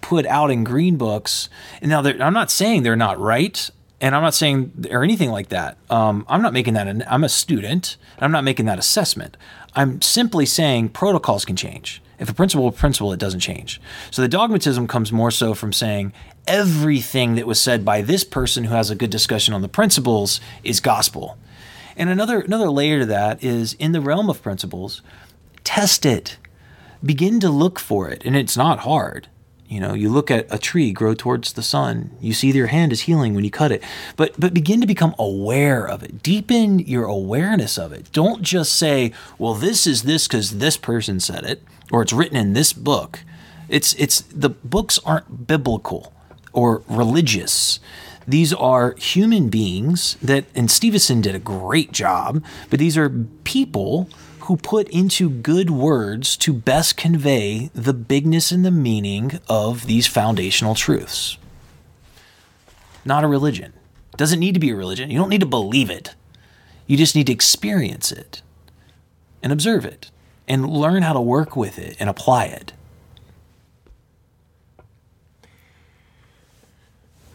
put 0.00 0.26
out 0.26 0.50
in 0.50 0.64
green 0.64 0.96
books. 0.96 1.48
And 1.80 1.88
now 1.88 2.02
I'm 2.02 2.34
not 2.34 2.50
saying 2.50 2.82
they're 2.82 2.96
not 2.96 3.20
right, 3.20 3.70
and 4.00 4.14
I'm 4.14 4.22
not 4.22 4.34
saying 4.34 4.86
or 4.90 5.02
anything 5.02 5.30
like 5.30 5.48
that. 5.48 5.76
Um, 5.90 6.24
I'm 6.28 6.42
not 6.42 6.52
making 6.52 6.74
that. 6.74 6.86
An, 6.86 7.04
I'm 7.08 7.24
a 7.24 7.28
student. 7.28 7.96
I'm 8.18 8.32
not 8.32 8.44
making 8.44 8.66
that 8.66 8.78
assessment. 8.78 9.36
I'm 9.74 10.00
simply 10.02 10.46
saying 10.46 10.90
protocols 10.90 11.44
can 11.44 11.56
change. 11.56 12.02
If 12.18 12.28
a 12.28 12.34
principle 12.34 12.70
principle, 12.72 13.12
it 13.12 13.20
doesn't 13.20 13.40
change. 13.40 13.80
So 14.10 14.22
the 14.22 14.28
dogmatism 14.28 14.88
comes 14.88 15.12
more 15.12 15.30
so 15.30 15.54
from 15.54 15.72
saying 15.72 16.12
everything 16.46 17.36
that 17.36 17.46
was 17.46 17.60
said 17.60 17.84
by 17.84 18.02
this 18.02 18.24
person 18.24 18.64
who 18.64 18.74
has 18.74 18.90
a 18.90 18.96
good 18.96 19.10
discussion 19.10 19.54
on 19.54 19.62
the 19.62 19.68
principles 19.68 20.40
is 20.64 20.80
gospel. 20.80 21.38
And 21.96 22.10
another 22.10 22.40
another 22.40 22.70
layer 22.70 23.00
to 23.00 23.06
that 23.06 23.42
is 23.42 23.74
in 23.74 23.92
the 23.92 24.00
realm 24.00 24.30
of 24.30 24.42
principles, 24.42 25.02
test 25.64 26.06
it. 26.06 26.38
Begin 27.04 27.38
to 27.40 27.50
look 27.50 27.78
for 27.78 28.08
it, 28.08 28.24
and 28.24 28.36
it's 28.36 28.56
not 28.56 28.80
hard. 28.80 29.28
You 29.68 29.80
know, 29.80 29.92
you 29.92 30.08
look 30.08 30.30
at 30.30 30.46
a 30.50 30.58
tree 30.58 30.92
grow 30.92 31.14
towards 31.14 31.52
the 31.52 31.62
sun. 31.62 32.10
You 32.20 32.32
see 32.32 32.50
your 32.50 32.68
hand 32.68 32.90
is 32.90 33.02
healing 33.02 33.34
when 33.34 33.44
you 33.44 33.50
cut 33.50 33.70
it. 33.70 33.82
But 34.16 34.32
but 34.38 34.54
begin 34.54 34.80
to 34.80 34.86
become 34.86 35.14
aware 35.18 35.86
of 35.86 36.02
it. 36.02 36.22
Deepen 36.22 36.78
your 36.78 37.04
awareness 37.04 37.76
of 37.76 37.92
it. 37.92 38.10
Don't 38.12 38.42
just 38.42 38.72
say, 38.72 39.12
"Well, 39.38 39.54
this 39.54 39.86
is 39.86 40.04
this 40.04 40.26
cuz 40.26 40.52
this 40.52 40.78
person 40.78 41.20
said 41.20 41.44
it," 41.44 41.62
or 41.92 42.00
it's 42.00 42.14
written 42.14 42.38
in 42.38 42.54
this 42.54 42.72
book. 42.72 43.20
It's 43.68 43.92
it's 43.98 44.22
the 44.22 44.48
books 44.48 44.98
aren't 45.04 45.46
biblical 45.46 46.14
or 46.54 46.82
religious. 46.88 47.78
These 48.26 48.52
are 48.52 48.94
human 48.98 49.48
beings 49.48 50.16
that, 50.20 50.44
and 50.54 50.70
Stephenson 50.70 51.22
did 51.22 51.34
a 51.34 51.38
great 51.38 51.92
job, 51.92 52.42
but 52.68 52.78
these 52.78 52.96
are 52.96 53.08
people 53.44 54.08
who 54.48 54.56
put 54.56 54.88
into 54.88 55.30
good 55.30 55.70
words 55.70 56.36
to 56.38 56.52
best 56.52 56.96
convey 56.96 57.70
the 57.74 57.94
bigness 57.94 58.50
and 58.50 58.64
the 58.64 58.70
meaning 58.70 59.38
of 59.48 59.86
these 59.86 60.06
foundational 60.06 60.74
truths. 60.74 61.38
Not 63.04 63.24
a 63.24 63.28
religion. 63.28 63.72
Doesn't 64.16 64.40
need 64.40 64.54
to 64.54 64.60
be 64.60 64.70
a 64.70 64.74
religion. 64.76 65.10
You 65.10 65.18
don't 65.18 65.28
need 65.28 65.40
to 65.40 65.46
believe 65.46 65.90
it. 65.90 66.14
You 66.86 66.96
just 66.96 67.14
need 67.14 67.26
to 67.28 67.32
experience 67.32 68.10
it 68.10 68.42
and 69.42 69.52
observe 69.52 69.84
it 69.84 70.10
and 70.48 70.68
learn 70.68 71.02
how 71.02 71.12
to 71.12 71.20
work 71.20 71.54
with 71.54 71.78
it 71.78 71.96
and 72.00 72.10
apply 72.10 72.46
it. 72.46 72.72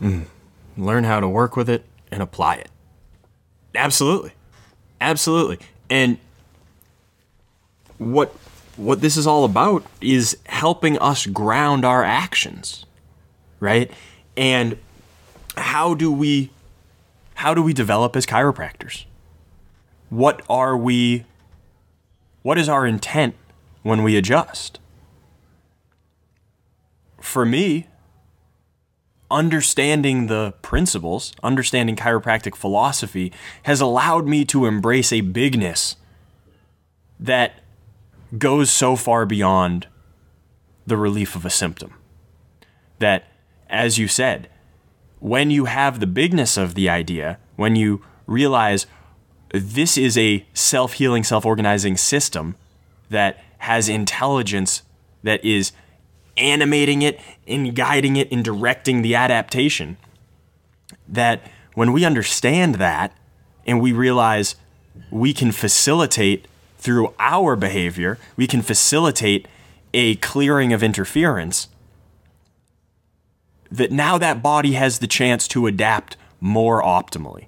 Mm 0.02 0.26
learn 0.78 1.04
how 1.04 1.20
to 1.20 1.28
work 1.28 1.56
with 1.56 1.70
it, 1.70 1.86
and 2.12 2.22
apply 2.22 2.56
it. 2.56 2.70
Absolutely. 3.76 4.34
Absolutely. 5.02 5.60
And 5.90 6.18
what 8.12 8.36
what 8.76 9.02
this 9.02 9.18
is 9.18 9.28
all 9.28 9.46
about 9.46 9.86
is 10.02 10.38
helping 10.48 10.98
us 10.98 11.26
ground 11.28 11.86
our 11.86 12.04
actions. 12.04 12.86
Right? 13.60 13.92
And 14.36 14.78
how 15.56 15.94
do 15.94 16.12
we 16.12 16.52
how 17.36 17.54
do 17.54 17.62
we 17.62 17.74
develop 17.74 18.16
as 18.16 18.26
chiropractors? 18.26 19.06
What 20.10 20.42
are 20.50 20.76
we 20.78 21.26
what 22.42 22.58
is 22.58 22.68
our 22.68 22.86
intent 22.86 23.36
when 23.84 24.04
we 24.04 24.18
adjust? 24.18 24.80
For 27.22 27.46
me, 27.46 27.88
understanding 29.32 30.28
the 30.28 30.54
principles, 30.62 31.34
understanding 31.42 31.96
chiropractic 31.96 32.56
philosophy, 32.56 33.32
has 33.64 33.82
allowed 33.82 34.28
me 34.28 34.46
to 34.46 34.66
embrace 34.66 35.12
a 35.12 35.22
bigness 35.22 35.96
that 37.20 37.63
goes 38.38 38.72
so 38.72 38.96
far 38.96 39.26
beyond 39.26 39.88
the 40.86 40.98
relief 40.98 41.36
of 41.36 41.46
a 41.46 41.50
symptom. 41.50 41.94
That, 43.00 43.26
as 43.70 43.98
you 43.98 44.08
said, 44.08 44.50
when 45.20 45.52
you 45.52 45.66
have 45.66 46.00
the 46.00 46.08
bigness 46.08 46.58
of 46.58 46.76
the 46.76 46.90
idea, 46.90 47.40
when 47.56 47.76
you 47.76 48.04
realize 48.28 48.86
this 49.54 49.98
is 49.98 50.18
a 50.18 50.46
self 50.54 50.94
healing, 50.94 51.24
self 51.24 51.46
organizing 51.46 51.98
system 51.98 52.56
that 53.10 53.44
has 53.60 53.88
intelligence 53.88 54.82
that 55.22 55.44
is 55.46 55.72
animating 56.36 57.02
it 57.02 57.20
and 57.48 57.76
guiding 57.76 58.16
it 58.16 58.32
and 58.32 58.44
directing 58.44 59.02
the 59.02 59.16
adaptation. 59.16 59.98
That 61.08 61.50
when 61.76 61.92
we 61.92 62.04
understand 62.04 62.76
that 62.76 63.16
and 63.66 63.80
we 63.80 63.94
realize 63.94 64.56
we 65.12 65.34
can 65.34 65.52
facilitate 65.52 66.48
through 66.84 67.14
our 67.18 67.56
behavior, 67.56 68.20
we 68.36 68.46
can 68.46 68.62
facilitate 68.62 69.48
a 69.94 70.16
clearing 70.16 70.74
of 70.74 70.84
interference, 70.84 71.70
that 73.72 73.90
now 73.90 74.18
that 74.18 74.44
body 74.44 74.74
has 74.74 75.00
the 75.00 75.08
chance 75.08 75.48
to 75.48 75.66
adapt 75.66 76.18
more 76.42 76.84
optimally. 76.84 77.46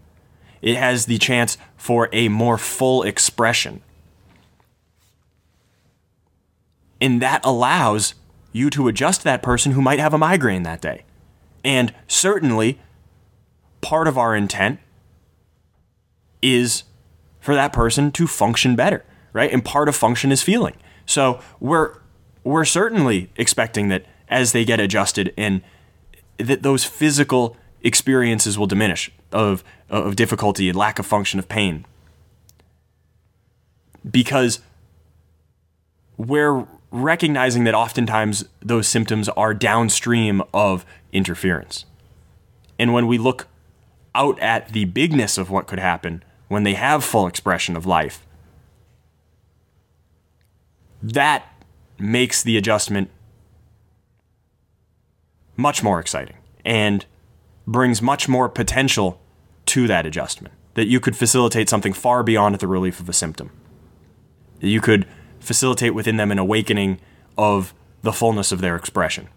It 0.62 0.78
has 0.78 1.06
the 1.06 1.18
chance 1.18 1.58
for 1.76 2.08
a 2.14 2.30
more 2.30 2.58
full 2.58 3.04
expression. 3.04 3.82
And 7.02 7.22
that 7.22 7.42
allows 7.44 8.16
you 8.54 8.70
to 8.70 8.88
adjust 8.88 9.26
that 9.26 9.44
person 9.44 9.74
who 9.74 9.82
might 9.82 10.00
have 10.00 10.14
a 10.14 10.18
migraine 10.18 10.64
that 10.64 10.82
day. 10.82 11.04
And 11.64 11.94
certainly, 12.08 12.80
part 13.82 14.08
of 14.08 14.18
our 14.18 14.34
intent 14.34 14.80
is 16.42 16.84
for 17.42 17.54
that 17.54 17.74
person 17.74 18.12
to 18.14 18.28
function 18.28 18.78
better, 18.78 19.04
right? 19.36 19.52
And 19.52 19.64
part 19.64 19.90
of 19.90 19.96
function 19.98 20.32
is 20.32 20.42
feeling. 20.42 20.76
So 21.06 21.42
we're 21.60 21.98
we're 22.44 22.66
certainly 22.66 23.30
expecting 23.36 23.90
that 23.90 24.06
as 24.30 24.54
they 24.54 24.64
get 24.64 24.80
adjusted 24.80 25.34
and 25.38 25.62
that 26.38 26.64
those 26.64 26.86
physical 26.86 27.58
experiences 27.82 28.58
will 28.58 28.66
diminish 28.66 29.12
of 29.34 29.64
of 29.90 30.16
difficulty 30.16 30.70
and 30.70 30.78
lack 30.78 30.98
of 31.00 31.06
function 31.06 31.38
of 31.38 31.50
pain. 31.50 31.86
Because 34.10 34.60
we're 36.18 36.66
recognizing 36.92 37.66
that 37.66 37.76
oftentimes 37.76 38.46
those 38.62 38.88
symptoms 38.88 39.28
are 39.30 39.54
downstream 39.54 40.42
of 40.54 40.86
interference. 41.12 41.84
And 42.80 42.94
when 42.94 43.06
we 43.06 43.18
look 43.18 43.48
out 44.14 44.40
at 44.40 44.70
the 44.70 44.86
bigness 44.86 45.38
of 45.38 45.50
what 45.50 45.68
could 45.68 45.80
happen 45.80 46.24
when 46.48 46.64
they 46.64 46.76
have 46.76 47.04
full 47.04 47.28
expression 47.28 47.76
of 47.76 47.86
life, 47.86 48.25
that 51.14 51.46
makes 52.00 52.42
the 52.42 52.58
adjustment 52.58 53.10
much 55.56 55.84
more 55.84 56.00
exciting 56.00 56.36
and 56.66 57.06
brings 57.68 58.02
much 58.02 58.28
more 58.28 58.50
potential 58.50 59.22
to 59.68 59.88
that 59.88 60.06
adjustment. 60.06 60.54
That 60.74 60.88
you 60.88 61.00
could 61.00 61.16
facilitate 61.16 61.70
something 61.70 61.94
far 61.94 62.24
beyond 62.24 62.56
the 62.56 62.68
relief 62.68 63.00
of 63.00 63.08
a 63.08 63.14
symptom. 63.14 63.52
That 64.60 64.68
you 64.68 64.82
could 64.82 65.08
facilitate 65.40 65.94
within 65.94 66.18
them 66.18 66.32
an 66.32 66.40
awakening 66.40 67.00
of 67.38 67.74
the 68.02 68.12
fullness 68.12 68.52
of 68.52 68.62
their 68.62 68.76
expression. 68.76 69.30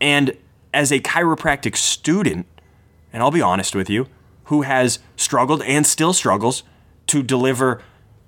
And 0.00 0.36
as 0.72 0.90
a 0.92 1.00
chiropractic 1.00 1.76
student, 1.76 2.46
and 3.12 3.22
I'll 3.22 3.30
be 3.30 3.42
honest 3.42 3.74
with 3.74 3.90
you, 3.90 4.06
who 4.44 4.62
has 4.62 5.00
struggled 5.16 5.62
and 5.62 5.86
still 5.86 6.12
struggles 6.12 6.62
to 7.08 7.22
deliver 7.22 7.82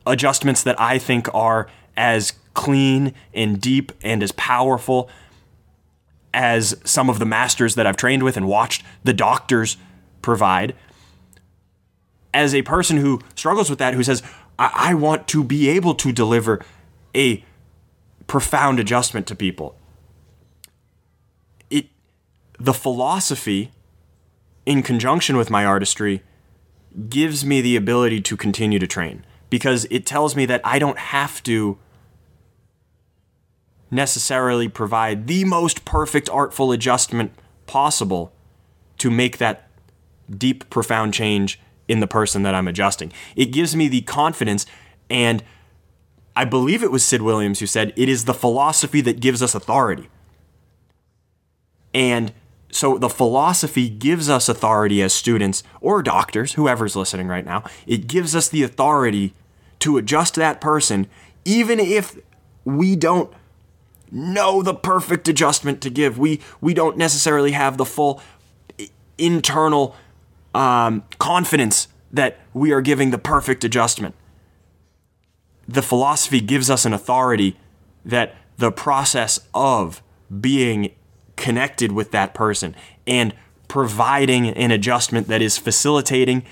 adjustments 0.07 0.63
that 0.63 0.81
I 0.81 0.99
think 0.99 1.33
are 1.35 1.69
as 1.97 2.33
clean 2.55 3.15
and 3.35 3.61
deep 3.61 3.93
and 4.03 4.23
as 4.23 4.33
powerful 4.33 5.09
as 6.35 6.77
some 6.85 7.11
of 7.11 7.19
the 7.19 7.27
masters 7.27 7.75
that 7.75 7.87
I've 7.87 7.97
trained 7.97 8.23
with 8.23 8.37
and 8.37 8.47
watched 8.47 8.85
the 9.05 9.13
doctors 9.13 9.77
provide. 10.23 10.75
As 12.33 12.55
a 12.55 12.63
person 12.63 12.97
who 12.97 13.21
struggles 13.35 13.69
with 13.69 13.79
that, 13.79 13.95
who 13.95 14.03
says, 14.03 14.23
I, 14.59 14.71
I 14.75 14.95
want 14.95 15.29
to 15.29 15.45
be 15.45 15.69
able 15.69 15.95
to 15.97 16.13
deliver 16.13 16.65
a 17.15 17.45
profound 18.27 18.81
adjustment 18.81 19.27
to 19.27 19.35
people. 19.35 19.77
It 21.69 21.89
the 22.59 22.73
philosophy 22.73 23.73
in 24.65 24.83
conjunction 24.83 25.37
with 25.37 25.51
my 25.51 25.67
artistry 25.67 26.23
gives 27.09 27.45
me 27.45 27.61
the 27.61 27.77
ability 27.77 28.21
to 28.23 28.37
continue 28.37 28.79
to 28.79 28.87
train 28.87 29.27
because 29.53 29.87
it 29.91 30.07
tells 30.07 30.35
me 30.35 30.47
that 30.47 30.63
I 30.65 30.79
don't 30.79 30.97
have 30.97 31.43
to 31.43 31.77
necessarily 33.91 34.67
provide 34.67 35.27
the 35.27 35.45
most 35.45 35.85
perfect 35.85 36.31
artful 36.31 36.73
adjustment 36.73 37.33
possible 37.67 38.33
to 38.97 39.11
make 39.11 39.37
that 39.37 39.69
deep, 40.31 40.71
profound 40.71 41.13
change 41.13 41.61
in 41.87 42.01
the 42.01 42.07
person 42.07 42.45
that 42.45 42.55
I'm 42.55 42.67
adjusting. 42.67 43.13
It 43.37 43.53
gives 43.53 43.77
me 43.77 43.89
the 43.89 44.01
confidence, 44.01 44.65
and 45.11 45.45
I 46.35 46.47
believe 46.47 46.83
it 46.83 46.91
was 46.91 47.05
Sid 47.05 47.21
Williams 47.21 47.61
who 47.61 47.67
said, 47.67 47.93
it 47.95 48.09
is 48.09 48.25
the 48.25 48.33
philosophy 48.33 49.03
that 49.03 49.21
gives 49.21 49.43
us 49.43 49.55
authority. 49.55 50.09
And 51.93 52.33
so 52.71 52.97
the 52.97 53.11
philosophy 53.11 53.91
gives 53.91 54.31
us 54.31 54.49
authority 54.49 55.03
as 55.03 55.13
students 55.13 55.63
or 55.83 56.03
doctors, 56.03 56.55
whoever's 56.55 56.97
listening 56.97 57.29
right 57.29 57.45
now. 57.45 57.65
It 57.87 58.07
gives 58.07 58.35
us 58.35 58.49
the 58.49 58.63
authority 58.63 59.35
to 59.83 59.97
adjust 59.97 60.37
that 60.37 60.61
person, 60.61 61.09
even 61.45 61.81
if 61.81 62.17
we 62.65 62.95
don't 62.95 63.33
know 64.13 64.63
the 64.63 64.75
perfect 64.75 65.27
adjustment 65.27 65.81
to 65.81 65.91
give. 65.91 66.19
We 66.19 66.41
we 66.61 66.73
don't 66.73 66.97
necessarily 66.97 67.53
have 67.53 67.79
the 67.79 67.85
full 67.85 68.23
internal 69.19 69.97
um, 70.55 71.03
confidence 71.19 71.89
that 72.13 72.39
we 72.55 72.71
are 72.73 72.81
giving 72.81 73.11
the 73.11 73.19
perfect 73.19 73.65
adjustment. 73.65 74.15
The 75.67 75.83
philosophy 75.83 76.41
gives 76.41 76.71
us 76.71 76.85
an 76.85 76.93
authority 76.93 77.57
that 78.05 78.37
the 78.59 78.71
process 78.71 79.41
of 79.53 80.03
being 80.41 80.93
connected 81.37 81.91
with 81.91 82.13
that 82.13 82.35
person 82.35 82.77
and 83.07 83.35
providing 83.67 84.49
an 84.49 84.71
adjustment 84.71 85.27
that 85.29 85.43
is 85.43 85.59
facilitating 85.59 86.45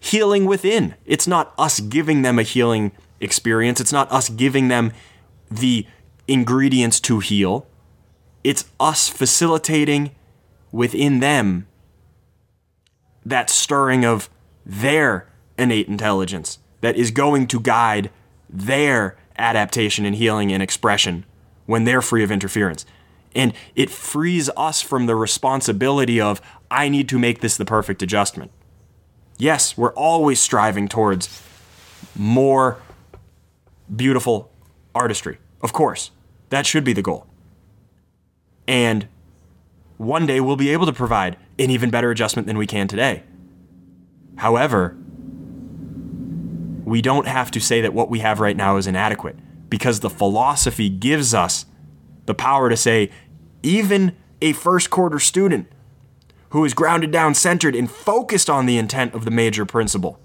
healing 0.00 0.46
within. 0.46 0.94
It's 1.04 1.26
not 1.26 1.54
us 1.58 1.78
giving 1.78 2.22
them 2.22 2.38
a 2.38 2.42
healing 2.42 2.92
experience, 3.20 3.80
it's 3.80 3.92
not 3.92 4.10
us 4.10 4.28
giving 4.30 4.68
them 4.68 4.92
the 5.50 5.86
ingredients 6.26 7.00
to 7.00 7.20
heal. 7.20 7.66
It's 8.42 8.64
us 8.80 9.08
facilitating 9.08 10.12
within 10.72 11.20
them 11.20 11.66
that 13.24 13.50
stirring 13.50 14.04
of 14.04 14.30
their 14.64 15.28
innate 15.58 15.88
intelligence 15.88 16.58
that 16.80 16.96
is 16.96 17.10
going 17.10 17.46
to 17.48 17.60
guide 17.60 18.10
their 18.48 19.18
adaptation 19.36 20.06
and 20.06 20.16
healing 20.16 20.52
and 20.52 20.62
expression 20.62 21.26
when 21.66 21.84
they're 21.84 22.02
free 22.02 22.24
of 22.24 22.30
interference. 22.30 22.86
And 23.34 23.52
it 23.74 23.90
frees 23.90 24.50
us 24.56 24.80
from 24.80 25.06
the 25.06 25.14
responsibility 25.14 26.20
of, 26.20 26.40
I 26.70 26.88
need 26.88 27.08
to 27.10 27.18
make 27.18 27.40
this 27.40 27.56
the 27.56 27.64
perfect 27.64 28.02
adjustment. 28.02 28.50
Yes, 29.40 29.74
we're 29.74 29.94
always 29.94 30.38
striving 30.38 30.86
towards 30.86 31.42
more 32.14 32.76
beautiful 33.94 34.52
artistry. 34.94 35.38
Of 35.62 35.72
course, 35.72 36.10
that 36.50 36.66
should 36.66 36.84
be 36.84 36.92
the 36.92 37.00
goal. 37.00 37.26
And 38.68 39.08
one 39.96 40.26
day 40.26 40.40
we'll 40.40 40.56
be 40.56 40.68
able 40.68 40.84
to 40.84 40.92
provide 40.92 41.38
an 41.58 41.70
even 41.70 41.88
better 41.88 42.10
adjustment 42.10 42.48
than 42.48 42.58
we 42.58 42.66
can 42.66 42.86
today. 42.86 43.22
However, 44.36 44.94
we 46.84 47.00
don't 47.00 47.26
have 47.26 47.50
to 47.52 47.60
say 47.60 47.80
that 47.80 47.94
what 47.94 48.10
we 48.10 48.18
have 48.18 48.40
right 48.40 48.56
now 48.56 48.76
is 48.76 48.86
inadequate 48.86 49.36
because 49.70 50.00
the 50.00 50.10
philosophy 50.10 50.90
gives 50.90 51.32
us 51.32 51.64
the 52.26 52.34
power 52.34 52.68
to 52.68 52.76
say, 52.76 53.10
even 53.62 54.14
a 54.42 54.52
first 54.52 54.90
quarter 54.90 55.18
student 55.18 55.66
who 56.50 56.64
is 56.64 56.74
grounded 56.74 57.10
down, 57.10 57.34
centered, 57.34 57.74
and 57.74 57.90
focused 57.90 58.50
on 58.50 58.66
the 58.66 58.78
intent 58.78 59.14
of 59.14 59.24
the 59.24 59.30
major 59.30 59.64
principle, 59.64 60.20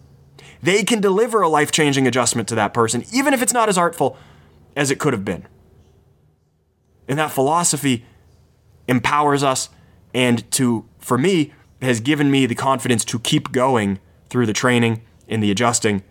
they 0.61 0.83
can 0.83 0.99
deliver 0.99 1.41
a 1.41 1.49
life 1.49 1.71
changing 1.71 2.07
adjustment 2.07 2.47
to 2.47 2.55
that 2.55 2.73
person, 2.73 3.05
even 3.13 3.33
if 3.33 3.41
it's 3.41 3.53
not 3.53 3.69
as 3.69 3.77
artful 3.77 4.17
as 4.75 4.91
it 4.91 4.99
could 4.99 5.13
have 5.13 5.25
been. 5.25 5.47
And 7.07 7.19
that 7.19 7.31
philosophy 7.31 8.05
empowers 8.87 9.43
us 9.43 9.69
and 10.13 10.49
to, 10.51 10.85
for 10.97 11.17
me, 11.17 11.53
has 11.81 11.99
given 11.99 12.31
me 12.31 12.45
the 12.45 12.55
confidence 12.55 13.05
to 13.05 13.19
keep 13.19 13.51
going 13.51 13.99
through 14.29 14.45
the 14.45 14.53
training 14.53 15.01
and 15.27 15.43
the 15.43 15.51
adjusting, 15.51 16.03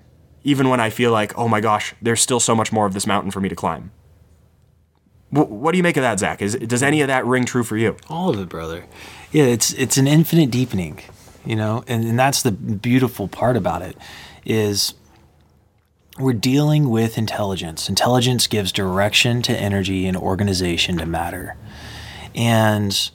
even 0.44 0.68
when 0.68 0.78
I 0.78 0.90
feel 0.90 1.10
like, 1.10 1.36
oh 1.36 1.48
my 1.48 1.60
gosh, 1.60 1.94
there's 2.00 2.20
still 2.20 2.40
so 2.40 2.54
much 2.54 2.70
more 2.70 2.86
of 2.86 2.94
this 2.94 3.06
mountain 3.06 3.30
for 3.30 3.40
me 3.40 3.48
to 3.48 3.56
climb. 3.56 3.90
What 5.30 5.72
do 5.72 5.76
you 5.78 5.82
make 5.82 5.96
of 5.96 6.02
that, 6.02 6.20
Zach? 6.20 6.40
Is, 6.40 6.54
does 6.54 6.82
any 6.82 7.00
of 7.00 7.08
that 7.08 7.26
ring 7.26 7.44
true 7.44 7.64
for 7.64 7.76
you? 7.76 7.96
All 8.08 8.30
of 8.30 8.38
it, 8.38 8.48
brother. 8.48 8.84
Yeah, 9.34 9.46
it's 9.46 9.72
it's 9.72 9.96
an 9.96 10.06
infinite 10.06 10.52
deepening, 10.52 11.00
you 11.44 11.56
know, 11.56 11.82
and, 11.88 12.04
and 12.04 12.16
that's 12.16 12.42
the 12.42 12.52
beautiful 12.52 13.26
part 13.26 13.56
about 13.56 13.82
it 13.82 13.96
is 14.44 14.94
we're 16.20 16.34
dealing 16.34 16.88
with 16.88 17.18
intelligence. 17.18 17.88
Intelligence 17.88 18.46
gives 18.46 18.70
direction 18.70 19.42
to 19.42 19.52
energy 19.52 20.06
and 20.06 20.16
organization 20.16 20.98
to 20.98 21.06
matter. 21.06 21.56
And 22.32 23.10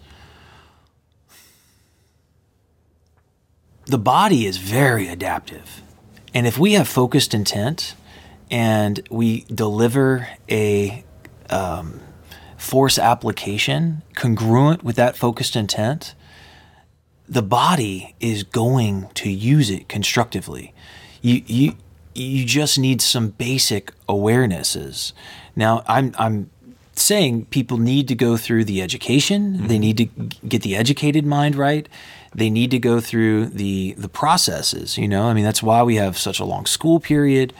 the 3.85 3.97
body 3.97 4.45
is 4.45 4.57
very 4.57 5.07
adaptive. 5.07 5.81
And 6.33 6.45
if 6.45 6.57
we 6.57 6.73
have 6.73 6.89
focused 6.89 7.33
intent 7.33 7.95
and 8.51 9.07
we 9.09 9.45
deliver 9.45 10.27
a 10.49 11.05
um, 11.49 12.01
force 12.59 12.99
application 12.99 14.01
congruent 14.15 14.83
with 14.83 14.95
that 14.97 15.15
focused 15.15 15.55
intent, 15.55 16.13
the 17.27 17.41
body 17.41 18.15
is 18.19 18.43
going 18.43 19.07
to 19.13 19.29
use 19.29 19.69
it 19.69 19.87
constructively. 19.87 20.73
You, 21.21 21.41
you, 21.45 21.75
you 22.13 22.45
just 22.45 22.77
need 22.77 23.01
some 23.01 23.29
basic 23.29 23.93
awarenesses. 24.07 25.13
Now, 25.55 25.83
I'm, 25.87 26.13
I'm 26.17 26.49
saying 26.93 27.45
people 27.45 27.77
need 27.77 28.07
to 28.09 28.15
go 28.15 28.35
through 28.35 28.65
the 28.65 28.81
education. 28.81 29.53
Mm-hmm. 29.53 29.67
They 29.67 29.79
need 29.79 29.97
to 29.97 30.05
get 30.47 30.61
the 30.61 30.75
educated 30.75 31.25
mind 31.25 31.55
right. 31.55 31.87
They 32.35 32.49
need 32.49 32.71
to 32.71 32.79
go 32.79 32.99
through 32.99 33.47
the 33.47 33.93
the 33.97 34.09
processes. 34.09 34.97
You 34.97 35.07
know, 35.07 35.23
I 35.23 35.33
mean, 35.33 35.43
that's 35.43 35.63
why 35.63 35.81
we 35.81 35.95
have 35.95 36.17
such 36.17 36.39
a 36.39 36.45
long 36.45 36.65
school 36.65 36.99
period. 36.99 37.53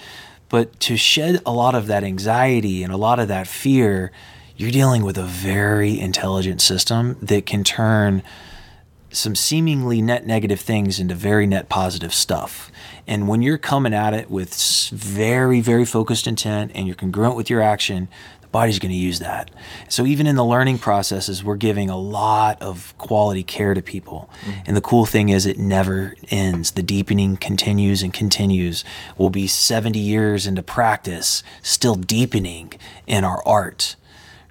But 0.50 0.80
to 0.82 0.98
shed 0.98 1.42
a 1.46 1.52
lot 1.52 1.74
of 1.76 1.88
that 1.88 2.04
anxiety 2.04 2.84
and 2.84 2.92
a 2.92 2.98
lot 2.98 3.20
of 3.20 3.28
that 3.30 3.48
fear, 3.48 4.12
you're 4.60 4.72
dealing 4.72 5.04
with 5.04 5.18
a 5.18 5.24
very 5.24 5.98
intelligent 5.98 6.60
system 6.60 7.16
that 7.22 7.46
can 7.46 7.64
turn 7.64 8.22
some 9.10 9.34
seemingly 9.34 10.02
net 10.02 10.28
negative 10.28 10.60
things 10.60 11.00
into 11.00 11.16
very 11.16 11.48
net 11.48 11.70
positive 11.70 12.14
stuff. 12.14 12.70
And 13.08 13.30
when 13.30 13.42
you're 13.42 13.58
coming 13.58 13.94
at 13.94 14.14
it 14.14 14.30
with 14.30 14.54
very, 14.92 15.62
very 15.62 15.86
focused 15.86 16.28
intent 16.28 16.74
and 16.76 16.86
you're 16.86 16.98
congruent 16.98 17.38
with 17.38 17.50
your 17.50 17.62
action, 17.62 18.10
the 18.42 18.50
body's 18.50 18.80
going 18.80 18.92
to 18.92 18.98
use 18.98 19.20
that. 19.20 19.50
So 19.88 20.06
even 20.06 20.28
in 20.28 20.36
the 20.36 20.44
learning 20.44 20.80
processes, 20.80 21.42
we're 21.42 21.56
giving 21.56 21.90
a 21.90 21.98
lot 21.98 22.62
of 22.62 22.94
quality 22.98 23.44
care 23.44 23.74
to 23.74 23.82
people. 23.82 24.30
Mm-hmm. 24.42 24.60
And 24.66 24.76
the 24.76 24.82
cool 24.82 25.06
thing 25.06 25.30
is 25.30 25.46
it 25.46 25.58
never 25.58 26.16
ends. 26.32 26.72
The 26.72 26.84
deepening 26.84 27.38
continues 27.38 28.04
and 28.04 28.14
continues. 28.14 28.84
We'll 29.18 29.30
be 29.30 29.48
70 29.48 29.98
years 29.98 30.46
into 30.46 30.64
practice, 30.64 31.44
still 31.62 31.96
deepening 31.96 32.74
in 33.08 33.24
our 33.24 33.42
art, 33.48 33.96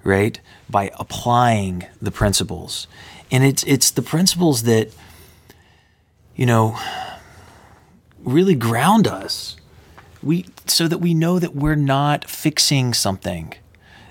right? 0.09 0.39
By 0.69 0.91
applying 0.99 1.85
the 2.01 2.11
principles. 2.11 2.87
And 3.31 3.45
it's 3.45 3.63
it's 3.63 3.91
the 3.91 4.01
principles 4.01 4.63
that 4.63 4.91
you 6.35 6.45
know 6.45 6.77
really 8.23 8.55
ground 8.55 9.07
us. 9.07 9.55
We 10.21 10.47
so 10.65 10.89
that 10.89 10.97
we 10.97 11.13
know 11.13 11.39
that 11.39 11.55
we're 11.55 11.75
not 11.75 12.29
fixing 12.29 12.93
something 12.93 13.53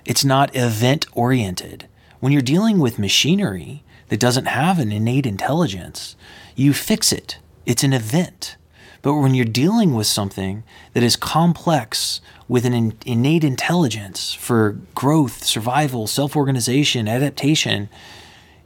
it's 0.09 0.25
not 0.25 0.57
event 0.57 1.07
oriented. 1.13 1.87
When 2.19 2.33
you're 2.33 2.41
dealing 2.41 2.79
with 2.79 2.99
machinery 2.99 3.85
that 4.09 4.19
doesn't 4.19 4.47
have 4.47 4.79
an 4.79 4.91
innate 4.91 5.27
intelligence, 5.27 6.17
you 6.57 6.73
fix 6.73 7.13
it. 7.13 7.37
It's 7.67 7.85
an 7.85 7.93
event. 7.93 8.57
But 9.03 9.15
when 9.15 9.35
you're 9.35 9.45
dealing 9.45 9.95
with 9.95 10.07
something 10.07 10.65
that 10.93 11.03
is 11.03 11.17
complex 11.17 12.21
with 12.49 12.65
an 12.65 12.95
innate 13.07 13.45
intelligence 13.45 14.35
for 14.35 14.77
growth, 14.95 15.45
survival, 15.45 16.07
self 16.07 16.37
organization, 16.37 17.09
adaptation, 17.09 17.89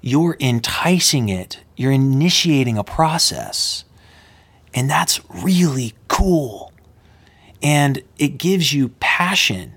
you're 0.01 0.37
enticing 0.41 1.28
it, 1.28 1.61
you're 1.76 1.93
initiating 1.93 2.78
a 2.78 2.85
process. 2.85 3.85
And 4.74 4.89
that's 4.89 5.20
really 5.28 5.95
cool. 6.09 6.72
And 7.62 8.03
it 8.18 8.39
gives 8.39 8.72
you 8.72 8.89
passion 9.01 9.74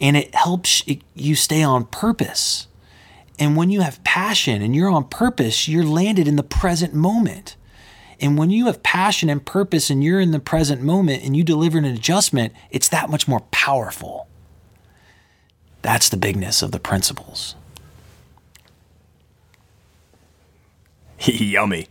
and 0.00 0.16
it 0.16 0.34
helps 0.34 0.82
you 1.14 1.34
stay 1.34 1.62
on 1.62 1.84
purpose. 1.86 2.66
And 3.38 3.56
when 3.56 3.70
you 3.70 3.82
have 3.82 4.02
passion 4.02 4.62
and 4.62 4.74
you're 4.74 4.90
on 4.90 5.04
purpose, 5.04 5.68
you're 5.68 5.84
landed 5.84 6.26
in 6.26 6.36
the 6.36 6.42
present 6.42 6.94
moment. 6.94 7.56
And 8.20 8.36
when 8.36 8.50
you 8.50 8.66
have 8.66 8.82
passion 8.82 9.30
and 9.30 9.44
purpose 9.44 9.90
and 9.90 10.02
you're 10.02 10.20
in 10.20 10.32
the 10.32 10.40
present 10.40 10.82
moment 10.82 11.22
and 11.24 11.36
you 11.36 11.44
deliver 11.44 11.78
an 11.78 11.84
adjustment, 11.84 12.52
it's 12.70 12.88
that 12.88 13.10
much 13.10 13.28
more 13.28 13.40
powerful. 13.52 14.28
That's 15.82 16.08
the 16.08 16.16
bigness 16.16 16.60
of 16.62 16.72
the 16.72 16.80
principles. 16.80 17.54
Yummy. 21.24 21.86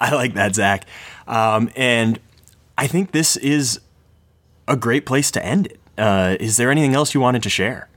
I 0.00 0.14
like 0.14 0.34
that, 0.34 0.54
Zach. 0.54 0.86
Um, 1.26 1.70
and 1.76 2.18
I 2.78 2.86
think 2.86 3.12
this 3.12 3.36
is 3.36 3.80
a 4.66 4.76
great 4.76 5.04
place 5.04 5.30
to 5.32 5.44
end 5.44 5.66
it. 5.66 5.80
Uh, 5.96 6.36
is 6.38 6.56
there 6.56 6.70
anything 6.70 6.94
else 6.94 7.12
you 7.12 7.20
wanted 7.20 7.42
to 7.42 7.50
share? 7.50 7.88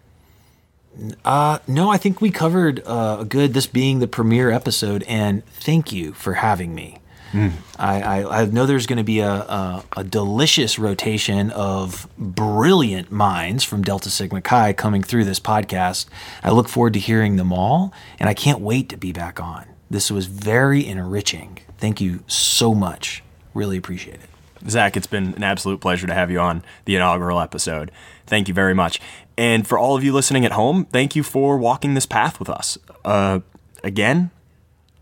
Uh, 1.24 1.60
no, 1.68 1.90
I 1.90 1.98
think 1.98 2.20
we 2.20 2.32
covered 2.32 2.82
uh, 2.86 3.24
good. 3.24 3.54
This 3.54 3.68
being 3.68 4.00
the 4.00 4.08
premiere 4.08 4.52
episode, 4.52 5.04
and 5.08 5.46
thank 5.46 5.92
you 5.92 6.12
for 6.14 6.34
having 6.34 6.76
me. 6.76 6.98
Mm. 7.32 7.54
I, 7.80 8.02
I, 8.02 8.42
I, 8.42 8.46
know 8.46 8.66
there's 8.66 8.88
going 8.88 8.98
to 8.98 9.04
be 9.04 9.20
a, 9.20 9.32
a, 9.32 9.84
a, 9.98 10.04
delicious 10.04 10.78
rotation 10.78 11.50
of 11.52 12.08
brilliant 12.18 13.12
minds 13.12 13.64
from 13.64 13.84
Delta 13.84 14.10
Sigma 14.10 14.42
Chi 14.42 14.74
coming 14.74 15.02
through 15.02 15.24
this 15.24 15.40
podcast. 15.40 16.08
I 16.44 16.52
look 16.52 16.68
forward 16.68 16.94
to 16.94 17.00
hearing 17.00 17.38
them 17.38 17.54
all, 17.54 17.94
and 18.20 18.28
I 18.28 18.34
can't 18.34 18.60
wait 18.60 18.90
to 18.90 18.98
be 18.98 19.14
back 19.14 19.40
on. 19.40 19.66
This 19.90 20.12
was 20.12 20.26
very 20.26 20.86
enriching. 20.86 21.60
Thank 21.78 22.02
you 22.02 22.24
so 22.28 22.74
much. 22.74 23.24
Really 23.54 23.78
appreciate 23.78 24.16
it. 24.16 24.70
Zach, 24.70 24.96
it's 24.96 25.08
been 25.08 25.34
an 25.34 25.44
absolute 25.44 25.82
pleasure 25.82 26.08
to 26.08 26.14
have 26.14 26.30
you 26.30 26.40
on 26.40 26.64
the 26.86 26.96
inaugural 26.96 27.40
episode. 27.40 27.92
Thank 28.28 28.48
you 28.48 28.54
very 28.54 28.74
much. 28.74 29.00
And 29.38 29.68
for 29.68 29.78
all 29.78 29.96
of 29.96 30.04
you 30.04 30.14
listening 30.14 30.46
at 30.46 30.52
home, 30.52 30.86
thank 30.86 31.16
you 31.16 31.24
for 31.24 31.58
walking 31.58 31.94
this 31.94 32.06
path 32.06 32.40
with 32.40 32.50
us. 32.50 32.78
Uh, 33.04 33.40
again, 33.84 34.30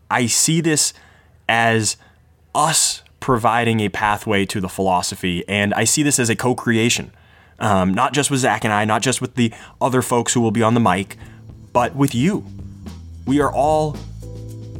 I 0.10 0.28
see 0.28 0.62
this 0.62 0.94
as 1.48 1.98
us 2.54 3.04
providing 3.20 3.80
a 3.80 3.90
pathway 3.90 4.46
to 4.46 4.62
the 4.62 4.70
philosophy, 4.70 5.44
and 5.48 5.74
I 5.74 5.84
see 5.84 6.04
this 6.04 6.20
as 6.20 6.30
a 6.30 6.36
co 6.36 6.56
creation. 6.56 7.12
Um, 7.60 7.94
not 7.94 8.14
just 8.14 8.32
with 8.32 8.40
Zach 8.40 8.64
and 8.64 8.72
I, 8.72 8.86
not 8.86 9.02
just 9.02 9.20
with 9.20 9.36
the 9.36 9.54
other 9.82 10.02
folks 10.02 10.34
who 10.34 10.40
will 10.40 10.52
be 10.52 10.64
on 10.64 10.76
the 10.76 10.80
mic, 10.80 11.18
but 11.74 11.94
with 11.94 12.16
you. 12.16 12.46
We 13.26 13.42
are 13.42 13.52
all 13.52 13.98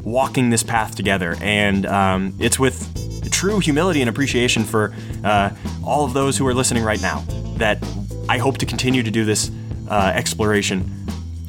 walking 0.02 0.48
this 0.50 0.62
path 0.62 0.94
together, 0.94 1.36
and 1.40 1.84
um, 1.86 2.34
it's 2.38 2.58
with 2.58 3.30
true 3.30 3.58
humility 3.58 4.00
and 4.00 4.10
appreciation 4.10 4.64
for 4.64 4.94
uh, 5.24 5.50
all 5.84 6.04
of 6.04 6.12
those 6.12 6.36
who 6.36 6.46
are 6.46 6.54
listening 6.54 6.82
right 6.82 7.00
now 7.00 7.24
that 7.56 7.82
I 8.28 8.38
hope 8.38 8.58
to 8.58 8.66
continue 8.66 9.02
to 9.02 9.10
do 9.10 9.24
this 9.24 9.50
uh, 9.88 10.12
exploration 10.14 10.90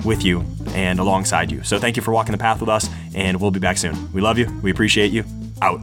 with 0.05 0.23
you 0.23 0.43
and 0.73 0.99
alongside 0.99 1.51
you. 1.51 1.63
So 1.63 1.79
thank 1.79 1.95
you 1.95 2.01
for 2.01 2.11
walking 2.11 2.31
the 2.31 2.37
path 2.37 2.59
with 2.59 2.69
us, 2.69 2.89
and 3.13 3.39
we'll 3.39 3.51
be 3.51 3.59
back 3.59 3.77
soon. 3.77 4.11
We 4.13 4.21
love 4.21 4.37
you. 4.37 4.47
We 4.61 4.71
appreciate 4.71 5.11
you. 5.11 5.23
Out. 5.61 5.81